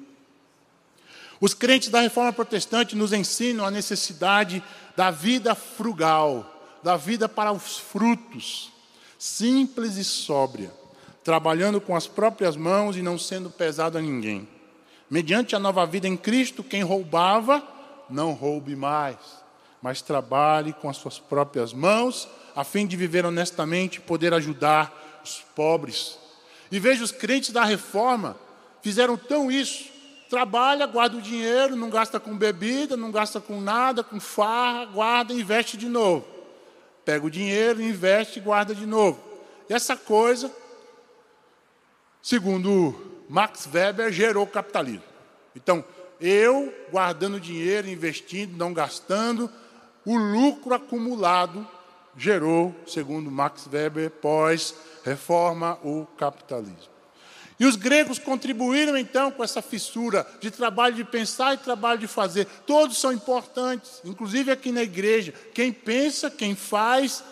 Os 1.40 1.54
crentes 1.54 1.90
da 1.90 2.00
reforma 2.00 2.32
protestante 2.32 2.96
nos 2.96 3.12
ensinam 3.12 3.66
a 3.66 3.72
necessidade 3.72 4.64
da 4.96 5.12
vida 5.12 5.54
frugal, 5.54 6.50
da 6.82 6.96
vida 6.96 7.28
para 7.28 7.52
os 7.52 7.78
frutos 7.78 8.73
simples 9.24 9.96
e 9.96 10.04
sóbria, 10.04 10.70
trabalhando 11.24 11.80
com 11.80 11.96
as 11.96 12.06
próprias 12.06 12.58
mãos 12.58 12.98
e 12.98 13.02
não 13.02 13.18
sendo 13.18 13.50
pesado 13.50 13.98
a 13.98 14.02
ninguém. 14.02 14.46
Mediante 15.10 15.56
a 15.56 15.60
nova 15.60 15.86
vida 15.86 16.10
em 16.10 16.18
Cristo, 16.18 16.62
quem 16.62 16.84
roubava, 16.84 17.64
não 18.10 18.34
roube 18.34 18.76
mais, 18.76 19.16
mas 19.82 20.02
trabalhe 20.02 20.74
com 20.74 20.90
as 20.90 20.98
suas 20.98 21.20
próprias 21.20 21.72
mãos, 21.72 22.28
a 22.54 22.66
fim 22.66 22.86
de 22.86 22.98
viver 22.98 23.26
honestamente 23.26 23.96
e 23.96 24.02
poder 24.02 24.34
ajudar 24.34 25.22
os 25.24 25.42
pobres. 25.56 26.20
E 26.70 26.78
veja 26.78 27.02
os 27.02 27.14
crentes 27.14 27.52
da 27.52 27.64
reforma 27.64 28.36
fizeram 28.82 29.16
tão 29.16 29.50
isso. 29.50 29.86
Trabalha, 30.30 30.86
guarda 30.86 31.16
o 31.16 31.22
dinheiro, 31.22 31.78
não 31.78 31.90
gasta 31.90 32.20
com 32.20 32.38
bebida, 32.38 32.98
não 32.98 33.10
gasta 33.10 33.40
com 33.40 33.62
nada, 33.62 34.04
com 34.04 34.20
farra, 34.20 34.84
guarda 34.84 35.34
e 35.34 35.40
investe 35.40 35.78
de 35.78 35.88
novo. 35.88 36.33
Pega 37.06 37.26
o 37.26 37.30
dinheiro, 37.30 37.82
investe 37.82 38.40
e 38.40 38.42
guarda 38.42 38.74
de 38.74 38.86
novo. 38.86 39.22
E 39.70 39.74
essa 39.74 39.96
coisa, 39.98 40.52
segundo 42.22 43.24
Max 43.30 43.68
Weber, 43.72 44.12
gerou 44.12 44.48
capitalismo. 44.48 45.04
Então, 45.56 45.84
eu 46.20 46.74
guardando 46.92 47.40
dinheiro, 47.40 47.90
investindo, 47.90 48.56
não 48.56 48.74
gastando, 48.74 49.50
o 50.06 50.16
lucro 50.16 50.74
acumulado 50.74 51.68
gerou, 52.18 52.76
segundo 52.86 53.32
Max 53.32 53.68
Weber, 53.72 54.10
pós-reforma, 54.10 55.80
o 55.84 56.06
capitalismo. 56.18 56.93
E 57.64 57.66
os 57.66 57.78
gregos 57.78 58.20
contribuíram 58.20 58.98
então 58.98 59.32
com 59.32 59.42
essa 59.42 59.62
fissura 59.62 60.28
de 60.42 60.52
trabalho 60.52 60.96
de 60.96 61.04
pensar 61.06 61.54
e 61.54 61.58
trabalho 61.58 61.98
de 61.98 62.08
fazer. 62.08 62.46
Todos 62.68 62.98
são 62.98 63.14
importantes, 63.14 64.02
inclusive 64.04 64.52
aqui 64.52 64.70
na 64.70 64.84
igreja. 64.84 65.34
Quem 65.54 65.72
pensa, 65.72 66.30
quem 66.30 66.58
faz, 66.58 67.24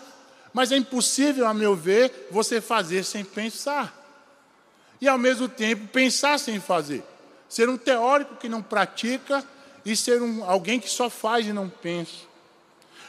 mas 0.53 0.71
é 0.71 0.77
impossível, 0.77 1.45
a 1.45 1.53
meu 1.53 1.75
ver, 1.75 2.29
você 2.31 2.61
fazer 2.61 3.03
sem 3.03 3.25
pensar. 3.25 3.93
E 5.01 5.07
ao 5.09 5.17
mesmo 5.17 5.49
tempo 5.49 5.85
pensar 5.87 6.39
sem 6.39 6.61
fazer. 6.61 7.03
Ser 7.49 7.67
um 7.67 7.77
teórico 7.77 8.37
que 8.37 8.47
não 8.47 8.63
pratica 8.63 9.43
e 9.83 9.97
ser 9.97 10.21
um, 10.21 10.45
alguém 10.45 10.79
que 10.79 10.89
só 10.89 11.09
faz 11.09 11.45
e 11.45 11.51
não 11.51 11.67
pensa. 11.67 12.25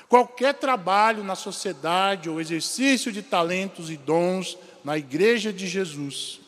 Qualquer 0.08 0.54
trabalho 0.54 1.22
na 1.22 1.36
sociedade 1.36 2.28
ou 2.28 2.40
exercício 2.40 3.12
de 3.12 3.22
talentos 3.22 3.90
e 3.90 3.96
dons 3.96 4.58
na 4.82 4.98
igreja 4.98 5.52
de 5.52 5.68
Jesus 5.68 6.41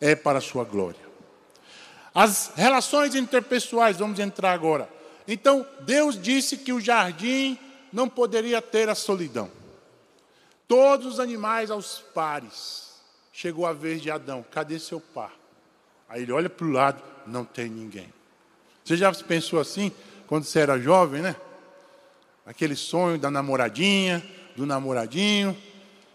é 0.00 0.14
para 0.14 0.38
a 0.38 0.42
sua 0.42 0.64
glória. 0.64 1.10
As 2.14 2.52
relações 2.56 3.14
interpessoais, 3.14 3.98
vamos 3.98 4.18
entrar 4.18 4.52
agora. 4.52 4.88
Então, 5.28 5.66
Deus 5.80 6.20
disse 6.20 6.56
que 6.56 6.72
o 6.72 6.80
jardim 6.80 7.58
não 7.92 8.08
poderia 8.08 8.60
ter 8.60 8.88
a 8.88 8.94
solidão. 8.94 9.50
Todos 10.66 11.06
os 11.06 11.20
animais 11.20 11.70
aos 11.70 11.98
pares. 12.14 12.90
Chegou 13.32 13.66
a 13.66 13.72
vez 13.72 14.02
de 14.02 14.10
Adão, 14.10 14.44
cadê 14.50 14.78
seu 14.78 15.00
par? 15.00 15.32
Aí 16.08 16.22
ele 16.22 16.32
olha 16.32 16.50
para 16.50 16.66
o 16.66 16.70
lado, 16.70 17.02
não 17.26 17.44
tem 17.44 17.68
ninguém. 17.68 18.12
Você 18.84 18.96
já 18.96 19.12
pensou 19.12 19.60
assim, 19.60 19.92
quando 20.26 20.44
você 20.44 20.60
era 20.60 20.78
jovem, 20.78 21.22
né? 21.22 21.36
Aquele 22.44 22.74
sonho 22.74 23.18
da 23.18 23.30
namoradinha, 23.30 24.24
do 24.56 24.66
namoradinho, 24.66 25.56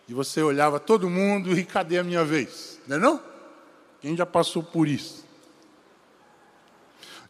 e 0.08 0.14
você 0.14 0.42
olhava 0.42 0.80
todo 0.80 1.10
mundo 1.10 1.52
e 1.58 1.64
cadê 1.64 1.98
a 1.98 2.04
minha 2.04 2.26
vez? 2.26 2.80
Não 2.88 2.98
é 2.98 3.00
não? 3.00 3.35
Quem 4.06 4.16
já 4.16 4.24
passou 4.24 4.62
por 4.62 4.88
isso? 4.88 5.26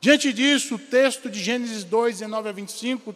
Diante 0.01 0.33
disso, 0.33 0.75
o 0.75 0.77
texto 0.77 1.29
de 1.29 1.41
Gênesis 1.41 1.85
2, 1.85 2.19
19 2.19 2.49
a 2.49 2.51
25, 2.51 3.15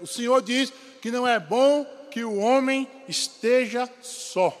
o 0.00 0.06
Senhor 0.06 0.40
diz 0.40 0.72
que 1.02 1.10
não 1.10 1.26
é 1.26 1.40
bom 1.40 1.84
que 2.12 2.22
o 2.22 2.36
homem 2.36 2.88
esteja 3.08 3.90
só. 4.00 4.56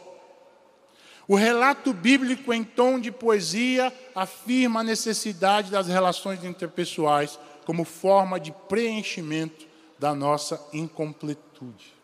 O 1.28 1.36
relato 1.36 1.92
bíblico 1.92 2.52
em 2.52 2.64
tom 2.64 2.98
de 2.98 3.12
poesia 3.12 3.92
afirma 4.12 4.80
a 4.80 4.82
necessidade 4.82 5.70
das 5.70 5.86
relações 5.86 6.42
interpessoais 6.42 7.38
como 7.64 7.84
forma 7.84 8.40
de 8.40 8.50
preenchimento 8.50 9.68
da 10.00 10.16
nossa 10.16 10.60
incompletude. 10.72 11.94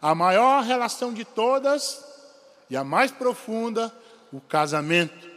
A 0.00 0.14
maior 0.14 0.64
relação 0.64 1.12
de 1.12 1.26
todas 1.26 2.02
e 2.70 2.76
a 2.78 2.82
mais 2.82 3.10
profunda, 3.10 3.92
o 4.32 4.40
casamento, 4.40 5.30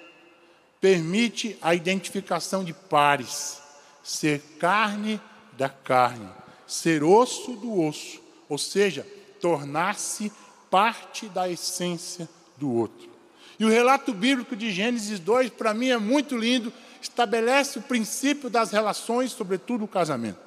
permite 0.82 1.58
a 1.62 1.76
identificação 1.76 2.64
de 2.64 2.74
pares, 2.74 3.62
ser 4.04 4.42
carne 4.60 5.20
da 5.58 5.70
carne, 5.70 6.30
ser 6.66 7.04
osso 7.04 7.54
do 7.54 7.82
osso, 7.82 8.22
ou 8.48 8.58
seja, 8.58 9.06
tornar-se 9.42 10.32
parte 10.70 11.28
da 11.28 11.50
essência 11.50 12.30
do 12.58 12.72
outro. 12.72 13.10
E 13.60 13.66
o 13.66 13.70
relato 13.70 14.14
bíblico 14.14 14.56
de 14.56 14.72
Gênesis 14.72 15.20
2, 15.20 15.50
para 15.52 15.74
mim, 15.74 15.90
é 15.90 15.98
muito 15.98 16.38
lindo, 16.38 16.72
estabelece 17.02 17.78
o 17.78 17.82
princípio 17.82 18.50
das 18.50 18.72
relações, 18.72 19.32
sobretudo 19.32 19.84
o 19.84 19.88
casamento. 19.88 20.40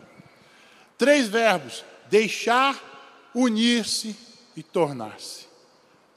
Três 0.97 1.29
verbos: 1.29 1.85
deixar, 2.09 3.31
unir-se 3.35 4.17
e 4.57 4.63
tornar-se. 4.63 5.52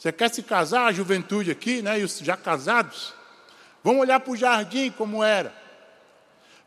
Você 0.05 0.11
quer 0.11 0.29
se 0.29 0.43
casar, 0.43 0.85
a 0.85 0.91
juventude 0.91 1.49
aqui, 1.49 1.81
né? 1.81 1.99
E 1.99 2.03
os 2.03 2.19
já 2.19 2.37
casados? 2.37 3.11
Vamos 3.83 4.01
olhar 4.01 4.19
para 4.19 4.31
o 4.31 4.37
jardim 4.37 4.91
como 4.91 5.23
era. 5.23 5.51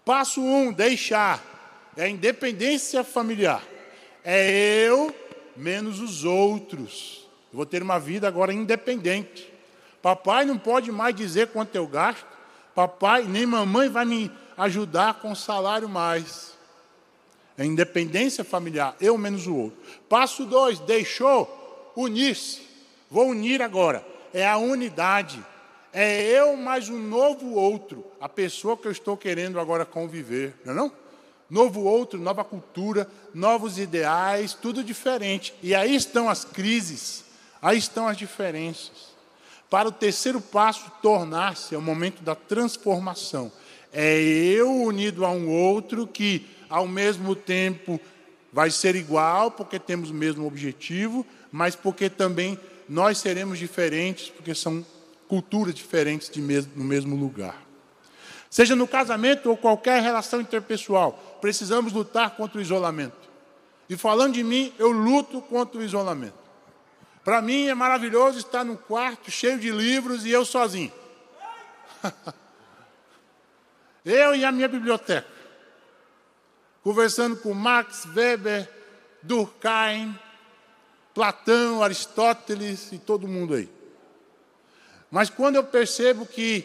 Passo 0.05 0.43
um, 0.43 0.73
deixar. 0.73 1.41
É 1.97 2.03
a 2.03 2.09
independência 2.09 3.05
familiar. 3.05 3.63
É 4.25 4.51
eu 4.51 5.15
menos 5.57 6.01
os 6.01 6.25
outros. 6.25 7.29
Eu 7.53 7.59
vou 7.59 7.65
ter 7.65 7.81
uma 7.81 8.01
vida 8.01 8.27
agora 8.27 8.53
independente. 8.53 9.49
Papai 10.03 10.45
não 10.45 10.59
pode 10.59 10.91
mais 10.91 11.15
dizer 11.15 11.47
quanto 11.47 11.77
eu 11.77 11.87
gasto. 11.87 12.27
Papai 12.75 13.23
nem 13.23 13.47
mamãe 13.47 13.89
vai 13.89 14.05
me 14.05 14.33
ajudar 14.57 15.15
com 15.21 15.33
salário 15.37 15.89
mais. 15.89 16.55
É 17.57 17.65
independência 17.65 18.43
familiar, 18.43 18.97
eu 19.01 19.17
menos 19.17 19.47
o 19.47 19.55
outro. 19.55 19.79
Passo 20.09 20.45
dois, 20.45 20.81
deixou 20.81 21.93
unir-se. 21.95 22.68
Vou 23.11 23.29
unir 23.29 23.63
agora. 23.63 24.05
É 24.33 24.47
a 24.47 24.59
unidade. 24.59 25.45
É 25.93 26.23
eu 26.23 26.57
mais 26.57 26.89
um 26.89 26.99
novo 26.99 27.55
outro, 27.55 28.05
a 28.21 28.29
pessoa 28.29 28.77
que 28.77 28.87
eu 28.87 28.93
estou 28.93 29.17
querendo 29.17 29.59
agora 29.59 29.87
conviver, 29.87 30.55
não 30.65 30.73
é 30.73 30.77
não? 30.77 30.93
Novo 31.49 31.81
outro, 31.81 32.21
nova 32.21 32.45
cultura, 32.45 33.11
novos 33.33 33.79
ideais, 33.79 34.53
tudo 34.53 34.85
diferente. 34.85 35.55
E 35.63 35.75
aí 35.75 35.95
estão 35.95 36.29
as 36.29 36.45
crises, 36.45 37.25
aí 37.63 37.79
estão 37.79 38.07
as 38.07 38.19
diferenças. 38.19 39.09
Para 39.71 39.89
o 39.89 39.93
terceiro 39.93 40.43
passo, 40.43 40.93
tornar-se, 41.03 41.75
é 41.75 41.79
o 41.79 41.83
momento 41.83 42.23
da 42.23 42.35
transformação. 42.35 43.51
É 43.91 44.21
eu 44.21 44.71
unido 44.71 45.25
a 45.25 45.31
um 45.31 45.49
outro 45.49 46.07
que, 46.07 46.47
ao 46.69 46.87
mesmo 46.87 47.35
tempo, 47.35 47.99
vai 48.53 48.71
ser 48.71 48.95
igual, 48.95 49.51
porque 49.51 49.79
temos 49.79 50.11
o 50.11 50.15
mesmo 50.15 50.47
objetivo, 50.47 51.27
mas 51.51 51.75
porque 51.75 52.11
também 52.11 52.59
nós 52.89 53.19
seremos 53.19 53.59
diferentes, 53.59 54.31
porque 54.31 54.55
são 54.55 54.85
culturas 55.29 55.75
diferentes 55.75 56.31
mesmo, 56.37 56.73
no 56.75 56.85
mesmo 56.85 57.15
lugar. 57.15 57.63
Seja 58.51 58.75
no 58.75 58.89
casamento 58.89 59.51
ou 59.51 59.57
qualquer 59.57 60.03
relação 60.03 60.41
interpessoal, 60.41 61.39
precisamos 61.41 61.93
lutar 61.93 62.31
contra 62.31 62.59
o 62.59 62.63
isolamento. 62.63 63.29
E 63.89 63.97
falando 63.97 64.35
de 64.35 64.43
mim, 64.43 64.73
eu 64.79 64.91
luto 64.91 65.41
contra 65.43 65.79
o 65.79 65.83
isolamento. 65.83 66.39
Para 67.23 67.43
mim 67.43 67.67
é 67.67 67.75
maravilhoso 67.75 68.39
estar 68.39 68.65
num 68.65 68.77
quarto 68.77 69.31
cheio 69.31 69.59
de 69.59 69.71
livros 69.71 70.25
e 70.25 70.31
eu 70.31 70.47
sozinho. 70.47 70.93
eu 74.05 74.35
e 74.35 74.45
a 74.45 74.53
minha 74.53 74.69
biblioteca. 74.69 75.29
Conversando 76.83 77.37
com 77.37 77.53
Max 77.53 78.07
Weber, 78.15 78.67
Durkheim, 79.23 80.19
Platão, 81.15 81.83
Aristóteles 81.83 82.93
e 82.93 82.99
todo 82.99 83.29
mundo 83.29 83.55
aí. 83.55 83.69
Mas 85.11 85.31
quando 85.31 85.57
eu 85.57 85.65
percebo 85.65 86.27
que 86.27 86.65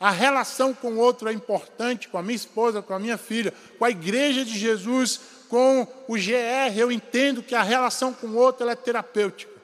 a 0.00 0.10
relação 0.10 0.72
com 0.72 0.92
o 0.92 0.98
outro 0.98 1.28
é 1.28 1.32
importante, 1.32 2.08
com 2.08 2.18
a 2.18 2.22
minha 2.22 2.36
esposa, 2.36 2.80
com 2.80 2.94
a 2.94 2.98
minha 2.98 3.18
filha, 3.18 3.52
com 3.78 3.84
a 3.84 3.90
igreja 3.90 4.44
de 4.44 4.56
Jesus, 4.56 5.20
com 5.48 5.86
o 6.06 6.14
GR, 6.14 6.76
eu 6.76 6.92
entendo 6.92 7.42
que 7.42 7.54
a 7.54 7.62
relação 7.62 8.12
com 8.12 8.28
o 8.28 8.36
outro 8.36 8.68
é 8.68 8.76
terapêutica. 8.76 9.58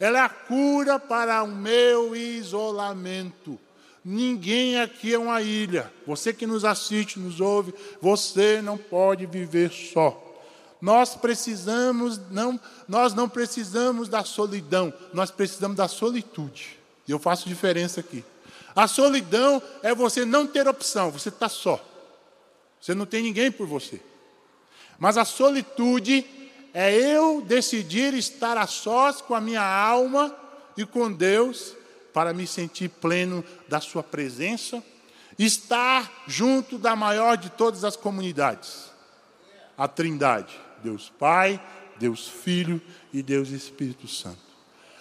Ela 0.00 0.18
é 0.18 0.22
a 0.22 0.28
cura 0.28 0.98
para 0.98 1.42
o 1.42 1.48
meu 1.48 2.16
isolamento. 2.16 3.58
Ninguém 4.04 4.80
aqui 4.80 5.14
é 5.14 5.18
uma 5.18 5.40
ilha. 5.40 5.90
Você 6.06 6.32
que 6.32 6.46
nos 6.46 6.64
assiste, 6.64 7.18
nos 7.18 7.40
ouve, 7.40 7.72
você 8.00 8.60
não 8.60 8.76
pode 8.76 9.24
viver 9.24 9.70
só. 9.70 10.20
Nós 10.84 11.14
precisamos 11.14 12.20
não, 12.30 12.60
nós 12.86 13.14
não 13.14 13.26
precisamos 13.26 14.06
da 14.06 14.22
solidão, 14.22 14.92
nós 15.14 15.30
precisamos 15.30 15.78
da 15.78 15.88
solitude. 15.88 16.78
E 17.08 17.10
eu 17.10 17.18
faço 17.18 17.48
diferença 17.48 18.00
aqui. 18.00 18.22
A 18.76 18.86
solidão 18.86 19.62
é 19.82 19.94
você 19.94 20.26
não 20.26 20.46
ter 20.46 20.68
opção, 20.68 21.10
você 21.10 21.30
está 21.30 21.48
só. 21.48 21.82
Você 22.78 22.94
não 22.94 23.06
tem 23.06 23.22
ninguém 23.22 23.50
por 23.50 23.66
você. 23.66 23.98
Mas 24.98 25.16
a 25.16 25.24
solitude 25.24 26.22
é 26.74 26.92
eu 26.94 27.40
decidir 27.40 28.12
estar 28.12 28.58
a 28.58 28.66
sós 28.66 29.22
com 29.22 29.34
a 29.34 29.40
minha 29.40 29.64
alma 29.64 30.36
e 30.76 30.84
com 30.84 31.10
Deus 31.10 31.74
para 32.12 32.34
me 32.34 32.46
sentir 32.46 32.90
pleno 32.90 33.42
da 33.66 33.80
Sua 33.80 34.02
presença, 34.02 34.84
estar 35.38 36.12
junto 36.26 36.76
da 36.76 36.94
maior 36.94 37.38
de 37.38 37.48
todas 37.48 37.84
as 37.84 37.96
comunidades, 37.96 38.92
a 39.78 39.88
Trindade: 39.88 40.63
Deus 40.84 41.12
Pai, 41.18 41.60
Deus 41.98 42.28
Filho 42.28 42.80
e 43.12 43.22
Deus 43.22 43.48
Espírito 43.48 44.06
Santo. 44.06 44.44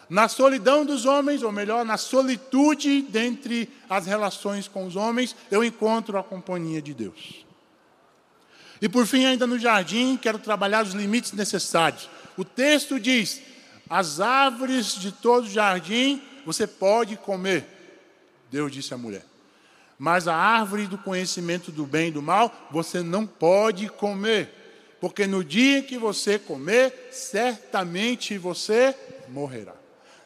Na 0.09 0.27
solidão 0.27 0.85
dos 0.85 1.05
homens, 1.05 1.43
ou 1.43 1.51
melhor, 1.51 1.83
na 1.85 1.97
solitude 1.97 3.01
dentre 3.01 3.69
as 3.89 4.05
relações 4.05 4.67
com 4.67 4.85
os 4.85 4.95
homens, 4.95 5.35
eu 5.51 5.63
encontro 5.63 6.17
a 6.17 6.23
companhia 6.23 6.81
de 6.81 6.93
Deus. 6.93 7.45
E 8.81 8.89
por 8.89 9.05
fim, 9.05 9.25
ainda 9.25 9.47
no 9.47 9.57
jardim, 9.57 10.17
quero 10.17 10.37
trabalhar 10.39 10.83
os 10.83 10.93
limites 10.93 11.31
necessários. 11.31 12.09
O 12.37 12.43
texto 12.43 12.99
diz: 12.99 13.41
as 13.89 14.19
árvores 14.19 14.95
de 14.95 15.11
todo 15.11 15.47
jardim 15.49 16.21
você 16.45 16.67
pode 16.67 17.15
comer. 17.15 17.65
Deus 18.51 18.71
disse 18.71 18.93
à 18.93 18.97
mulher. 18.97 19.25
Mas 19.97 20.27
a 20.27 20.35
árvore 20.35 20.85
do 20.85 20.97
conhecimento 20.97 21.71
do 21.71 21.85
bem 21.85 22.09
e 22.09 22.11
do 22.11 22.21
mal 22.21 22.53
você 22.71 23.01
não 23.01 23.25
pode 23.25 23.87
comer, 23.87 24.62
porque 25.03 25.27
no 25.27 25.43
dia 25.43 25.83
que 25.83 25.97
você 25.97 26.39
comer, 26.39 27.09
certamente 27.11 28.37
você 28.37 28.95
morrerá. 29.27 29.73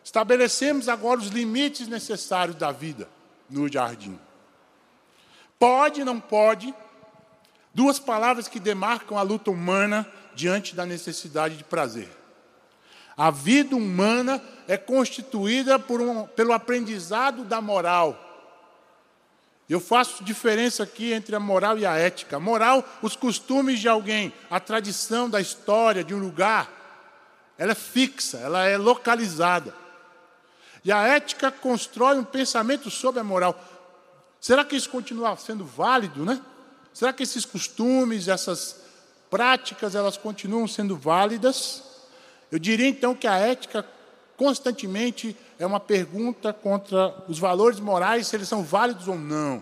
Estabelecemos 0.04 0.88
agora 0.88 1.20
os 1.20 1.30
limites 1.30 1.88
necessários 1.88 2.56
da 2.56 2.72
vida 2.72 3.10
no 3.50 3.68
jardim. 3.68 4.20
Pode, 5.58 6.04
não 6.04 6.20
pode, 6.20 6.72
duas 7.74 7.98
palavras 7.98 8.48
que 8.48 8.60
demarcam 8.60 9.18
a 9.18 9.24
luta 9.24 9.50
humana 9.50 10.08
diante 10.36 10.76
da 10.76 10.86
necessidade 10.86 11.58
de 11.58 11.64
prazer. 11.64 12.10
A 13.18 13.32
vida 13.32 13.76
humana 13.76 14.40
é 14.68 14.78
constituída 14.78 15.80
por 15.80 16.00
um, 16.00 16.28
pelo 16.28 16.54
aprendizado 16.54 17.44
da 17.44 17.60
moral. 17.60 18.27
Eu 19.70 19.82
faço 19.82 20.24
diferença 20.24 20.84
aqui 20.84 21.12
entre 21.12 21.36
a 21.36 21.40
moral 21.40 21.78
e 21.78 21.86
a 21.86 21.98
ética. 21.98 22.38
A 22.38 22.40
moral, 22.40 22.88
os 23.02 23.16
costumes 23.16 23.80
de 23.80 23.90
alguém, 23.90 24.32
a 24.50 24.60
tradição 24.60 25.30
da 25.30 25.42
história 25.42 26.04
de 26.04 26.16
um 26.16 26.20
lugar, 26.20 26.72
ela 27.58 27.74
é 27.74 27.76
fixa, 27.76 28.38
ela 28.38 28.66
é 28.66 28.78
localizada. 28.78 29.74
E 30.86 30.92
a 30.92 31.06
ética 31.06 31.52
constrói 31.52 32.18
um 32.18 32.24
pensamento 32.24 32.90
sobre 32.90 33.20
a 33.20 33.24
moral. 33.24 33.62
Será 34.40 34.64
que 34.64 34.76
isso 34.76 34.90
continua 34.90 35.36
sendo 35.36 35.66
válido, 35.66 36.24
né? 36.24 36.42
Será 36.94 37.12
que 37.12 37.24
esses 37.24 37.44
costumes, 37.44 38.30
essas 38.30 38.84
práticas, 39.30 39.96
elas 39.96 40.16
continuam 40.16 40.66
sendo 40.66 40.96
válidas? 40.96 41.84
Eu 42.50 42.58
diria 42.58 42.88
então 42.88 43.14
que 43.14 43.28
a 43.28 43.36
ética 43.36 43.86
constantemente 44.38 45.36
é 45.60 45.66
uma 45.66 45.80
pergunta 45.80 46.54
contra 46.54 47.16
os 47.28 47.40
valores 47.40 47.80
morais, 47.80 48.28
se 48.28 48.36
eles 48.36 48.48
são 48.48 48.64
válidos 48.64 49.08
ou 49.08 49.18
não. 49.18 49.62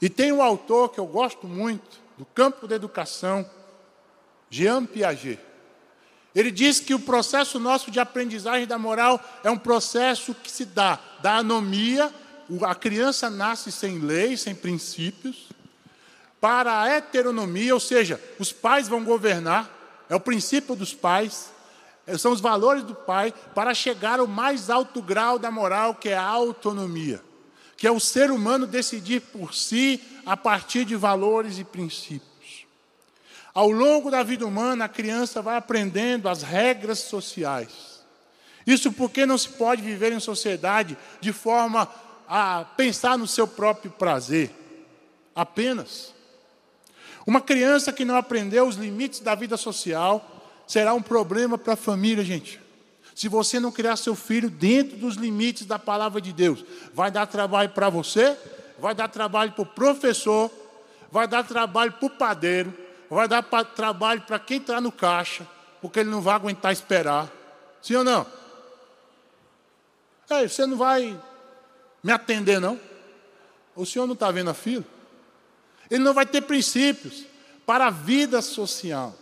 E 0.00 0.08
tem 0.08 0.32
um 0.32 0.42
autor 0.42 0.90
que 0.90 1.00
eu 1.00 1.06
gosto 1.06 1.46
muito, 1.46 2.00
do 2.16 2.24
campo 2.24 2.66
da 2.66 2.76
educação, 2.76 3.48
Jean 4.50 4.84
Piaget. 4.84 5.40
Ele 6.34 6.50
diz 6.50 6.78
que 6.78 6.94
o 6.94 7.00
processo 7.00 7.58
nosso 7.58 7.90
de 7.90 7.98
aprendizagem 7.98 8.66
da 8.66 8.78
moral 8.78 9.20
é 9.42 9.50
um 9.50 9.58
processo 9.58 10.34
que 10.34 10.50
se 10.50 10.64
dá 10.64 10.98
da 11.20 11.36
anomia, 11.36 12.12
a 12.62 12.74
criança 12.74 13.28
nasce 13.28 13.72
sem 13.72 13.98
lei, 13.98 14.36
sem 14.36 14.54
princípios, 14.54 15.48
para 16.40 16.80
a 16.80 16.88
heteronomia, 16.88 17.74
ou 17.74 17.80
seja, 17.80 18.20
os 18.38 18.52
pais 18.52 18.88
vão 18.88 19.04
governar, 19.04 20.06
é 20.08 20.14
o 20.14 20.20
princípio 20.20 20.76
dos 20.76 20.94
pais, 20.94 21.50
são 22.16 22.32
os 22.32 22.40
valores 22.40 22.82
do 22.82 22.94
pai, 22.94 23.34
para 23.54 23.74
chegar 23.74 24.20
ao 24.20 24.26
mais 24.26 24.70
alto 24.70 25.02
grau 25.02 25.38
da 25.38 25.50
moral, 25.50 25.94
que 25.94 26.08
é 26.08 26.16
a 26.16 26.22
autonomia, 26.22 27.22
que 27.76 27.86
é 27.86 27.90
o 27.90 28.00
ser 28.00 28.30
humano 28.30 28.66
decidir 28.66 29.20
por 29.20 29.52
si 29.52 30.00
a 30.24 30.36
partir 30.36 30.84
de 30.84 30.96
valores 30.96 31.58
e 31.58 31.64
princípios. 31.64 32.28
Ao 33.52 33.70
longo 33.70 34.10
da 34.10 34.22
vida 34.22 34.46
humana, 34.46 34.84
a 34.84 34.88
criança 34.88 35.42
vai 35.42 35.56
aprendendo 35.56 36.28
as 36.28 36.42
regras 36.42 37.00
sociais. 37.00 38.02
Isso 38.66 38.92
porque 38.92 39.26
não 39.26 39.36
se 39.36 39.48
pode 39.48 39.82
viver 39.82 40.12
em 40.12 40.20
sociedade 40.20 40.96
de 41.20 41.32
forma 41.32 41.88
a 42.28 42.64
pensar 42.76 43.18
no 43.18 43.26
seu 43.26 43.48
próprio 43.48 43.90
prazer, 43.90 44.50
apenas. 45.34 46.14
Uma 47.26 47.40
criança 47.40 47.92
que 47.92 48.04
não 48.04 48.16
aprendeu 48.16 48.66
os 48.66 48.76
limites 48.76 49.20
da 49.20 49.34
vida 49.34 49.56
social 49.56 50.37
será 50.68 50.92
um 50.94 51.02
problema 51.02 51.56
para 51.58 51.72
a 51.72 51.76
família, 51.76 52.22
gente. 52.22 52.60
Se 53.14 53.26
você 53.26 53.58
não 53.58 53.72
criar 53.72 53.96
seu 53.96 54.14
filho 54.14 54.48
dentro 54.48 54.96
dos 54.96 55.16
limites 55.16 55.66
da 55.66 55.78
palavra 55.78 56.20
de 56.20 56.32
Deus, 56.32 56.64
vai 56.94 57.10
dar 57.10 57.26
trabalho 57.26 57.70
para 57.70 57.88
você, 57.88 58.36
vai 58.78 58.94
dar 58.94 59.08
trabalho 59.08 59.50
para 59.50 59.62
o 59.62 59.66
professor, 59.66 60.48
vai 61.10 61.26
dar 61.26 61.42
trabalho 61.42 61.92
para 61.92 62.06
o 62.06 62.10
padeiro, 62.10 62.72
vai 63.10 63.26
dar 63.26 63.42
pra, 63.42 63.64
trabalho 63.64 64.20
para 64.20 64.38
quem 64.38 64.58
está 64.58 64.80
no 64.80 64.92
caixa, 64.92 65.44
porque 65.80 65.98
ele 65.98 66.10
não 66.10 66.20
vai 66.20 66.34
aguentar 66.34 66.72
esperar. 66.72 67.28
Sim 67.82 67.96
ou 67.96 68.04
não? 68.04 68.24
É, 70.30 70.46
você 70.46 70.66
não 70.66 70.76
vai 70.76 71.18
me 72.02 72.12
atender, 72.12 72.60
não? 72.60 72.78
O 73.74 73.86
senhor 73.86 74.06
não 74.06 74.14
está 74.14 74.30
vendo 74.30 74.50
a 74.50 74.54
fila? 74.54 74.84
Ele 75.90 76.04
não 76.04 76.12
vai 76.12 76.26
ter 76.26 76.42
princípios 76.42 77.24
para 77.64 77.86
a 77.86 77.90
vida 77.90 78.42
social. 78.42 79.14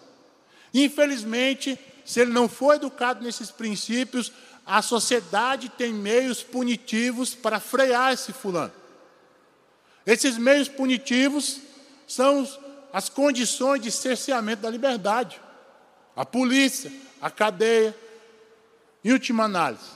Infelizmente, 0.78 1.78
se 2.04 2.20
ele 2.20 2.32
não 2.34 2.50
for 2.50 2.74
educado 2.74 3.24
nesses 3.24 3.50
princípios, 3.50 4.30
a 4.66 4.82
sociedade 4.82 5.70
tem 5.70 5.90
meios 5.90 6.42
punitivos 6.42 7.34
para 7.34 7.58
frear 7.58 8.12
esse 8.12 8.30
fulano. 8.30 8.74
Esses 10.04 10.36
meios 10.36 10.68
punitivos 10.68 11.62
são 12.06 12.46
as 12.92 13.08
condições 13.08 13.80
de 13.80 13.90
cerceamento 13.90 14.60
da 14.62 14.68
liberdade. 14.68 15.40
A 16.14 16.26
polícia, 16.26 16.92
a 17.22 17.30
cadeia. 17.30 17.96
Em 19.02 19.12
última 19.12 19.44
análise, 19.44 19.92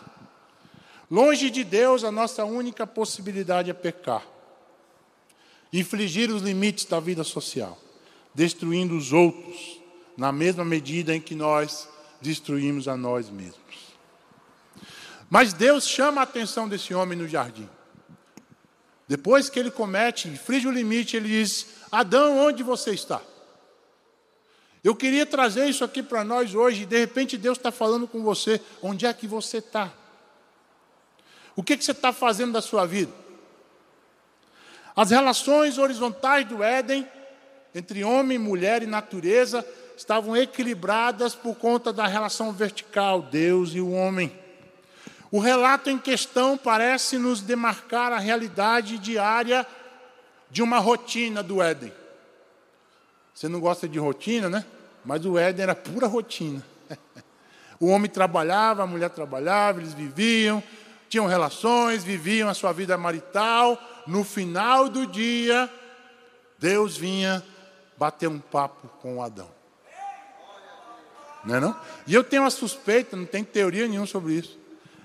longe 1.10 1.50
de 1.50 1.62
Deus, 1.62 2.04
a 2.04 2.12
nossa 2.12 2.44
única 2.44 2.86
possibilidade 2.86 3.68
é 3.68 3.74
pecar, 3.74 4.24
infligir 5.72 6.30
os 6.30 6.42
limites 6.42 6.86
da 6.86 7.00
vida 7.00 7.24
social, 7.24 7.76
destruindo 8.32 8.96
os 8.96 9.12
outros, 9.12 9.80
na 10.20 10.30
mesma 10.30 10.66
medida 10.66 11.16
em 11.16 11.20
que 11.20 11.34
nós 11.34 11.88
destruímos 12.20 12.86
a 12.86 12.94
nós 12.94 13.30
mesmos. 13.30 13.96
Mas 15.30 15.54
Deus 15.54 15.88
chama 15.88 16.20
a 16.20 16.24
atenção 16.24 16.68
desse 16.68 16.92
homem 16.92 17.16
no 17.16 17.26
jardim. 17.26 17.66
Depois 19.08 19.48
que 19.48 19.58
ele 19.58 19.70
comete, 19.70 20.28
inflige 20.28 20.68
o 20.68 20.70
limite, 20.70 21.16
ele 21.16 21.28
diz: 21.28 21.68
Adão, 21.90 22.36
onde 22.36 22.62
você 22.62 22.90
está? 22.90 23.22
Eu 24.84 24.94
queria 24.94 25.24
trazer 25.24 25.66
isso 25.70 25.82
aqui 25.84 26.02
para 26.02 26.22
nós 26.22 26.54
hoje, 26.54 26.82
e 26.82 26.86
de 26.86 26.98
repente 26.98 27.38
Deus 27.38 27.56
está 27.56 27.72
falando 27.72 28.06
com 28.06 28.22
você: 28.22 28.60
onde 28.82 29.06
é 29.06 29.14
que 29.14 29.26
você 29.26 29.56
está? 29.56 29.90
O 31.56 31.62
que, 31.62 31.78
que 31.78 31.84
você 31.84 31.92
está 31.92 32.12
fazendo 32.12 32.52
da 32.52 32.60
sua 32.60 32.84
vida? 32.84 33.12
As 34.94 35.12
relações 35.12 35.78
horizontais 35.78 36.46
do 36.46 36.62
Éden, 36.62 37.08
entre 37.74 38.04
homem, 38.04 38.36
mulher 38.36 38.82
e 38.82 38.86
natureza, 38.86 39.66
estavam 40.00 40.34
equilibradas 40.34 41.34
por 41.34 41.54
conta 41.54 41.92
da 41.92 42.06
relação 42.06 42.52
vertical, 42.52 43.20
Deus 43.20 43.74
e 43.74 43.82
o 43.82 43.92
homem. 43.92 44.32
O 45.30 45.38
relato 45.38 45.90
em 45.90 45.98
questão 45.98 46.56
parece 46.56 47.18
nos 47.18 47.42
demarcar 47.42 48.10
a 48.10 48.18
realidade 48.18 48.96
diária 48.96 49.66
de 50.50 50.62
uma 50.62 50.78
rotina 50.78 51.42
do 51.42 51.60
Éden. 51.60 51.92
Você 53.34 53.46
não 53.46 53.60
gosta 53.60 53.86
de 53.86 53.98
rotina, 53.98 54.48
né? 54.48 54.64
Mas 55.04 55.26
o 55.26 55.36
Éden 55.36 55.64
era 55.64 55.74
pura 55.74 56.06
rotina. 56.06 56.64
O 57.78 57.86
homem 57.86 58.10
trabalhava, 58.10 58.82
a 58.82 58.86
mulher 58.86 59.08
trabalhava, 59.08 59.80
eles 59.80 59.94
viviam, 59.94 60.62
tinham 61.08 61.24
relações, 61.24 62.04
viviam 62.04 62.46
a 62.46 62.52
sua 62.52 62.72
vida 62.74 62.94
marital. 62.98 63.82
No 64.06 64.22
final 64.22 64.86
do 64.86 65.06
dia, 65.06 65.66
Deus 66.58 66.98
vinha 66.98 67.42
bater 67.96 68.28
um 68.28 68.38
papo 68.38 68.86
com 69.00 69.22
Adão. 69.22 69.59
Não 71.44 71.54
é 71.54 71.60
não? 71.60 71.76
E 72.06 72.14
eu 72.14 72.22
tenho 72.22 72.42
uma 72.42 72.50
suspeita, 72.50 73.16
não 73.16 73.26
tem 73.26 73.42
teoria 73.42 73.86
nenhuma 73.86 74.06
sobre 74.06 74.34
isso. 74.34 74.58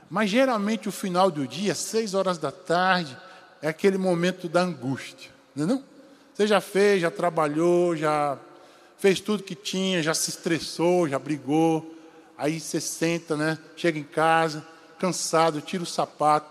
Mas 0.10 0.30
geralmente 0.30 0.88
o 0.88 0.92
final 0.92 1.32
do 1.32 1.48
dia, 1.48 1.74
seis 1.74 2.14
horas 2.14 2.38
da 2.38 2.52
tarde, 2.52 3.18
é 3.62 3.68
aquele 3.68 3.98
momento 3.98 4.48
da 4.48 4.62
angústia, 4.62 5.32
não 5.56 5.64
é 5.64 5.68
não? 5.68 5.84
Você 6.34 6.46
já 6.46 6.60
fez, 6.60 7.02
já 7.02 7.10
trabalhou, 7.10 7.96
já 7.96 8.38
fez 8.98 9.20
tudo 9.22 9.44
que 9.44 9.56
tinha, 9.56 10.04
já 10.04 10.14
se 10.14 10.30
estressou, 10.30 11.08
já 11.08 11.18
brigou. 11.18 11.96
Aí 12.38 12.60
você 12.60 12.82
senta, 12.82 13.38
né? 13.38 13.58
Chega 13.78 13.98
em 13.98 14.04
casa, 14.04 14.66
cansado, 15.00 15.62
tira 15.62 15.84
o 15.84 15.86
sapato. 15.86 16.50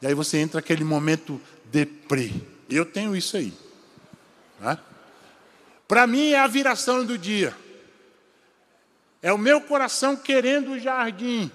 E 0.00 0.06
aí 0.06 0.14
você 0.14 0.38
entra 0.38 0.58
naquele 0.58 0.84
momento 0.84 1.40
deprê. 1.64 2.32
Eu 2.70 2.84
tenho 2.84 3.16
isso 3.16 3.36
aí. 3.36 3.52
Né? 4.60 4.78
Para 5.88 6.06
mim 6.06 6.30
é 6.30 6.38
a 6.38 6.46
viração 6.46 7.04
do 7.04 7.18
dia. 7.18 7.54
É 9.24 9.32
o 9.32 9.38
meu 9.38 9.60
coração 9.60 10.14
querendo 10.14 10.74
o 10.74 10.78
jardim 10.78 11.50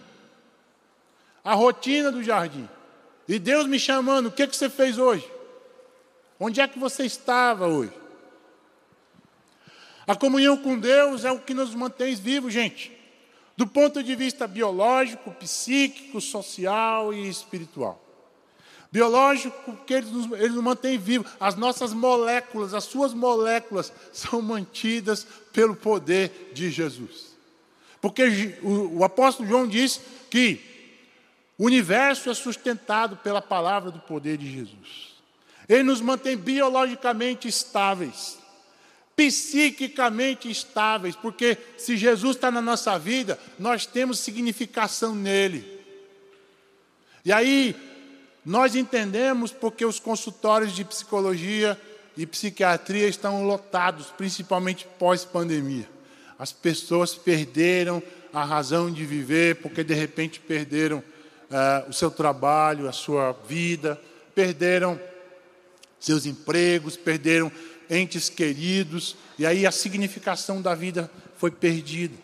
a 1.44 1.54
rotina 1.54 2.12
do 2.12 2.24
jardim. 2.24 2.70
E 3.28 3.40
Deus 3.40 3.66
me 3.66 3.80
chamando, 3.80 4.28
o 4.28 4.32
que, 4.32 4.46
que 4.48 4.56
você 4.56 4.70
fez 4.70 4.98
hoje? 4.98 5.28
Onde 6.40 6.62
é 6.62 6.68
que 6.68 6.80
você 6.80 7.06
estava 7.06 7.68
hoje? 7.68 7.94
A 10.08 10.16
comunhão 10.16 10.58
com 10.58 10.78
Deus 10.78 11.26
é 11.26 11.32
o 11.32 11.40
que 11.40 11.54
nos 11.54 11.74
mantém 11.76 12.16
vivos, 12.16 12.54
gente. 12.54 12.92
Do 13.56 13.68
ponto 13.68 14.02
de 14.02 14.16
vista 14.16 14.48
biológico, 14.48 15.32
psíquico, 15.32 16.22
social 16.22 17.14
e 17.14 17.28
espiritual. 17.28 18.00
Biológico, 18.92 19.56
porque 19.66 19.96
ele 19.96 20.10
nos, 20.10 20.32
ele 20.40 20.50
nos 20.50 20.64
mantém 20.64 20.98
vivos. 20.98 21.32
As 21.40 21.56
nossas 21.56 21.94
moléculas, 21.94 22.74
as 22.74 22.86
suas 22.86 23.14
moléculas, 23.14 23.94
são 24.12 24.42
mantidas 24.42 25.28
pelo 25.52 25.76
poder 25.76 26.52
de 26.54 26.72
Jesus. 26.72 27.29
Porque 28.02 28.58
o, 28.62 29.04
apóstolo 29.04 29.48
João 29.48 29.68
diz 29.68 30.00
que 30.30 30.62
o 31.58 31.66
universo 31.66 32.30
é 32.30 32.34
sustentado 32.34 33.18
pela 33.18 33.42
palavra 33.42 33.92
do 33.92 34.00
poder 34.00 34.38
de 34.38 34.50
Jesus. 34.50 35.10
Ele 35.68 35.84
nos 35.84 36.02
mantém 36.02 36.38
biologicamente 36.38 37.48
estáveis, 37.48 38.40
psiquicamente 39.16 40.50
estáveis, 40.50 41.16
porque 41.16 41.58
se 41.78 41.98
Jesus 41.98 42.38
está 42.38 42.50
na 42.50 42.62
nossa 42.62 42.98
vida, 42.98 43.38
nós 43.60 43.86
temos 43.86 44.20
significação 44.20 45.14
nele. 45.14 45.80
E 47.26 47.34
aí, 47.34 47.76
nós 48.46 48.76
entendemos 48.76 49.52
porque 49.52 49.86
os 49.86 50.00
consultórios 50.00 50.74
de 50.74 50.86
psicologia 50.86 51.80
e 52.16 52.26
psiquiatria 52.26 53.08
estão 53.08 53.46
lotados, 53.46 54.08
principalmente 54.08 54.88
pós-pandemia. 54.98 55.99
As 56.40 56.54
pessoas 56.54 57.14
perderam 57.14 58.02
a 58.34 58.46
razão 58.46 58.90
de 58.90 59.06
viver 59.06 59.58
porque 59.58 59.84
de 59.84 59.94
repente 59.94 60.40
perderam 60.40 61.00
uh, 61.00 61.90
o 61.90 61.94
seu 61.94 62.10
trabalho, 62.10 62.88
a 62.88 62.94
sua 62.94 63.34
vida, 63.46 64.00
perderam 64.34 64.98
seus 66.00 66.26
empregos, 66.26 66.96
perderam 66.96 67.52
entes 67.90 68.30
queridos, 68.30 69.18
e 69.38 69.46
aí 69.46 69.66
a 69.66 69.72
significação 69.72 70.62
da 70.62 70.74
vida 70.74 71.12
foi 71.36 71.52
perdida. 71.52 72.16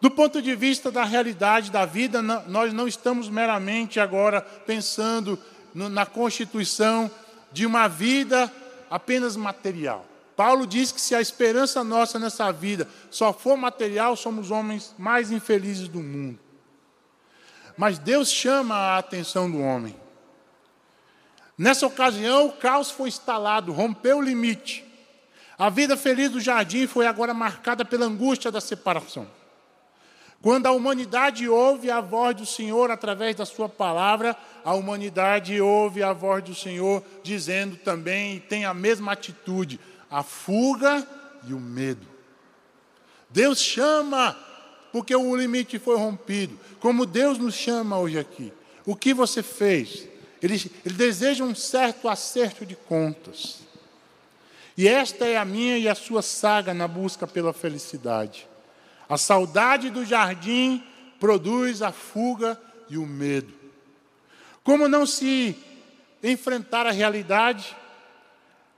Do 0.00 0.10
ponto 0.10 0.42
de 0.42 0.54
vista 0.54 0.90
da 0.90 1.04
realidade 1.04 1.70
da 1.70 1.86
vida, 1.86 2.20
nós 2.20 2.72
não 2.74 2.86
estamos 2.86 3.28
meramente 3.30 3.98
agora 3.98 4.42
pensando 4.42 5.38
na 5.74 6.04
constituição 6.04 7.10
de 7.50 7.64
uma 7.64 7.88
vida 7.88 8.52
apenas 8.90 9.36
material. 9.36 10.04
Paulo 10.36 10.66
diz 10.66 10.92
que 10.92 11.00
se 11.00 11.14
a 11.14 11.20
esperança 11.20 11.82
nossa 11.82 12.18
nessa 12.18 12.52
vida 12.52 12.86
só 13.10 13.32
for 13.32 13.56
material, 13.56 14.14
somos 14.14 14.50
homens 14.50 14.94
mais 14.98 15.30
infelizes 15.30 15.88
do 15.88 16.00
mundo. 16.00 16.38
Mas 17.76 17.98
Deus 17.98 18.30
chama 18.30 18.74
a 18.74 18.98
atenção 18.98 19.50
do 19.50 19.58
homem. 19.60 19.96
Nessa 21.56 21.86
ocasião, 21.86 22.46
o 22.46 22.52
caos 22.52 22.90
foi 22.90 23.08
instalado, 23.08 23.72
rompeu 23.72 24.18
o 24.18 24.22
limite. 24.22 24.84
A 25.58 25.70
vida 25.70 25.96
feliz 25.96 26.30
do 26.30 26.38
jardim 26.38 26.86
foi 26.86 27.06
agora 27.06 27.32
marcada 27.32 27.82
pela 27.82 28.04
angústia 28.04 28.52
da 28.52 28.60
separação. 28.60 29.26
Quando 30.42 30.66
a 30.66 30.70
humanidade 30.70 31.48
ouve 31.48 31.90
a 31.90 32.00
voz 32.00 32.36
do 32.36 32.44
Senhor 32.44 32.90
através 32.90 33.34
da 33.34 33.46
Sua 33.46 33.70
palavra, 33.70 34.36
a 34.62 34.74
humanidade 34.74 35.58
ouve 35.60 36.02
a 36.02 36.12
voz 36.12 36.44
do 36.44 36.54
Senhor 36.54 37.02
dizendo 37.22 37.76
também 37.76 38.36
e 38.36 38.40
tem 38.40 38.66
a 38.66 38.74
mesma 38.74 39.12
atitude: 39.12 39.80
a 40.10 40.22
fuga 40.22 41.06
e 41.46 41.52
o 41.52 41.60
medo. 41.60 42.06
Deus 43.30 43.60
chama, 43.60 44.36
porque 44.92 45.14
o 45.14 45.36
limite 45.36 45.78
foi 45.78 45.96
rompido. 45.96 46.58
Como 46.80 47.06
Deus 47.06 47.38
nos 47.38 47.54
chama 47.54 47.98
hoje 47.98 48.18
aqui. 48.18 48.52
O 48.84 48.94
que 48.94 49.12
você 49.12 49.42
fez? 49.42 50.08
Ele, 50.42 50.70
ele 50.84 50.94
deseja 50.94 51.44
um 51.44 51.54
certo 51.54 52.08
acerto 52.08 52.64
de 52.64 52.76
contas. 52.76 53.60
E 54.76 54.86
esta 54.86 55.24
é 55.24 55.36
a 55.36 55.44
minha 55.44 55.78
e 55.78 55.88
a 55.88 55.94
sua 55.94 56.22
saga 56.22 56.74
na 56.74 56.86
busca 56.86 57.26
pela 57.26 57.52
felicidade. 57.52 58.46
A 59.08 59.16
saudade 59.16 59.90
do 59.90 60.04
jardim 60.04 60.84
produz 61.18 61.80
a 61.80 61.92
fuga 61.92 62.60
e 62.88 62.98
o 62.98 63.06
medo. 63.06 63.54
Como 64.62 64.88
não 64.88 65.06
se 65.06 65.56
enfrentar 66.22 66.86
a 66.86 66.90
realidade 66.90 67.76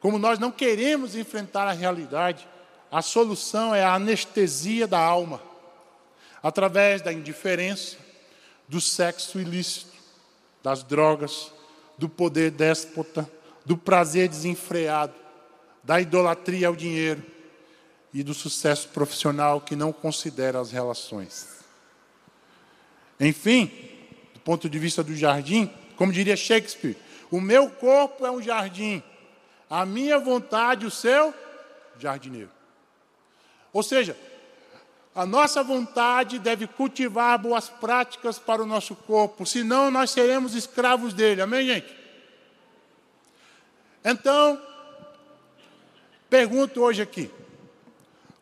como 0.01 0.19
nós 0.19 0.39
não 0.39 0.51
queremos 0.51 1.17
enfrentar 1.17 1.67
a 1.67 1.73
realidade, 1.73 2.47
a 2.91 3.03
solução 3.03 3.75
é 3.75 3.83
a 3.83 3.95
anestesia 3.95 4.87
da 4.87 4.99
alma, 4.99 5.43
através 6.43 7.03
da 7.03 7.13
indiferença, 7.13 7.97
do 8.69 8.81
sexo 8.81 9.41
ilícito, 9.41 9.97
das 10.63 10.83
drogas, 10.83 11.53
do 11.97 12.09
poder 12.09 12.51
déspota, 12.51 13.29
do 13.65 13.77
prazer 13.77 14.29
desenfreado, 14.29 15.15
da 15.83 16.01
idolatria 16.01 16.69
ao 16.69 16.77
dinheiro 16.77 17.23
e 18.15 18.23
do 18.23 18.33
sucesso 18.33 18.89
profissional 18.89 19.61
que 19.61 19.75
não 19.75 19.93
considera 19.93 20.61
as 20.61 20.71
relações. 20.71 21.49
Enfim, 23.19 23.71
do 24.33 24.41
ponto 24.41 24.69
de 24.69 24.79
vista 24.79 25.03
do 25.03 25.15
jardim, 25.15 25.71
como 25.97 26.13
diria 26.13 26.37
Shakespeare, 26.37 26.97
o 27.31 27.41
meu 27.41 27.69
corpo 27.69 28.25
é 28.25 28.31
um 28.31 28.41
jardim 28.41 29.03
a 29.69 29.85
minha 29.85 30.19
vontade, 30.19 30.87
o 30.87 30.91
seu 30.91 31.35
jardineiro. 31.99 32.51
Ou 33.73 33.83
seja, 33.83 34.17
a 35.15 35.27
nossa 35.27 35.63
vontade 35.63 36.39
deve 36.39 36.67
cultivar 36.67 37.39
boas 37.39 37.69
práticas 37.69 38.39
para 38.39 38.63
o 38.63 38.67
nosso 38.67 38.95
corpo, 38.95 39.45
senão 39.45 39.91
nós 39.91 40.11
seremos 40.11 40.55
escravos 40.55 41.13
dele. 41.13 41.43
Amém, 41.43 41.67
gente? 41.67 41.97
Então, 44.05 44.61
pergunto 46.31 46.81
hoje 46.81 47.03
aqui: 47.03 47.31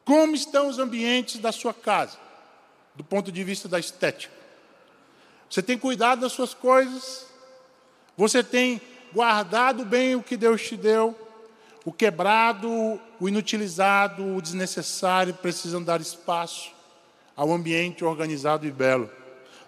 como 0.04 0.34
estão 0.34 0.68
os 0.68 0.78
ambientes 0.78 1.38
da 1.38 1.50
sua 1.50 1.74
casa, 1.74 2.18
do 2.94 3.02
ponto 3.02 3.32
de 3.32 3.42
vista 3.42 3.68
da 3.68 3.78
estética? 3.78 4.34
Você 5.48 5.62
tem 5.62 5.78
cuidado 5.78 6.20
das 6.20 6.32
suas 6.32 6.52
coisas? 6.52 7.26
Você 8.16 8.42
tem 8.42 8.80
guardado 9.16 9.82
bem 9.82 10.14
o 10.14 10.22
que 10.22 10.36
Deus 10.36 10.60
te 10.60 10.76
deu. 10.76 11.18
O 11.86 11.90
quebrado, 11.90 13.00
o 13.18 13.26
inutilizado, 13.26 14.36
o 14.36 14.42
desnecessário 14.42 15.32
precisam 15.32 15.82
dar 15.82 16.02
espaço 16.02 16.70
ao 17.34 17.50
ambiente 17.50 18.04
organizado 18.04 18.66
e 18.66 18.70
belo. 18.70 19.10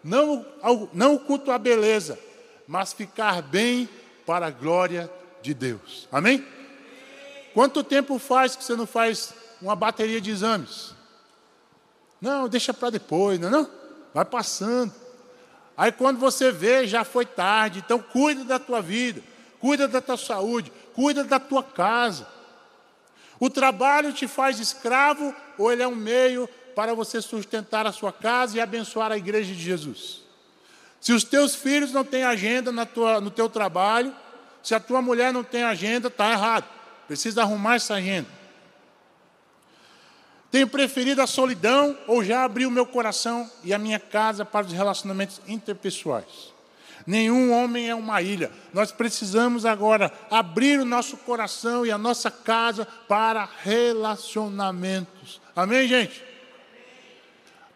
Não, 0.04 0.44
não 0.92 1.14
o 1.14 1.20
culto 1.20 1.50
à 1.50 1.56
beleza, 1.56 2.18
mas 2.66 2.92
ficar 2.92 3.40
bem 3.40 3.88
para 4.26 4.48
a 4.48 4.50
glória 4.50 5.10
de 5.40 5.54
Deus. 5.54 6.06
Amém? 6.12 6.44
Quanto 7.54 7.82
tempo 7.82 8.18
faz 8.18 8.54
que 8.54 8.62
você 8.62 8.76
não 8.76 8.86
faz 8.86 9.32
uma 9.62 9.74
bateria 9.74 10.20
de 10.20 10.30
exames? 10.30 10.92
Não, 12.20 12.48
deixa 12.48 12.74
para 12.74 12.90
depois, 12.90 13.40
não, 13.40 13.48
é 13.48 13.50
não? 13.50 13.70
Vai 14.12 14.26
passando. 14.26 14.92
Aí 15.74 15.90
quando 15.90 16.18
você 16.18 16.52
vê, 16.52 16.86
já 16.86 17.02
foi 17.02 17.24
tarde. 17.24 17.78
Então 17.78 17.98
cuida 17.98 18.44
da 18.44 18.58
tua 18.58 18.82
vida 18.82 19.22
cuida 19.60 19.88
da 19.88 20.00
tua 20.00 20.16
saúde, 20.16 20.72
cuida 20.94 21.24
da 21.24 21.38
tua 21.38 21.62
casa. 21.62 22.26
O 23.40 23.48
trabalho 23.48 24.12
te 24.12 24.26
faz 24.26 24.58
escravo 24.58 25.34
ou 25.56 25.72
ele 25.72 25.82
é 25.82 25.88
um 25.88 25.94
meio 25.94 26.48
para 26.74 26.94
você 26.94 27.20
sustentar 27.20 27.86
a 27.86 27.92
sua 27.92 28.12
casa 28.12 28.56
e 28.56 28.60
abençoar 28.60 29.12
a 29.12 29.16
igreja 29.16 29.54
de 29.54 29.60
Jesus? 29.60 30.22
Se 31.00 31.12
os 31.12 31.22
teus 31.22 31.54
filhos 31.54 31.92
não 31.92 32.04
têm 32.04 32.24
agenda 32.24 32.72
na 32.72 32.84
tua, 32.84 33.20
no 33.20 33.30
teu 33.30 33.48
trabalho, 33.48 34.14
se 34.62 34.74
a 34.74 34.80
tua 34.80 35.00
mulher 35.00 35.32
não 35.32 35.44
tem 35.44 35.62
agenda, 35.62 36.08
está 36.08 36.32
errado. 36.32 36.64
Precisa 37.06 37.42
arrumar 37.42 37.76
essa 37.76 37.94
agenda. 37.94 38.28
Tenho 40.50 40.66
preferido 40.66 41.22
a 41.22 41.26
solidão 41.26 41.96
ou 42.06 42.24
já 42.24 42.44
abri 42.44 42.66
o 42.66 42.70
meu 42.70 42.86
coração 42.86 43.50
e 43.62 43.72
a 43.72 43.78
minha 43.78 44.00
casa 44.00 44.44
para 44.44 44.66
os 44.66 44.72
relacionamentos 44.72 45.40
interpessoais? 45.46 46.57
Nenhum 47.08 47.54
homem 47.54 47.88
é 47.88 47.94
uma 47.94 48.20
ilha. 48.20 48.52
Nós 48.70 48.92
precisamos 48.92 49.64
agora 49.64 50.12
abrir 50.30 50.78
o 50.78 50.84
nosso 50.84 51.16
coração 51.16 51.86
e 51.86 51.90
a 51.90 51.96
nossa 51.96 52.30
casa 52.30 52.84
para 52.84 53.48
relacionamentos. 53.62 55.40
Amém, 55.56 55.88
gente? 55.88 56.22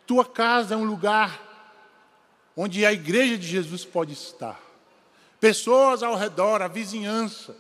Tua 0.07 0.23
casa 0.23 0.75
é 0.75 0.77
um 0.77 0.85
lugar 0.85 1.41
onde 2.55 2.85
a 2.85 2.93
igreja 2.93 3.39
de 3.39 3.47
Jesus 3.47 3.87
pode 3.87 4.13
estar. 4.13 4.61
Pessoas 5.41 6.03
ao 6.03 6.15
redor, 6.15 6.61
a 6.61 6.69
vizinhança. 6.69 7.57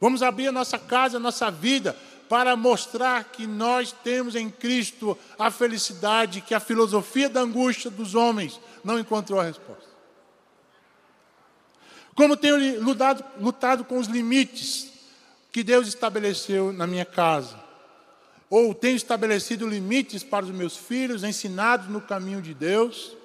Vamos 0.00 0.20
abrir 0.20 0.48
a 0.48 0.52
nossa 0.52 0.80
casa, 0.80 1.18
a 1.18 1.20
nossa 1.20 1.48
vida 1.48 1.96
para 2.28 2.56
mostrar 2.56 3.22
que 3.22 3.46
nós 3.46 3.92
temos 3.92 4.34
em 4.34 4.50
Cristo 4.50 5.16
a 5.38 5.48
felicidade 5.48 6.40
que 6.40 6.56
a 6.56 6.60
filosofia 6.60 7.28
da 7.28 7.42
angústia 7.42 7.88
dos 7.88 8.16
homens 8.16 8.60
não 8.82 8.98
encontrou 8.98 9.38
a 9.38 9.44
resposta. 9.44 9.87
Como 12.18 12.36
tenho 12.36 12.82
lutado, 12.82 13.24
lutado 13.40 13.84
com 13.84 13.96
os 13.96 14.08
limites 14.08 14.88
que 15.52 15.62
Deus 15.62 15.86
estabeleceu 15.86 16.72
na 16.72 16.84
minha 16.84 17.04
casa. 17.04 17.56
Ou 18.50 18.74
tenho 18.74 18.96
estabelecido 18.96 19.68
limites 19.68 20.24
para 20.24 20.44
os 20.44 20.50
meus 20.50 20.76
filhos, 20.76 21.22
ensinados 21.22 21.86
no 21.88 22.00
caminho 22.00 22.42
de 22.42 22.52
Deus. 22.52 23.16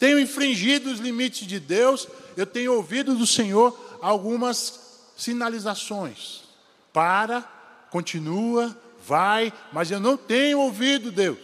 Tenho 0.00 0.18
infringido 0.18 0.90
os 0.90 0.98
limites 0.98 1.46
de 1.46 1.60
Deus. 1.60 2.08
Eu 2.36 2.44
tenho 2.44 2.74
ouvido 2.74 3.14
do 3.14 3.24
Senhor 3.24 3.78
algumas 4.02 4.80
sinalizações. 5.16 6.42
Para, 6.92 7.42
continua, 7.88 8.76
vai, 9.06 9.52
mas 9.72 9.92
eu 9.92 10.00
não 10.00 10.16
tenho 10.16 10.58
ouvido 10.58 11.12
Deus. 11.12 11.38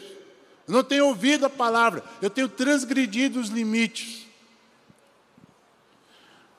Eu 0.67 0.75
não 0.75 0.83
tenho 0.83 1.07
ouvido 1.07 1.47
a 1.47 1.51
palavra. 1.51 2.03
Eu 2.21 2.29
tenho 2.29 2.49
transgredido 2.49 3.39
os 3.39 3.49
limites. 3.49 4.27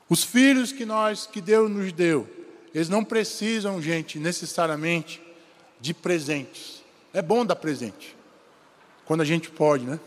Os 0.10 0.24
filhos 0.24 0.72
que 0.72 0.86
nós, 0.86 1.28
que 1.28 1.40
Deus 1.40 1.70
nos 1.70 1.94
deu, 1.94 2.28
eles 2.74 2.90
não 2.90 3.04
precisam, 3.04 3.82
gente, 3.82 4.18
necessariamente 4.18 5.22
de 5.80 5.94
presentes. 5.94 6.84
É 7.14 7.22
bom 7.22 7.46
dar 7.46 7.56
presente, 7.56 8.16
quando 9.06 9.22
a 9.22 9.26
gente 9.26 9.50
pode, 9.50 9.86
né? 9.86 10.00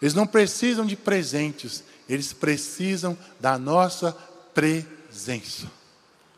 Eles 0.00 0.14
não 0.14 0.26
precisam 0.26 0.86
de 0.86 0.96
presentes, 0.96 1.82
eles 2.08 2.32
precisam 2.32 3.18
da 3.40 3.58
nossa 3.58 4.12
presença. 4.54 5.70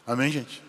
Amém, 0.07 0.31
gente? 0.31 0.63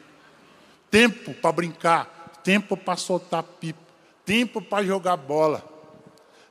Tempo 0.89 1.33
para 1.33 1.51
brincar, 1.53 2.39
tempo 2.43 2.75
para 2.75 2.97
soltar 2.97 3.43
pipa, 3.43 3.79
tempo 4.25 4.61
para 4.61 4.85
jogar 4.85 5.15
bola, 5.15 5.63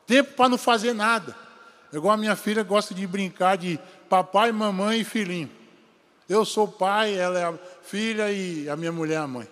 tempo 0.07 0.33
para 0.33 0.49
não 0.49 0.59
fazer 0.59 0.95
nada. 0.95 1.37
Igual 1.93 2.15
a 2.15 2.17
minha 2.17 2.37
filha 2.37 2.63
gosta 2.63 2.95
de 2.95 3.07
brincar 3.07 3.57
de 3.57 3.79
papai, 4.11 4.51
mamãe 4.51 5.01
e 5.01 5.05
filhinho. 5.05 5.49
Eu 6.29 6.45
sou 6.45 6.67
pai, 6.67 7.15
ela 7.15 7.39
é 7.39 7.45
a 7.45 7.55
filha 7.83 8.31
e 8.31 8.69
a 8.69 8.75
minha 8.77 8.91
mulher 8.91 9.15
é 9.15 9.19
a 9.19 9.27
mãe. 9.27 9.49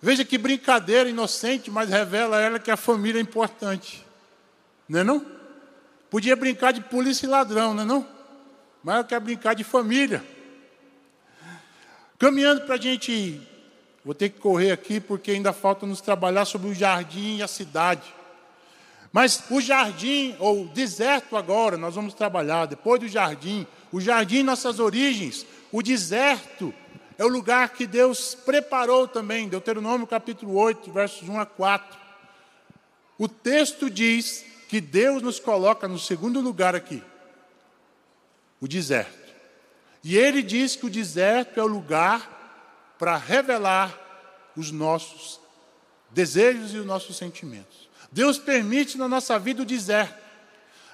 Veja 0.00 0.24
que 0.24 0.38
brincadeira 0.38 1.08
inocente, 1.08 1.70
mas 1.70 1.90
revela 1.90 2.36
a 2.36 2.40
ela 2.40 2.58
que 2.60 2.70
a 2.70 2.76
família 2.76 3.18
é 3.18 3.22
importante. 3.22 4.06
Não 4.88 5.00
é 5.00 5.04
não? 5.04 5.26
Podia 6.08 6.36
brincar 6.36 6.72
de 6.72 6.80
polícia 6.80 7.26
e 7.26 7.28
ladrão, 7.28 7.74
não 7.74 7.82
é 7.82 7.86
não? 7.86 8.06
Mas 8.84 8.94
ela 8.94 9.04
quer 9.04 9.18
brincar 9.18 9.54
de 9.54 9.64
família. 9.64 10.24
Caminhando 12.18 12.60
para 12.60 12.76
a 12.76 12.80
gente, 12.80 13.40
vou 14.04 14.14
ter 14.14 14.28
que 14.28 14.38
correr 14.38 14.70
aqui 14.70 15.00
porque 15.00 15.32
ainda 15.32 15.52
falta 15.52 15.84
nos 15.86 16.00
trabalhar 16.00 16.44
sobre 16.44 16.68
o 16.68 16.74
jardim 16.74 17.38
e 17.38 17.42
a 17.42 17.48
cidade. 17.48 18.14
Mas 19.14 19.44
o 19.48 19.60
jardim, 19.60 20.34
ou 20.40 20.66
deserto 20.66 21.36
agora, 21.36 21.76
nós 21.76 21.94
vamos 21.94 22.14
trabalhar, 22.14 22.66
depois 22.66 22.98
do 22.98 23.06
jardim, 23.06 23.64
o 23.92 24.00
jardim, 24.00 24.42
nossas 24.42 24.80
origens, 24.80 25.46
o 25.70 25.80
deserto 25.80 26.74
é 27.16 27.24
o 27.24 27.28
lugar 27.28 27.68
que 27.74 27.86
Deus 27.86 28.34
preparou 28.34 29.06
também, 29.06 29.48
Deuteronômio 29.48 30.04
capítulo 30.04 30.56
8, 30.56 30.90
versos 30.90 31.28
1 31.28 31.38
a 31.38 31.46
4. 31.46 31.96
O 33.16 33.28
texto 33.28 33.88
diz 33.88 34.44
que 34.68 34.80
Deus 34.80 35.22
nos 35.22 35.38
coloca 35.38 35.86
no 35.86 35.96
segundo 35.96 36.40
lugar 36.40 36.74
aqui, 36.74 37.00
o 38.60 38.66
deserto. 38.66 39.32
E 40.02 40.18
ele 40.18 40.42
diz 40.42 40.74
que 40.74 40.86
o 40.86 40.90
deserto 40.90 41.60
é 41.60 41.62
o 41.62 41.68
lugar 41.68 42.96
para 42.98 43.16
revelar 43.16 43.96
os 44.56 44.72
nossos 44.72 45.38
desejos 46.10 46.74
e 46.74 46.78
os 46.78 46.84
nossos 46.84 47.16
sentimentos. 47.16 47.83
Deus 48.14 48.38
permite 48.38 48.96
na 48.96 49.08
nossa 49.08 49.36
vida 49.40 49.62
o 49.62 49.66
deserto. 49.66 50.14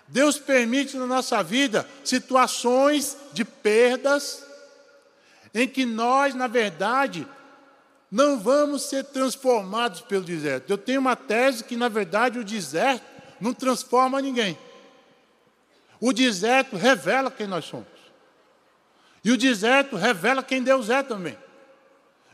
Deus 0.08 0.38
permite 0.38 0.96
na 0.96 1.06
nossa 1.06 1.42
vida 1.42 1.86
situações 2.02 3.14
de 3.34 3.44
perdas 3.44 4.42
em 5.52 5.68
que 5.68 5.84
nós, 5.84 6.34
na 6.34 6.46
verdade, 6.46 7.28
não 8.10 8.40
vamos 8.40 8.84
ser 8.84 9.04
transformados 9.04 10.00
pelo 10.00 10.24
deserto. 10.24 10.70
Eu 10.70 10.78
tenho 10.78 10.98
uma 10.98 11.14
tese 11.14 11.62
que, 11.62 11.76
na 11.76 11.90
verdade, 11.90 12.38
o 12.38 12.44
deserto 12.44 13.04
não 13.38 13.52
transforma 13.52 14.22
ninguém. 14.22 14.58
O 16.00 16.14
deserto 16.14 16.74
revela 16.74 17.30
quem 17.30 17.46
nós 17.46 17.66
somos. 17.66 17.86
E 19.22 19.30
o 19.30 19.36
deserto 19.36 19.94
revela 19.94 20.42
quem 20.42 20.62
Deus 20.62 20.88
é 20.88 21.02
também. 21.02 21.36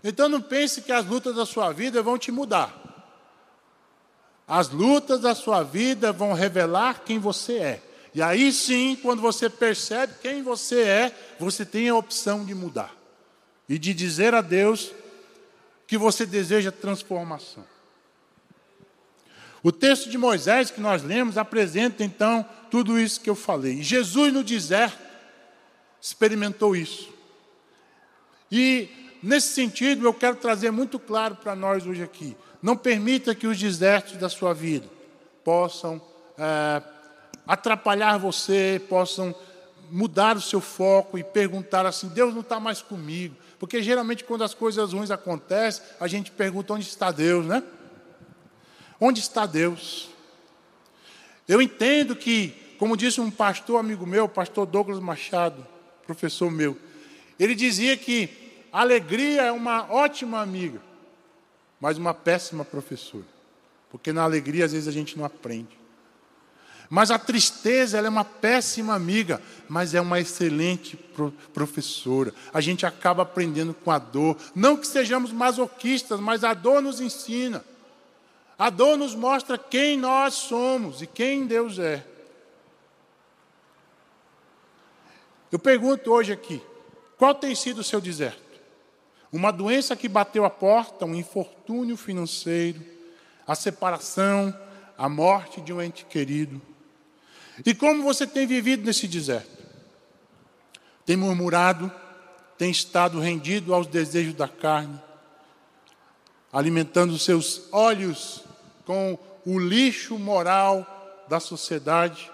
Então 0.05 0.28
não 0.28 0.41
pense 0.41 0.80
que 0.80 0.93
as 0.93 1.05
lutas 1.05 1.34
da 1.34 1.45
sua 1.45 1.72
vida 1.72 2.01
vão 2.05 2.16
te 2.16 2.30
mudar. 2.30 2.86
As 4.47 4.69
lutas 4.69 5.21
da 5.21 5.35
sua 5.35 5.63
vida 5.63 6.13
vão 6.13 6.33
revelar 6.33 7.03
quem 7.05 7.19
você 7.19 7.59
é. 7.59 7.83
E 8.15 8.23
aí 8.23 8.53
sim, 8.53 8.97
quando 9.03 9.21
você 9.21 9.51
percebe 9.51 10.15
quem 10.23 10.43
você 10.43 10.83
é, 10.83 11.19
você 11.39 11.67
tem 11.67 11.89
a 11.89 11.97
opção 11.97 12.45
de 12.45 12.55
mudar 12.55 12.95
e 13.69 13.79
de 13.79 13.93
dizer 13.93 14.35
a 14.35 14.41
Deus 14.41 14.93
que 15.87 15.99
você 15.99 16.25
deseja 16.25 16.71
transformação. 16.73 17.65
O 19.63 19.73
texto 19.73 20.09
de 20.09 20.17
Moisés 20.17 20.71
que 20.71 20.81
nós 20.81 21.03
lemos 21.03 21.37
apresenta 21.37 22.05
então 22.05 22.49
tudo 22.71 22.99
isso 22.99 23.21
que 23.21 23.29
eu 23.29 23.35
falei. 23.35 23.83
Jesus 23.83 24.33
no 24.33 24.45
deserto 24.45 24.99
experimentou 26.01 26.77
isso. 26.77 27.13
E 28.51 28.89
nesse 29.23 29.49
sentido 29.49 30.07
eu 30.07 30.15
quero 30.15 30.37
trazer 30.37 30.71
muito 30.71 30.99
claro 30.99 31.35
para 31.37 31.57
nós 31.57 31.85
hoje 31.85 32.03
aqui. 32.03 32.37
Não 32.67 32.77
permita 32.77 33.33
que 33.33 33.47
os 33.47 33.61
desertos 33.61 34.17
da 34.17 34.29
sua 34.29 34.53
vida 34.53 34.89
possam 35.45 36.03
é, 36.37 36.83
atrapalhar 37.47 38.19
você, 38.19 38.83
possam 38.89 39.33
mudar 39.89 40.37
o 40.37 40.41
seu 40.41 40.61
foco 40.61 41.17
e 41.17 41.23
perguntar 41.23 41.87
assim: 41.87 42.09
Deus 42.09 42.35
não 42.35 42.41
está 42.41 42.59
mais 42.59 42.83
comigo. 42.83 43.37
Porque 43.57 43.81
geralmente 43.81 44.25
quando 44.25 44.43
as 44.43 44.53
coisas 44.53 44.93
ruins 44.93 45.12
acontecem, 45.12 45.85
a 46.01 46.09
gente 46.09 46.33
pergunta 46.33 46.73
onde 46.73 46.85
está 46.85 47.12
Deus, 47.12 47.47
né? 47.47 47.62
Onde 48.99 49.21
está 49.21 49.47
Deus? 49.47 50.09
Eu 51.47 51.62
entendo 51.62 52.17
que, 52.17 52.49
como 52.81 52.97
disse 52.97 53.21
um 53.21 53.31
pastor 53.31 53.79
amigo 53.79 54.05
meu, 54.05 54.29
pastor 54.29 54.67
Douglas 54.67 54.99
Machado, 54.99 55.64
professor 56.05 56.51
meu, 56.51 56.77
ele 57.39 57.55
dizia 57.55 57.97
que 57.97 58.29
a 58.73 58.81
alegria 58.81 59.43
é 59.43 59.53
uma 59.53 59.89
ótima 59.89 60.41
amiga, 60.41 60.81
mas 61.87 61.99
uma 61.99 62.12
péssima 62.12 62.64
professora. 62.64 63.22
Porque 63.93 64.12
na 64.12 64.24
alegria 64.24 64.64
às 64.64 64.72
vezes 64.72 64.89
a 64.89 64.91
gente 64.91 65.16
não 65.16 65.24
aprende. 65.24 65.78
Mas 66.91 67.12
a 67.12 67.18
tristeza 67.18 67.97
ela 67.97 68.09
é 68.09 68.11
uma 68.11 68.24
péssima 68.24 68.93
amiga, 68.93 69.41
mas 69.68 69.95
é 69.95 70.01
uma 70.01 70.18
excelente 70.18 70.97
professora. 71.55 72.34
A 72.53 72.61
gente 72.61 72.84
acaba 72.84 73.22
aprendendo 73.22 73.72
com 73.72 73.93
a 73.93 74.01
dor. 74.01 74.37
Não 74.53 74.76
que 74.76 74.84
sejamos 74.84 75.30
masoquistas, 75.30 76.18
mas 76.18 76.43
a 76.43 76.55
dor 76.55 76.82
nos 76.82 77.01
ensina. 77.01 77.64
A 78.59 78.68
dor 78.68 78.99
nos 78.99 79.14
mostra 79.14 79.57
quem 79.57 79.97
nós 79.97 80.34
somos 80.34 81.03
e 81.03 81.07
quem 81.07 81.47
Deus 81.47 81.78
é. 81.78 82.05
Eu 85.53 85.59
pergunto 85.61 86.11
hoje 86.11 86.32
aqui: 86.32 86.61
qual 87.16 87.32
tem 87.32 87.55
sido 87.55 87.78
o 87.78 87.84
seu 87.84 88.01
deserto? 88.01 88.46
Uma 89.33 89.51
doença 89.51 89.97
que 89.97 90.09
bateu 90.09 90.45
a 90.45 90.51
porta, 90.51 91.05
um 91.05 91.14
infortúnio 91.14 91.97
financeiro, 91.97 92.81
a 93.47 93.55
separação, 93.55 94.57
a 94.97 95.09
morte 95.09 95.61
de 95.61 95.72
um 95.72 95.83
ente 95.83 96.05
querido 96.05 96.61
e 97.64 97.74
como 97.74 98.03
você 98.03 98.27
tem 98.27 98.47
vivido 98.47 98.85
nesse 98.85 99.07
deserto? 99.07 99.64
Tem 101.07 101.16
murmurado, 101.16 101.91
tem 102.59 102.70
estado 102.70 103.20
rendido 103.20 103.72
aos 103.72 103.87
desejos 103.87 104.35
da 104.35 104.49
carne, 104.49 105.01
alimentando 106.53 107.18
seus 107.18 107.68
olhos 107.72 108.43
com 108.85 109.18
o 109.45 109.59
lixo 109.59 110.18
moral 110.18 111.24
da 111.29 111.41
sociedade? 111.41 112.31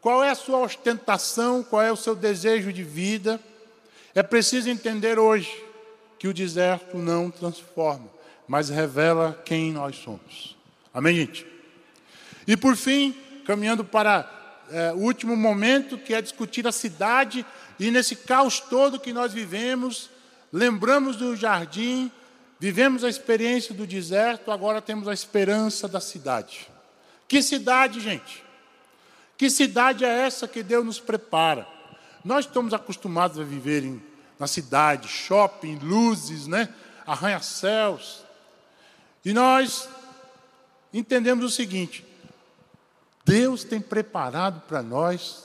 Qual 0.00 0.22
é 0.22 0.30
a 0.30 0.34
sua 0.34 0.58
ostentação? 0.58 1.62
Qual 1.62 1.82
é 1.82 1.90
o 1.90 1.96
seu 1.96 2.14
desejo 2.14 2.72
de 2.72 2.84
vida? 2.84 3.40
É 4.14 4.22
preciso 4.22 4.68
entender 4.68 5.18
hoje 5.18 5.69
que 6.20 6.28
o 6.28 6.34
deserto 6.34 6.98
não 6.98 7.30
transforma, 7.30 8.06
mas 8.46 8.68
revela 8.68 9.40
quem 9.42 9.72
nós 9.72 9.96
somos. 9.96 10.54
Amém, 10.92 11.16
gente? 11.16 11.46
E 12.46 12.58
por 12.58 12.76
fim, 12.76 13.16
caminhando 13.46 13.82
para 13.82 14.30
é, 14.70 14.92
o 14.92 14.98
último 14.98 15.34
momento, 15.34 15.96
que 15.96 16.12
é 16.12 16.20
discutir 16.20 16.68
a 16.68 16.72
cidade, 16.72 17.44
e 17.78 17.90
nesse 17.90 18.14
caos 18.14 18.60
todo 18.60 19.00
que 19.00 19.14
nós 19.14 19.32
vivemos, 19.32 20.10
lembramos 20.52 21.16
do 21.16 21.34
jardim, 21.34 22.12
vivemos 22.58 23.02
a 23.02 23.08
experiência 23.08 23.74
do 23.74 23.86
deserto, 23.86 24.50
agora 24.50 24.82
temos 24.82 25.08
a 25.08 25.14
esperança 25.14 25.88
da 25.88 26.00
cidade. 26.00 26.68
Que 27.26 27.42
cidade, 27.42 27.98
gente? 27.98 28.44
Que 29.38 29.48
cidade 29.48 30.04
é 30.04 30.26
essa 30.26 30.46
que 30.46 30.62
Deus 30.62 30.84
nos 30.84 31.00
prepara? 31.00 31.66
Nós 32.22 32.44
estamos 32.44 32.74
acostumados 32.74 33.38
a 33.38 33.42
viver 33.42 33.84
em, 33.84 34.02
na 34.40 34.46
cidade, 34.46 35.06
shopping, 35.06 35.78
luzes, 35.80 36.46
né? 36.48 36.70
arranha-céus. 37.06 38.24
E 39.22 39.34
nós 39.34 39.86
entendemos 40.92 41.44
o 41.44 41.50
seguinte: 41.50 42.04
Deus 43.24 43.62
tem 43.62 43.80
preparado 43.80 44.62
para 44.62 44.82
nós 44.82 45.44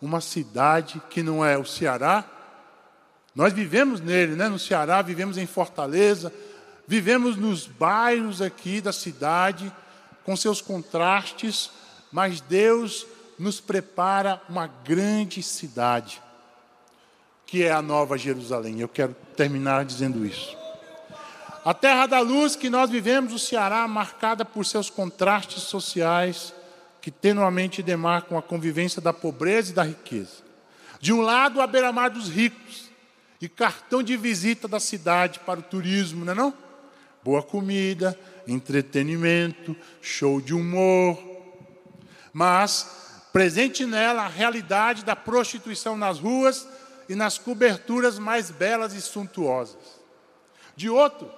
uma 0.00 0.20
cidade 0.20 1.02
que 1.10 1.22
não 1.22 1.44
é 1.44 1.58
o 1.58 1.66
Ceará. 1.66 2.24
Nós 3.34 3.52
vivemos 3.52 4.00
nele, 4.00 4.36
né? 4.36 4.48
No 4.48 4.58
Ceará, 4.58 5.02
vivemos 5.02 5.36
em 5.36 5.46
Fortaleza, 5.46 6.32
vivemos 6.86 7.36
nos 7.36 7.66
bairros 7.66 8.40
aqui 8.40 8.80
da 8.80 8.92
cidade, 8.92 9.72
com 10.24 10.36
seus 10.36 10.60
contrastes, 10.60 11.70
mas 12.12 12.40
Deus 12.40 13.04
nos 13.36 13.60
prepara 13.60 14.40
uma 14.48 14.66
grande 14.66 15.42
cidade, 15.42 16.20
que 17.48 17.64
é 17.64 17.72
a 17.72 17.80
Nova 17.80 18.18
Jerusalém. 18.18 18.78
Eu 18.78 18.88
quero 18.88 19.16
terminar 19.34 19.82
dizendo 19.82 20.24
isso. 20.24 20.54
A 21.64 21.72
terra 21.72 22.04
da 22.04 22.20
luz 22.20 22.54
que 22.54 22.68
nós 22.68 22.90
vivemos, 22.90 23.32
o 23.32 23.38
Ceará, 23.38 23.88
marcada 23.88 24.44
por 24.44 24.66
seus 24.66 24.90
contrastes 24.90 25.62
sociais, 25.62 26.52
que 27.00 27.10
tenuamente 27.10 27.82
demarcam 27.82 28.36
a 28.36 28.42
convivência 28.42 29.00
da 29.00 29.14
pobreza 29.14 29.72
e 29.72 29.74
da 29.74 29.82
riqueza. 29.82 30.42
De 31.00 31.10
um 31.10 31.22
lado, 31.22 31.62
a 31.62 31.66
beira-mar 31.66 32.10
dos 32.10 32.28
ricos 32.28 32.90
e 33.40 33.48
cartão 33.48 34.02
de 34.02 34.14
visita 34.14 34.68
da 34.68 34.78
cidade 34.78 35.40
para 35.40 35.60
o 35.60 35.62
turismo, 35.62 36.26
não 36.26 36.32
é 36.32 36.36
não? 36.36 36.54
Boa 37.24 37.42
comida, 37.42 38.18
entretenimento, 38.46 39.74
show 40.02 40.38
de 40.38 40.52
humor. 40.52 41.18
Mas 42.30 43.24
presente 43.32 43.86
nela 43.86 44.24
a 44.24 44.28
realidade 44.28 45.02
da 45.02 45.16
prostituição 45.16 45.96
nas 45.96 46.18
ruas 46.18 46.68
e 47.08 47.14
nas 47.14 47.38
coberturas 47.38 48.18
mais 48.18 48.50
belas 48.50 48.92
e 48.92 49.00
suntuosas. 49.00 49.98
De 50.76 50.88
outro, 50.90 51.30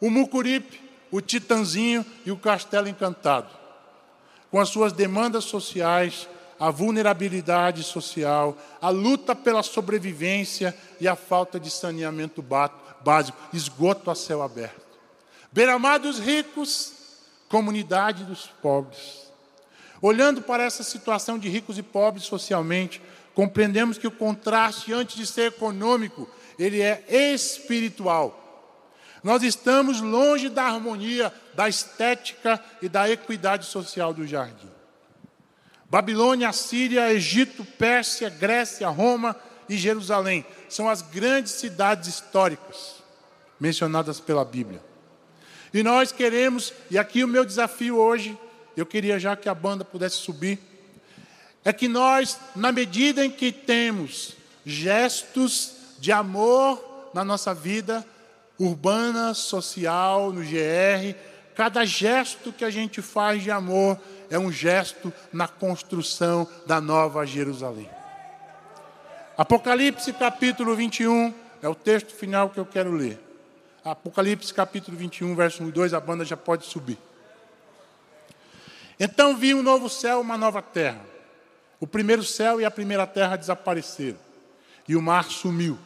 o 0.00 0.10
Mucuripe, 0.10 0.80
o 1.10 1.20
Titanzinho 1.20 2.04
e 2.24 2.30
o 2.30 2.36
Castelo 2.36 2.88
Encantado 2.88 3.58
com 4.50 4.58
as 4.58 4.68
suas 4.68 4.92
demandas 4.92 5.44
sociais, 5.44 6.28
a 6.58 6.70
vulnerabilidade 6.70 7.82
social, 7.82 8.56
a 8.80 8.88
luta 8.88 9.34
pela 9.34 9.62
sobrevivência 9.62 10.76
e 11.00 11.06
a 11.06 11.14
falta 11.14 11.60
de 11.60 11.70
saneamento 11.70 12.42
básico, 13.04 13.38
esgoto 13.52 14.10
a 14.10 14.14
céu 14.14 14.42
aberto. 14.42 14.88
Beira-mar 15.52 15.98
dos 15.98 16.18
ricos, 16.18 16.92
comunidade 17.48 18.24
dos 18.24 18.46
pobres. 18.46 19.28
Olhando 20.00 20.42
para 20.42 20.64
essa 20.64 20.82
situação 20.82 21.38
de 21.38 21.48
ricos 21.48 21.78
e 21.78 21.82
pobres 21.82 22.24
socialmente, 22.24 23.02
compreendemos 23.38 23.96
que 23.98 24.06
o 24.08 24.10
contraste, 24.10 24.92
antes 24.92 25.14
de 25.14 25.24
ser 25.24 25.52
econômico, 25.52 26.28
ele 26.58 26.82
é 26.82 27.04
espiritual. 27.08 28.82
Nós 29.22 29.44
estamos 29.44 30.00
longe 30.00 30.48
da 30.48 30.64
harmonia, 30.64 31.32
da 31.54 31.68
estética 31.68 32.60
e 32.82 32.88
da 32.88 33.08
equidade 33.08 33.66
social 33.66 34.12
do 34.12 34.26
jardim. 34.26 34.68
Babilônia, 35.88 36.52
Síria, 36.52 37.12
Egito, 37.12 37.64
Pérsia, 37.64 38.28
Grécia, 38.28 38.88
Roma 38.88 39.36
e 39.68 39.76
Jerusalém 39.76 40.44
são 40.68 40.88
as 40.88 41.00
grandes 41.00 41.52
cidades 41.52 42.08
históricas 42.08 42.96
mencionadas 43.60 44.18
pela 44.18 44.44
Bíblia. 44.44 44.82
E 45.72 45.84
nós 45.84 46.10
queremos, 46.10 46.74
e 46.90 46.98
aqui 46.98 47.22
o 47.22 47.28
meu 47.28 47.44
desafio 47.44 47.98
hoje, 47.98 48.36
eu 48.76 48.84
queria 48.84 49.16
já 49.16 49.36
que 49.36 49.48
a 49.48 49.54
banda 49.54 49.84
pudesse 49.84 50.16
subir, 50.16 50.58
é 51.64 51.72
que 51.72 51.88
nós, 51.88 52.38
na 52.54 52.72
medida 52.72 53.24
em 53.24 53.30
que 53.30 53.52
temos 53.52 54.36
gestos 54.64 55.72
de 55.98 56.12
amor 56.12 57.10
na 57.12 57.24
nossa 57.24 57.52
vida 57.52 58.04
urbana, 58.58 59.34
social, 59.34 60.32
no 60.32 60.42
GR, 60.42 61.14
cada 61.54 61.84
gesto 61.84 62.52
que 62.52 62.64
a 62.64 62.70
gente 62.70 63.00
faz 63.00 63.42
de 63.42 63.50
amor 63.50 63.98
é 64.30 64.38
um 64.38 64.50
gesto 64.50 65.12
na 65.32 65.48
construção 65.48 66.46
da 66.66 66.80
nova 66.80 67.24
Jerusalém. 67.24 67.88
Apocalipse 69.36 70.12
capítulo 70.12 70.74
21 70.74 71.32
é 71.62 71.68
o 71.68 71.74
texto 71.74 72.12
final 72.12 72.50
que 72.50 72.58
eu 72.58 72.66
quero 72.66 72.92
ler. 72.92 73.20
Apocalipse 73.84 74.52
capítulo 74.52 74.96
21, 74.96 75.34
verso 75.34 75.62
1 75.62 75.68
e 75.68 75.72
2, 75.72 75.94
a 75.94 76.00
banda 76.00 76.24
já 76.24 76.36
pode 76.36 76.66
subir. 76.66 76.98
Então 79.00 79.36
vi 79.36 79.54
um 79.54 79.62
novo 79.62 79.88
céu, 79.88 80.20
uma 80.20 80.36
nova 80.36 80.60
terra. 80.60 81.00
O 81.80 81.86
primeiro 81.86 82.24
céu 82.24 82.60
e 82.60 82.64
a 82.64 82.70
primeira 82.70 83.06
terra 83.06 83.36
desapareceram, 83.36 84.18
e 84.88 84.96
o 84.96 85.02
mar 85.02 85.24
sumiu. 85.24 85.78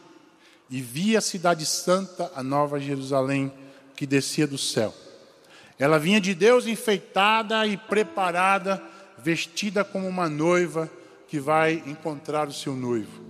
E 0.69 0.81
vi 0.81 1.15
a 1.15 1.21
cidade 1.21 1.65
santa, 1.65 2.31
a 2.35 2.41
nova 2.41 2.79
Jerusalém, 2.79 3.53
que 3.95 4.07
descia 4.07 4.47
do 4.47 4.57
céu. 4.57 4.93
Ela 5.77 5.99
vinha 5.99 6.19
de 6.19 6.33
Deus 6.33 6.65
enfeitada 6.65 7.65
e 7.67 7.77
preparada, 7.77 8.81
vestida 9.17 9.83
como 9.83 10.07
uma 10.07 10.29
noiva 10.29 10.89
que 11.27 11.39
vai 11.39 11.83
encontrar 11.85 12.47
o 12.47 12.53
seu 12.53 12.75
noivo. 12.75 13.23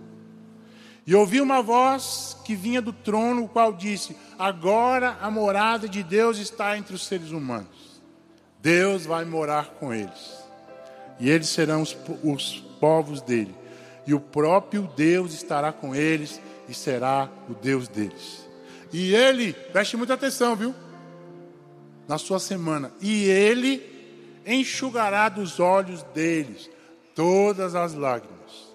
E 1.05 1.14
ouvi 1.14 1.41
uma 1.41 1.61
voz 1.61 2.38
que 2.45 2.55
vinha 2.55 2.82
do 2.82 2.93
trono, 2.93 3.43
o 3.43 3.49
qual 3.49 3.74
disse: 3.74 4.16
Agora 4.39 5.18
a 5.22 5.30
morada 5.30 5.89
de 5.89 6.01
Deus 6.01 6.38
está 6.38 6.78
entre 6.78 6.95
os 6.95 7.05
seres 7.05 7.32
humanos. 7.32 8.01
Deus 8.61 9.05
vai 9.05 9.26
morar 9.26 9.72
com 9.80 9.93
eles. 9.93 10.42
E 11.20 11.30
eles 11.30 11.49
serão 11.49 11.82
os, 11.82 11.95
os 12.24 12.59
povos 12.80 13.22
dele. 13.22 13.55
E 14.05 14.14
o 14.14 14.20
próprio 14.20 14.89
Deus 14.95 15.34
estará 15.34 15.72
com 15.72 15.95
eles 15.95 16.41
e 16.68 16.74
será 16.74 17.30
o 17.49 17.53
Deus 17.53 17.88
deles. 17.88 18.47
E 18.91 19.14
ele, 19.16 19.53
preste 19.53 19.97
muita 19.97 20.14
atenção, 20.14 20.55
viu? 20.55 20.74
Na 22.07 22.18
sua 22.18 22.39
semana. 22.39 22.91
E 23.01 23.26
ele 23.26 23.82
enxugará 24.45 25.30
dos 25.30 25.59
olhos 25.59 26.03
deles 26.14 26.70
todas 27.16 27.76
as 27.76 27.93
lágrimas. 27.93 28.74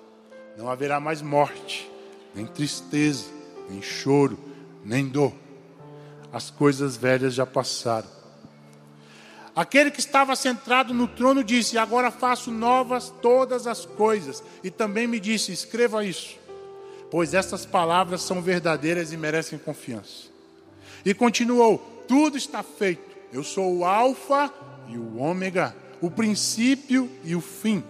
Não 0.56 0.70
haverá 0.70 0.98
mais 0.98 1.20
morte 1.20 1.88
nem 2.34 2.46
tristeza, 2.46 3.26
nem 3.68 3.82
choro, 3.82 4.38
nem 4.84 5.08
dor. 5.08 5.32
As 6.32 6.50
coisas 6.50 6.96
velhas 6.96 7.34
já 7.34 7.44
passaram. 7.44 8.08
Aquele 9.58 9.90
que 9.90 9.98
estava 9.98 10.36
centrado 10.36 10.94
no 10.94 11.08
trono 11.08 11.42
disse: 11.42 11.76
Agora 11.76 12.12
faço 12.12 12.48
novas 12.48 13.12
todas 13.20 13.66
as 13.66 13.84
coisas. 13.84 14.40
E 14.62 14.70
também 14.70 15.08
me 15.08 15.18
disse: 15.18 15.50
Escreva 15.50 16.04
isso, 16.04 16.38
pois 17.10 17.34
essas 17.34 17.66
palavras 17.66 18.22
são 18.22 18.40
verdadeiras 18.40 19.12
e 19.12 19.16
merecem 19.16 19.58
confiança. 19.58 20.28
E 21.04 21.12
continuou: 21.12 22.04
Tudo 22.06 22.36
está 22.36 22.62
feito. 22.62 23.16
Eu 23.32 23.42
sou 23.42 23.78
o 23.78 23.84
Alfa 23.84 24.48
e 24.86 24.96
o 24.96 25.18
Ômega, 25.18 25.74
o 26.00 26.08
princípio 26.08 27.10
e 27.24 27.34
o 27.34 27.40
fim. 27.40 27.82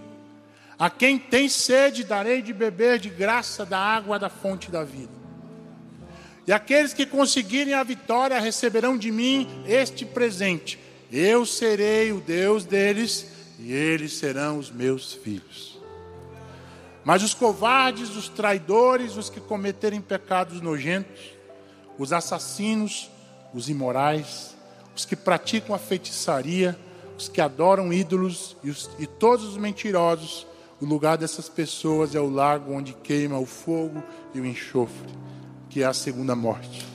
A 0.78 0.88
quem 0.88 1.18
tem 1.18 1.50
sede, 1.50 2.02
darei 2.02 2.40
de 2.40 2.54
beber 2.54 2.98
de 2.98 3.10
graça 3.10 3.66
da 3.66 3.78
água 3.78 4.18
da 4.18 4.30
fonte 4.30 4.70
da 4.70 4.84
vida. 4.84 5.12
E 6.46 6.52
aqueles 6.52 6.94
que 6.94 7.04
conseguirem 7.04 7.74
a 7.74 7.82
vitória 7.82 8.40
receberão 8.40 8.96
de 8.96 9.12
mim 9.12 9.46
este 9.66 10.06
presente. 10.06 10.87
Eu 11.10 11.46
serei 11.46 12.12
o 12.12 12.20
Deus 12.20 12.64
deles 12.64 13.26
e 13.58 13.72
eles 13.72 14.12
serão 14.14 14.58
os 14.58 14.70
meus 14.70 15.12
filhos. 15.12 15.78
Mas 17.04 17.22
os 17.22 17.32
covardes, 17.32 18.14
os 18.16 18.28
traidores, 18.28 19.16
os 19.16 19.30
que 19.30 19.40
cometerem 19.40 20.00
pecados 20.00 20.60
nojentos, 20.60 21.20
os 21.98 22.12
assassinos, 22.12 23.10
os 23.54 23.68
imorais, 23.68 24.54
os 24.94 25.04
que 25.04 25.16
praticam 25.16 25.74
a 25.74 25.78
feitiçaria, 25.78 26.78
os 27.16 27.28
que 27.28 27.40
adoram 27.40 27.92
ídolos 27.92 28.56
e, 28.62 28.70
os, 28.70 28.90
e 28.98 29.06
todos 29.06 29.46
os 29.46 29.56
mentirosos 29.56 30.46
o 30.80 30.84
lugar 30.84 31.18
dessas 31.18 31.48
pessoas 31.48 32.14
é 32.14 32.20
o 32.20 32.30
lago 32.30 32.72
onde 32.72 32.92
queima 32.92 33.36
o 33.38 33.46
fogo 33.46 34.02
e 34.32 34.40
o 34.40 34.46
enxofre, 34.46 35.08
que 35.68 35.82
é 35.82 35.86
a 35.86 35.92
segunda 35.92 36.36
morte. 36.36 36.86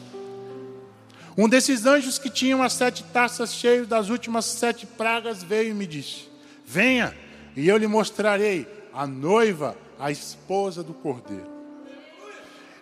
Um 1.37 1.49
desses 1.49 1.85
anjos 1.85 2.19
que 2.19 2.29
tinham 2.29 2.61
as 2.61 2.73
sete 2.73 3.03
taças 3.05 3.53
cheias 3.53 3.87
das 3.87 4.09
últimas 4.09 4.45
sete 4.45 4.85
pragas 4.85 5.43
veio 5.43 5.71
e 5.71 5.73
me 5.73 5.87
disse: 5.87 6.29
Venha, 6.65 7.15
e 7.55 7.67
eu 7.67 7.77
lhe 7.77 7.87
mostrarei 7.87 8.67
a 8.93 9.07
noiva, 9.07 9.75
a 9.99 10.11
esposa 10.11 10.83
do 10.83 10.93
cordeiro. 10.93 11.51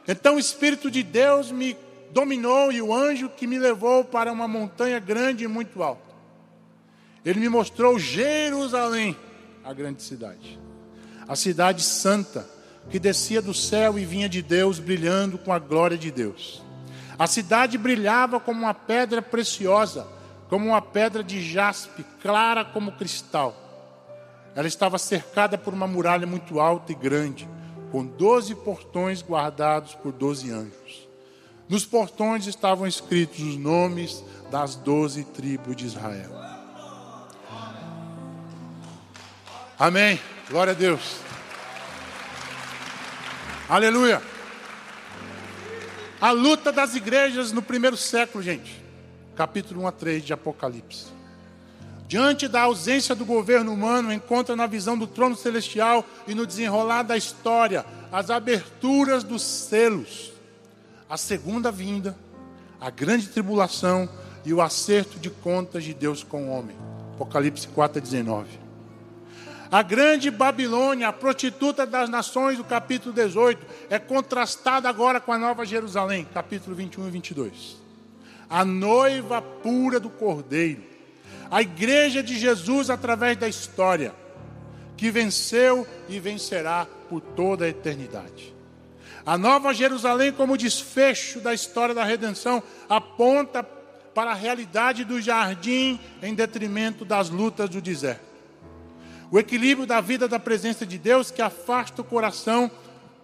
Então 0.08 0.36
o 0.36 0.40
Espírito 0.40 0.92
de 0.92 1.04
Deus 1.04 1.52
me 1.52 1.78
dominou 2.12 2.72
e 2.72 2.82
o 2.82 2.94
anjo 2.94 3.30
que 3.30 3.48
me 3.48 3.58
levou 3.58 4.04
para 4.04 4.32
uma 4.32 4.48
montanha 4.48 5.00
grande 5.00 5.46
e 5.46 5.48
muito 5.48 5.82
alta. 5.82 6.12
Ele 7.24 7.40
me 7.40 7.48
mostrou 7.48 7.98
Jerusalém, 7.98 9.16
a 9.64 9.72
grande 9.74 10.02
cidade 10.02 10.60
a 11.32 11.36
cidade 11.38 11.82
santa, 11.82 12.46
que 12.90 13.00
descia 13.00 13.42
do 13.42 13.54
céu 13.54 13.98
e 13.98 14.04
vinha 14.04 14.28
de 14.28 14.42
Deus, 14.42 14.80
brilhando 14.80 15.38
com 15.38 15.54
a 15.54 15.60
glória 15.60 15.98
de 15.98 16.12
Deus. 16.12 16.62
A 17.18 17.28
cidade 17.28 17.78
brilhava 17.78 18.40
como 18.40 18.62
uma 18.62 18.74
pedra 18.74 19.22
preciosa, 19.22 20.08
como 20.50 20.68
uma 20.68 20.82
pedra 20.82 21.24
de 21.24 21.42
jaspe, 21.42 22.06
clara 22.22 22.66
como 22.66 22.92
cristal. 22.94 23.56
Ela 24.56 24.68
estava 24.68 24.98
cercada 24.98 25.58
por 25.58 25.74
uma 25.74 25.88
muralha 25.88 26.28
muito 26.28 26.60
alta 26.60 26.92
e 26.92 26.96
grande, 26.96 27.48
com 27.92 28.06
doze 28.06 28.56
portões 28.56 29.22
guardados 29.22 29.96
por 29.96 30.12
doze 30.12 30.52
anjos. 30.52 31.08
Nos 31.70 31.86
portões 31.86 32.48
estavam 32.48 32.86
escritos 32.86 33.40
os 33.40 33.56
nomes 33.56 34.24
das 34.50 34.76
doze 34.76 35.24
tribos 35.24 35.76
de 35.76 35.86
Israel. 35.86 36.32
Amém. 39.80 40.20
Glória 40.50 40.72
a 40.72 40.76
Deus. 40.76 41.16
Aleluia. 43.70 44.22
A 46.22 46.30
luta 46.30 46.72
das 46.72 46.94
igrejas 46.94 47.52
no 47.52 47.64
primeiro 47.64 47.98
século, 47.98 48.44
gente. 48.44 48.80
Capítulo 49.36 49.82
1 49.82 49.88
a 49.88 49.92
3 49.92 50.24
de 50.24 50.32
Apocalipse. 50.32 51.08
Diante 52.08 52.48
da 52.48 52.62
ausência 52.62 53.16
do 53.16 53.26
governo 53.26 53.74
humano, 53.74 54.14
encontra 54.14 54.56
na 54.56 54.68
visão 54.68 54.96
do 54.96 55.08
trono 55.08 55.36
celestial 55.36 56.06
e 56.28 56.36
no 56.36 56.46
desenrolar 56.46 57.02
da 57.02 57.18
história 57.18 57.84
as 58.12 58.30
aberturas 58.30 59.24
dos 59.24 59.42
selos, 59.42 60.32
a 61.10 61.18
segunda 61.18 61.72
vinda, 61.72 62.16
a 62.80 62.92
grande 62.92 63.28
tribulação 63.28 64.08
e 64.46 64.54
o 64.54 64.62
acerto 64.62 65.18
de 65.18 65.32
contas 65.32 65.84
de 65.84 65.94
Deus 65.96 66.22
com 66.22 66.50
o 66.50 66.52
homem. 66.52 66.76
Apocalipse 67.16 67.68
4 67.70 67.98
a 67.98 68.02
19. 68.02 68.61
A 69.72 69.82
grande 69.82 70.30
Babilônia, 70.30 71.08
a 71.08 71.14
prostituta 71.14 71.86
das 71.86 72.10
nações, 72.10 72.58
do 72.58 72.64
capítulo 72.66 73.16
18, 73.16 73.66
é 73.90 73.98
contrastada 73.98 74.90
agora 74.90 75.22
com 75.22 75.32
a 75.32 75.38
Nova 75.38 75.66
Jerusalém, 75.66 76.28
capítulo 76.34 76.76
21 76.76 77.08
e 77.08 77.12
22. 77.12 77.78
A 78.50 78.66
noiva 78.66 79.42
pura 79.42 79.98
do 79.98 80.10
Cordeiro, 80.10 80.84
a 81.50 81.62
igreja 81.62 82.22
de 82.22 82.38
Jesus 82.38 82.90
através 82.90 83.38
da 83.38 83.48
história, 83.48 84.14
que 84.98 85.10
venceu 85.10 85.88
e 86.10 86.20
vencerá 86.20 86.86
por 87.10 87.22
toda 87.22 87.64
a 87.64 87.70
eternidade. 87.70 88.54
A 89.26 89.38
Nova 89.38 89.74
Jerusalém, 89.74 90.34
como 90.34 90.58
desfecho 90.58 91.40
da 91.40 91.54
história 91.54 91.96
da 91.96 92.04
redenção, 92.04 92.62
aponta 92.90 93.64
para 93.64 94.32
a 94.32 94.36
realidade 94.36 95.06
do 95.06 95.22
jardim 95.22 95.98
em 96.22 96.36
detrimento 96.36 97.06
das 97.06 97.30
lutas 97.30 97.70
do 97.70 97.80
deserto. 97.80 98.31
O 99.32 99.40
equilíbrio 99.40 99.88
da 99.88 100.02
vida 100.02 100.28
da 100.28 100.38
presença 100.38 100.86
de 100.86 100.98
Deus 100.98 101.32
que 101.32 101.42
afasta 101.42 102.02
o 102.02 102.06
coração 102.06 102.70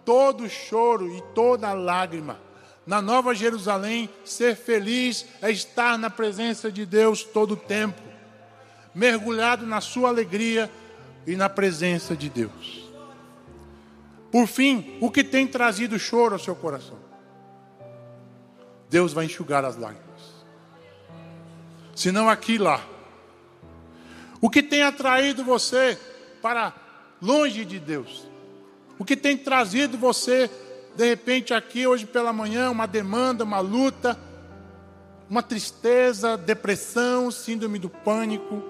todo 0.06 0.48
choro 0.48 1.14
e 1.14 1.22
toda 1.34 1.70
lágrima. 1.74 2.40
Na 2.86 3.02
Nova 3.02 3.34
Jerusalém, 3.34 4.08
ser 4.24 4.56
feliz 4.56 5.26
é 5.42 5.50
estar 5.50 5.98
na 5.98 6.08
presença 6.08 6.72
de 6.72 6.86
Deus 6.86 7.22
todo 7.22 7.52
o 7.52 7.56
tempo, 7.56 8.00
mergulhado 8.94 9.66
na 9.66 9.82
sua 9.82 10.08
alegria 10.08 10.70
e 11.26 11.36
na 11.36 11.50
presença 11.50 12.16
de 12.16 12.30
Deus. 12.30 12.90
Por 14.32 14.46
fim, 14.46 14.96
o 15.02 15.10
que 15.10 15.22
tem 15.22 15.46
trazido 15.46 15.98
choro 15.98 16.34
ao 16.34 16.38
seu 16.38 16.56
coração? 16.56 16.98
Deus 18.88 19.12
vai 19.12 19.26
enxugar 19.26 19.62
as 19.66 19.76
lágrimas. 19.76 20.08
Se 21.94 22.10
não 22.10 22.30
aqui 22.30 22.56
lá. 22.56 22.82
O 24.40 24.48
que 24.48 24.62
tem 24.62 24.82
atraído 24.82 25.44
você 25.44 25.98
para 26.40 26.72
longe 27.20 27.64
de 27.64 27.78
Deus? 27.78 28.26
O 28.98 29.04
que 29.04 29.16
tem 29.16 29.36
trazido 29.36 29.98
você, 29.98 30.50
de 30.96 31.08
repente, 31.08 31.54
aqui 31.54 31.86
hoje 31.86 32.06
pela 32.06 32.32
manhã, 32.32 32.70
uma 32.70 32.86
demanda, 32.86 33.44
uma 33.44 33.60
luta, 33.60 34.18
uma 35.28 35.42
tristeza, 35.42 36.36
depressão, 36.36 37.30
síndrome 37.30 37.78
do 37.78 37.88
pânico? 37.88 38.62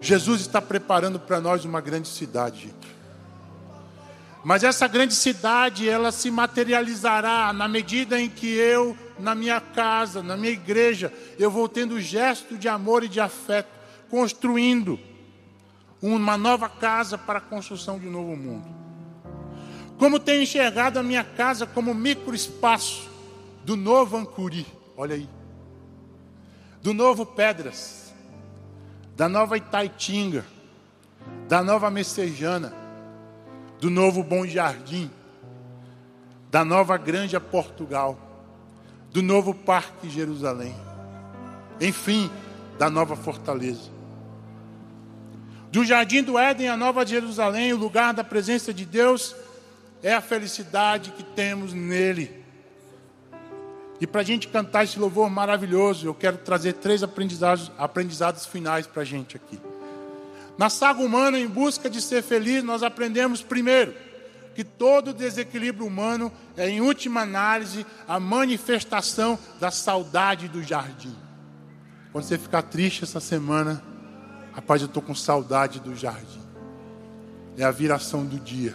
Jesus 0.00 0.42
está 0.42 0.62
preparando 0.62 1.18
para 1.18 1.40
nós 1.40 1.64
uma 1.64 1.80
grande 1.80 2.08
cidade. 2.08 2.72
Mas 4.44 4.62
essa 4.62 4.86
grande 4.86 5.14
cidade, 5.14 5.88
ela 5.88 6.12
se 6.12 6.30
materializará 6.30 7.52
na 7.52 7.66
medida 7.66 8.20
em 8.20 8.30
que 8.30 8.46
eu, 8.46 8.96
na 9.18 9.34
minha 9.34 9.60
casa, 9.60 10.22
na 10.22 10.36
minha 10.36 10.52
igreja, 10.52 11.12
eu 11.38 11.50
vou 11.50 11.68
tendo 11.68 12.00
gesto 12.00 12.56
de 12.56 12.68
amor 12.68 13.04
e 13.04 13.08
de 13.08 13.20
afeto, 13.20 13.68
construindo 14.10 14.98
uma 16.00 16.36
nova 16.36 16.68
casa 16.68 17.18
para 17.18 17.38
a 17.38 17.42
construção 17.42 17.98
de 17.98 18.06
um 18.06 18.10
novo 18.10 18.36
mundo. 18.36 18.66
Como 19.98 20.20
tenho 20.20 20.42
enxergado 20.42 20.98
a 20.98 21.02
minha 21.02 21.24
casa 21.24 21.66
como 21.66 21.92
microespaço 21.92 23.10
do 23.64 23.76
novo 23.76 24.16
Ancuri, 24.16 24.66
olha 24.96 25.16
aí, 25.16 25.28
do 26.80 26.94
novo 26.94 27.26
Pedras, 27.26 28.14
da 29.16 29.28
nova 29.28 29.56
Itaitinga, 29.56 30.46
da 31.48 31.62
nova 31.62 31.90
Messejana, 31.90 32.72
do 33.80 33.90
novo 33.90 34.22
Bom 34.22 34.46
Jardim, 34.46 35.10
da 36.50 36.64
nova 36.64 36.96
Granja 36.96 37.40
Portugal, 37.40 38.16
do 39.12 39.22
novo 39.22 39.54
Parque 39.54 40.08
Jerusalém, 40.08 40.74
enfim, 41.80 42.30
da 42.78 42.90
nova 42.90 43.16
Fortaleza. 43.16 43.90
Do 45.70 45.84
Jardim 45.84 46.22
do 46.22 46.38
Éden, 46.38 46.68
a 46.68 46.76
Nova 46.76 47.04
Jerusalém, 47.04 47.72
o 47.72 47.76
lugar 47.76 48.14
da 48.14 48.24
presença 48.24 48.72
de 48.72 48.86
Deus, 48.86 49.36
é 50.02 50.14
a 50.14 50.20
felicidade 50.20 51.10
que 51.10 51.22
temos 51.22 51.74
nele. 51.74 52.42
E 54.00 54.06
para 54.06 54.20
a 54.20 54.24
gente 54.24 54.48
cantar 54.48 54.84
esse 54.84 54.98
louvor 54.98 55.28
maravilhoso, 55.28 56.06
eu 56.06 56.14
quero 56.14 56.38
trazer 56.38 56.74
três 56.74 57.02
aprendizados, 57.02 57.70
aprendizados 57.76 58.46
finais 58.46 58.86
para 58.86 59.02
a 59.02 59.04
gente 59.04 59.36
aqui. 59.36 59.60
Na 60.56 60.70
saga 60.70 61.02
humana, 61.02 61.38
em 61.38 61.46
busca 61.46 61.90
de 61.90 62.00
ser 62.00 62.22
feliz, 62.22 62.62
nós 62.64 62.82
aprendemos 62.82 63.42
primeiro 63.42 63.94
que 64.58 64.64
todo 64.64 65.14
desequilíbrio 65.14 65.86
humano 65.86 66.32
é, 66.56 66.68
em 66.68 66.80
última 66.80 67.20
análise, 67.20 67.86
a 68.08 68.18
manifestação 68.18 69.38
da 69.60 69.70
saudade 69.70 70.48
do 70.48 70.64
jardim. 70.64 71.14
Quando 72.10 72.24
você 72.24 72.36
ficar 72.36 72.62
triste 72.62 73.04
essa 73.04 73.20
semana, 73.20 73.80
rapaz, 74.52 74.82
eu 74.82 74.86
estou 74.86 75.00
com 75.00 75.14
saudade 75.14 75.78
do 75.78 75.94
jardim. 75.94 76.42
É 77.56 77.62
a 77.62 77.70
viração 77.70 78.26
do 78.26 78.36
dia, 78.36 78.74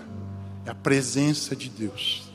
é 0.66 0.70
a 0.70 0.76
presença 0.76 1.54
de 1.54 1.68
Deus. 1.68 2.32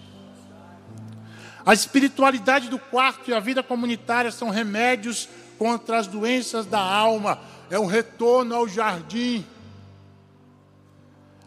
A 1.65 1.73
espiritualidade 1.73 2.69
do 2.69 2.79
quarto 2.79 3.31
e 3.31 3.33
a 3.33 3.41
vida 3.41 3.63
comunitária 3.63 4.31
são 4.31 4.51
remédios 4.51 5.27
contra 5.57 5.99
as 5.99 6.07
doenças 6.07 6.67
da 6.67 6.81
alma, 6.81 7.39
é 7.71 7.79
um 7.79 7.87
retorno 7.87 8.55
ao 8.55 8.69
jardim. 8.69 9.43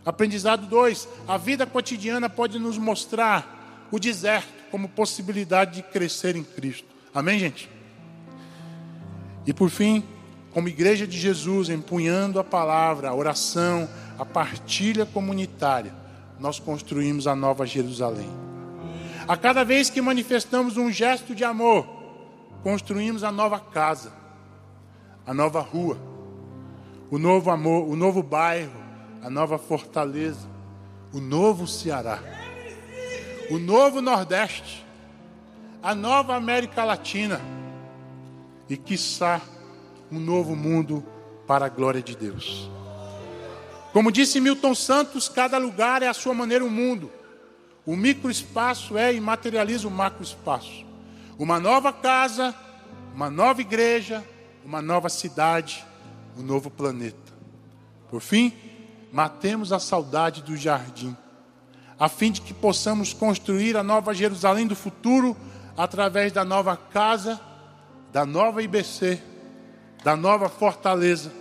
Aprendizado 0.05 0.65
2: 0.67 1.07
a 1.27 1.37
vida 1.37 1.65
cotidiana 1.65 2.29
pode 2.29 2.57
nos 2.57 2.77
mostrar 2.77 3.87
o 3.91 3.99
deserto 3.99 4.49
como 4.71 4.89
possibilidade 4.89 5.75
de 5.75 5.83
crescer 5.83 6.35
em 6.35 6.43
Cristo. 6.43 6.87
Amém, 7.13 7.37
gente? 7.37 7.69
E 9.45 9.53
por 9.53 9.69
fim, 9.69 10.03
como 10.53 10.67
igreja 10.67 11.05
de 11.05 11.17
Jesus, 11.17 11.69
empunhando 11.69 12.39
a 12.39 12.43
palavra, 12.43 13.09
a 13.09 13.13
oração, 13.13 13.87
a 14.17 14.25
partilha 14.25 15.05
comunitária, 15.05 15.93
nós 16.39 16.59
construímos 16.59 17.27
a 17.27 17.35
nova 17.35 17.65
Jerusalém. 17.65 18.29
A 19.27 19.37
cada 19.37 19.63
vez 19.63 19.89
que 19.89 20.01
manifestamos 20.01 20.77
um 20.77 20.91
gesto 20.91 21.35
de 21.35 21.43
amor, 21.43 21.87
construímos 22.63 23.23
a 23.23 23.31
nova 23.31 23.59
casa, 23.59 24.11
a 25.25 25.33
nova 25.33 25.61
rua, 25.61 25.97
o 27.09 27.17
novo 27.17 27.51
amor, 27.51 27.87
o 27.87 27.95
novo 27.95 28.23
bairro, 28.23 28.80
a 29.21 29.29
nova 29.29 29.57
fortaleza, 29.57 30.47
o 31.13 31.19
novo 31.19 31.67
Ceará, 31.67 32.19
o 33.49 33.59
novo 33.59 34.01
Nordeste, 34.01 34.85
a 35.83 35.93
nova 35.93 36.35
América 36.35 36.83
Latina 36.83 37.39
e, 38.69 38.75
quiçá, 38.77 39.41
um 40.11 40.19
novo 40.19 40.55
mundo 40.55 41.05
para 41.47 41.65
a 41.65 41.69
glória 41.69 42.01
de 42.01 42.15
Deus. 42.15 42.69
Como 43.93 44.11
disse 44.11 44.39
Milton 44.39 44.73
Santos, 44.73 45.27
cada 45.27 45.57
lugar 45.57 46.01
é 46.01 46.07
a 46.07 46.13
sua 46.13 46.33
maneira 46.33 46.63
um 46.63 46.69
mundo. 46.69 47.11
O 47.85 47.95
microespaço 47.95 48.97
é 48.97 49.13
e 49.13 49.19
materializa 49.19 49.87
o 49.87 49.91
macroespaço. 49.91 50.85
Uma 51.37 51.59
nova 51.59 51.91
casa, 51.91 52.55
uma 53.13 53.29
nova 53.29 53.59
igreja, 53.59 54.23
uma 54.63 54.81
nova 54.81 55.09
cidade, 55.09 55.85
um 56.37 56.41
novo 56.41 56.69
planeta. 56.69 57.33
Por 58.09 58.21
fim, 58.21 58.53
matemos 59.11 59.71
a 59.71 59.79
saudade 59.79 60.41
do 60.41 60.55
jardim, 60.55 61.15
a 61.99 62.07
fim 62.07 62.31
de 62.31 62.41
que 62.41 62.53
possamos 62.53 63.13
construir 63.13 63.75
a 63.77 63.83
nova 63.83 64.13
Jerusalém 64.13 64.65
do 64.65 64.75
futuro 64.75 65.35
através 65.77 66.31
da 66.31 66.43
nova 66.43 66.75
casa, 66.75 67.39
da 68.11 68.25
nova 68.25 68.63
IBC, 68.63 69.21
da 70.03 70.15
nova 70.15 70.49
fortaleza, 70.49 71.31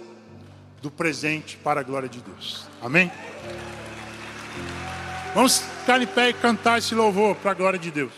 do 0.82 0.90
presente 0.90 1.56
para 1.56 1.80
a 1.80 1.82
glória 1.82 2.08
de 2.08 2.20
Deus. 2.20 2.66
Amém? 2.82 3.10
Vamos 5.34 5.58
ficar 5.58 6.00
em 6.02 6.06
pé 6.06 6.30
e 6.30 6.34
cantar 6.34 6.78
esse 6.78 6.94
louvor 6.94 7.36
para 7.36 7.52
a 7.52 7.54
glória 7.54 7.78
de 7.78 7.90
Deus. 7.90 8.12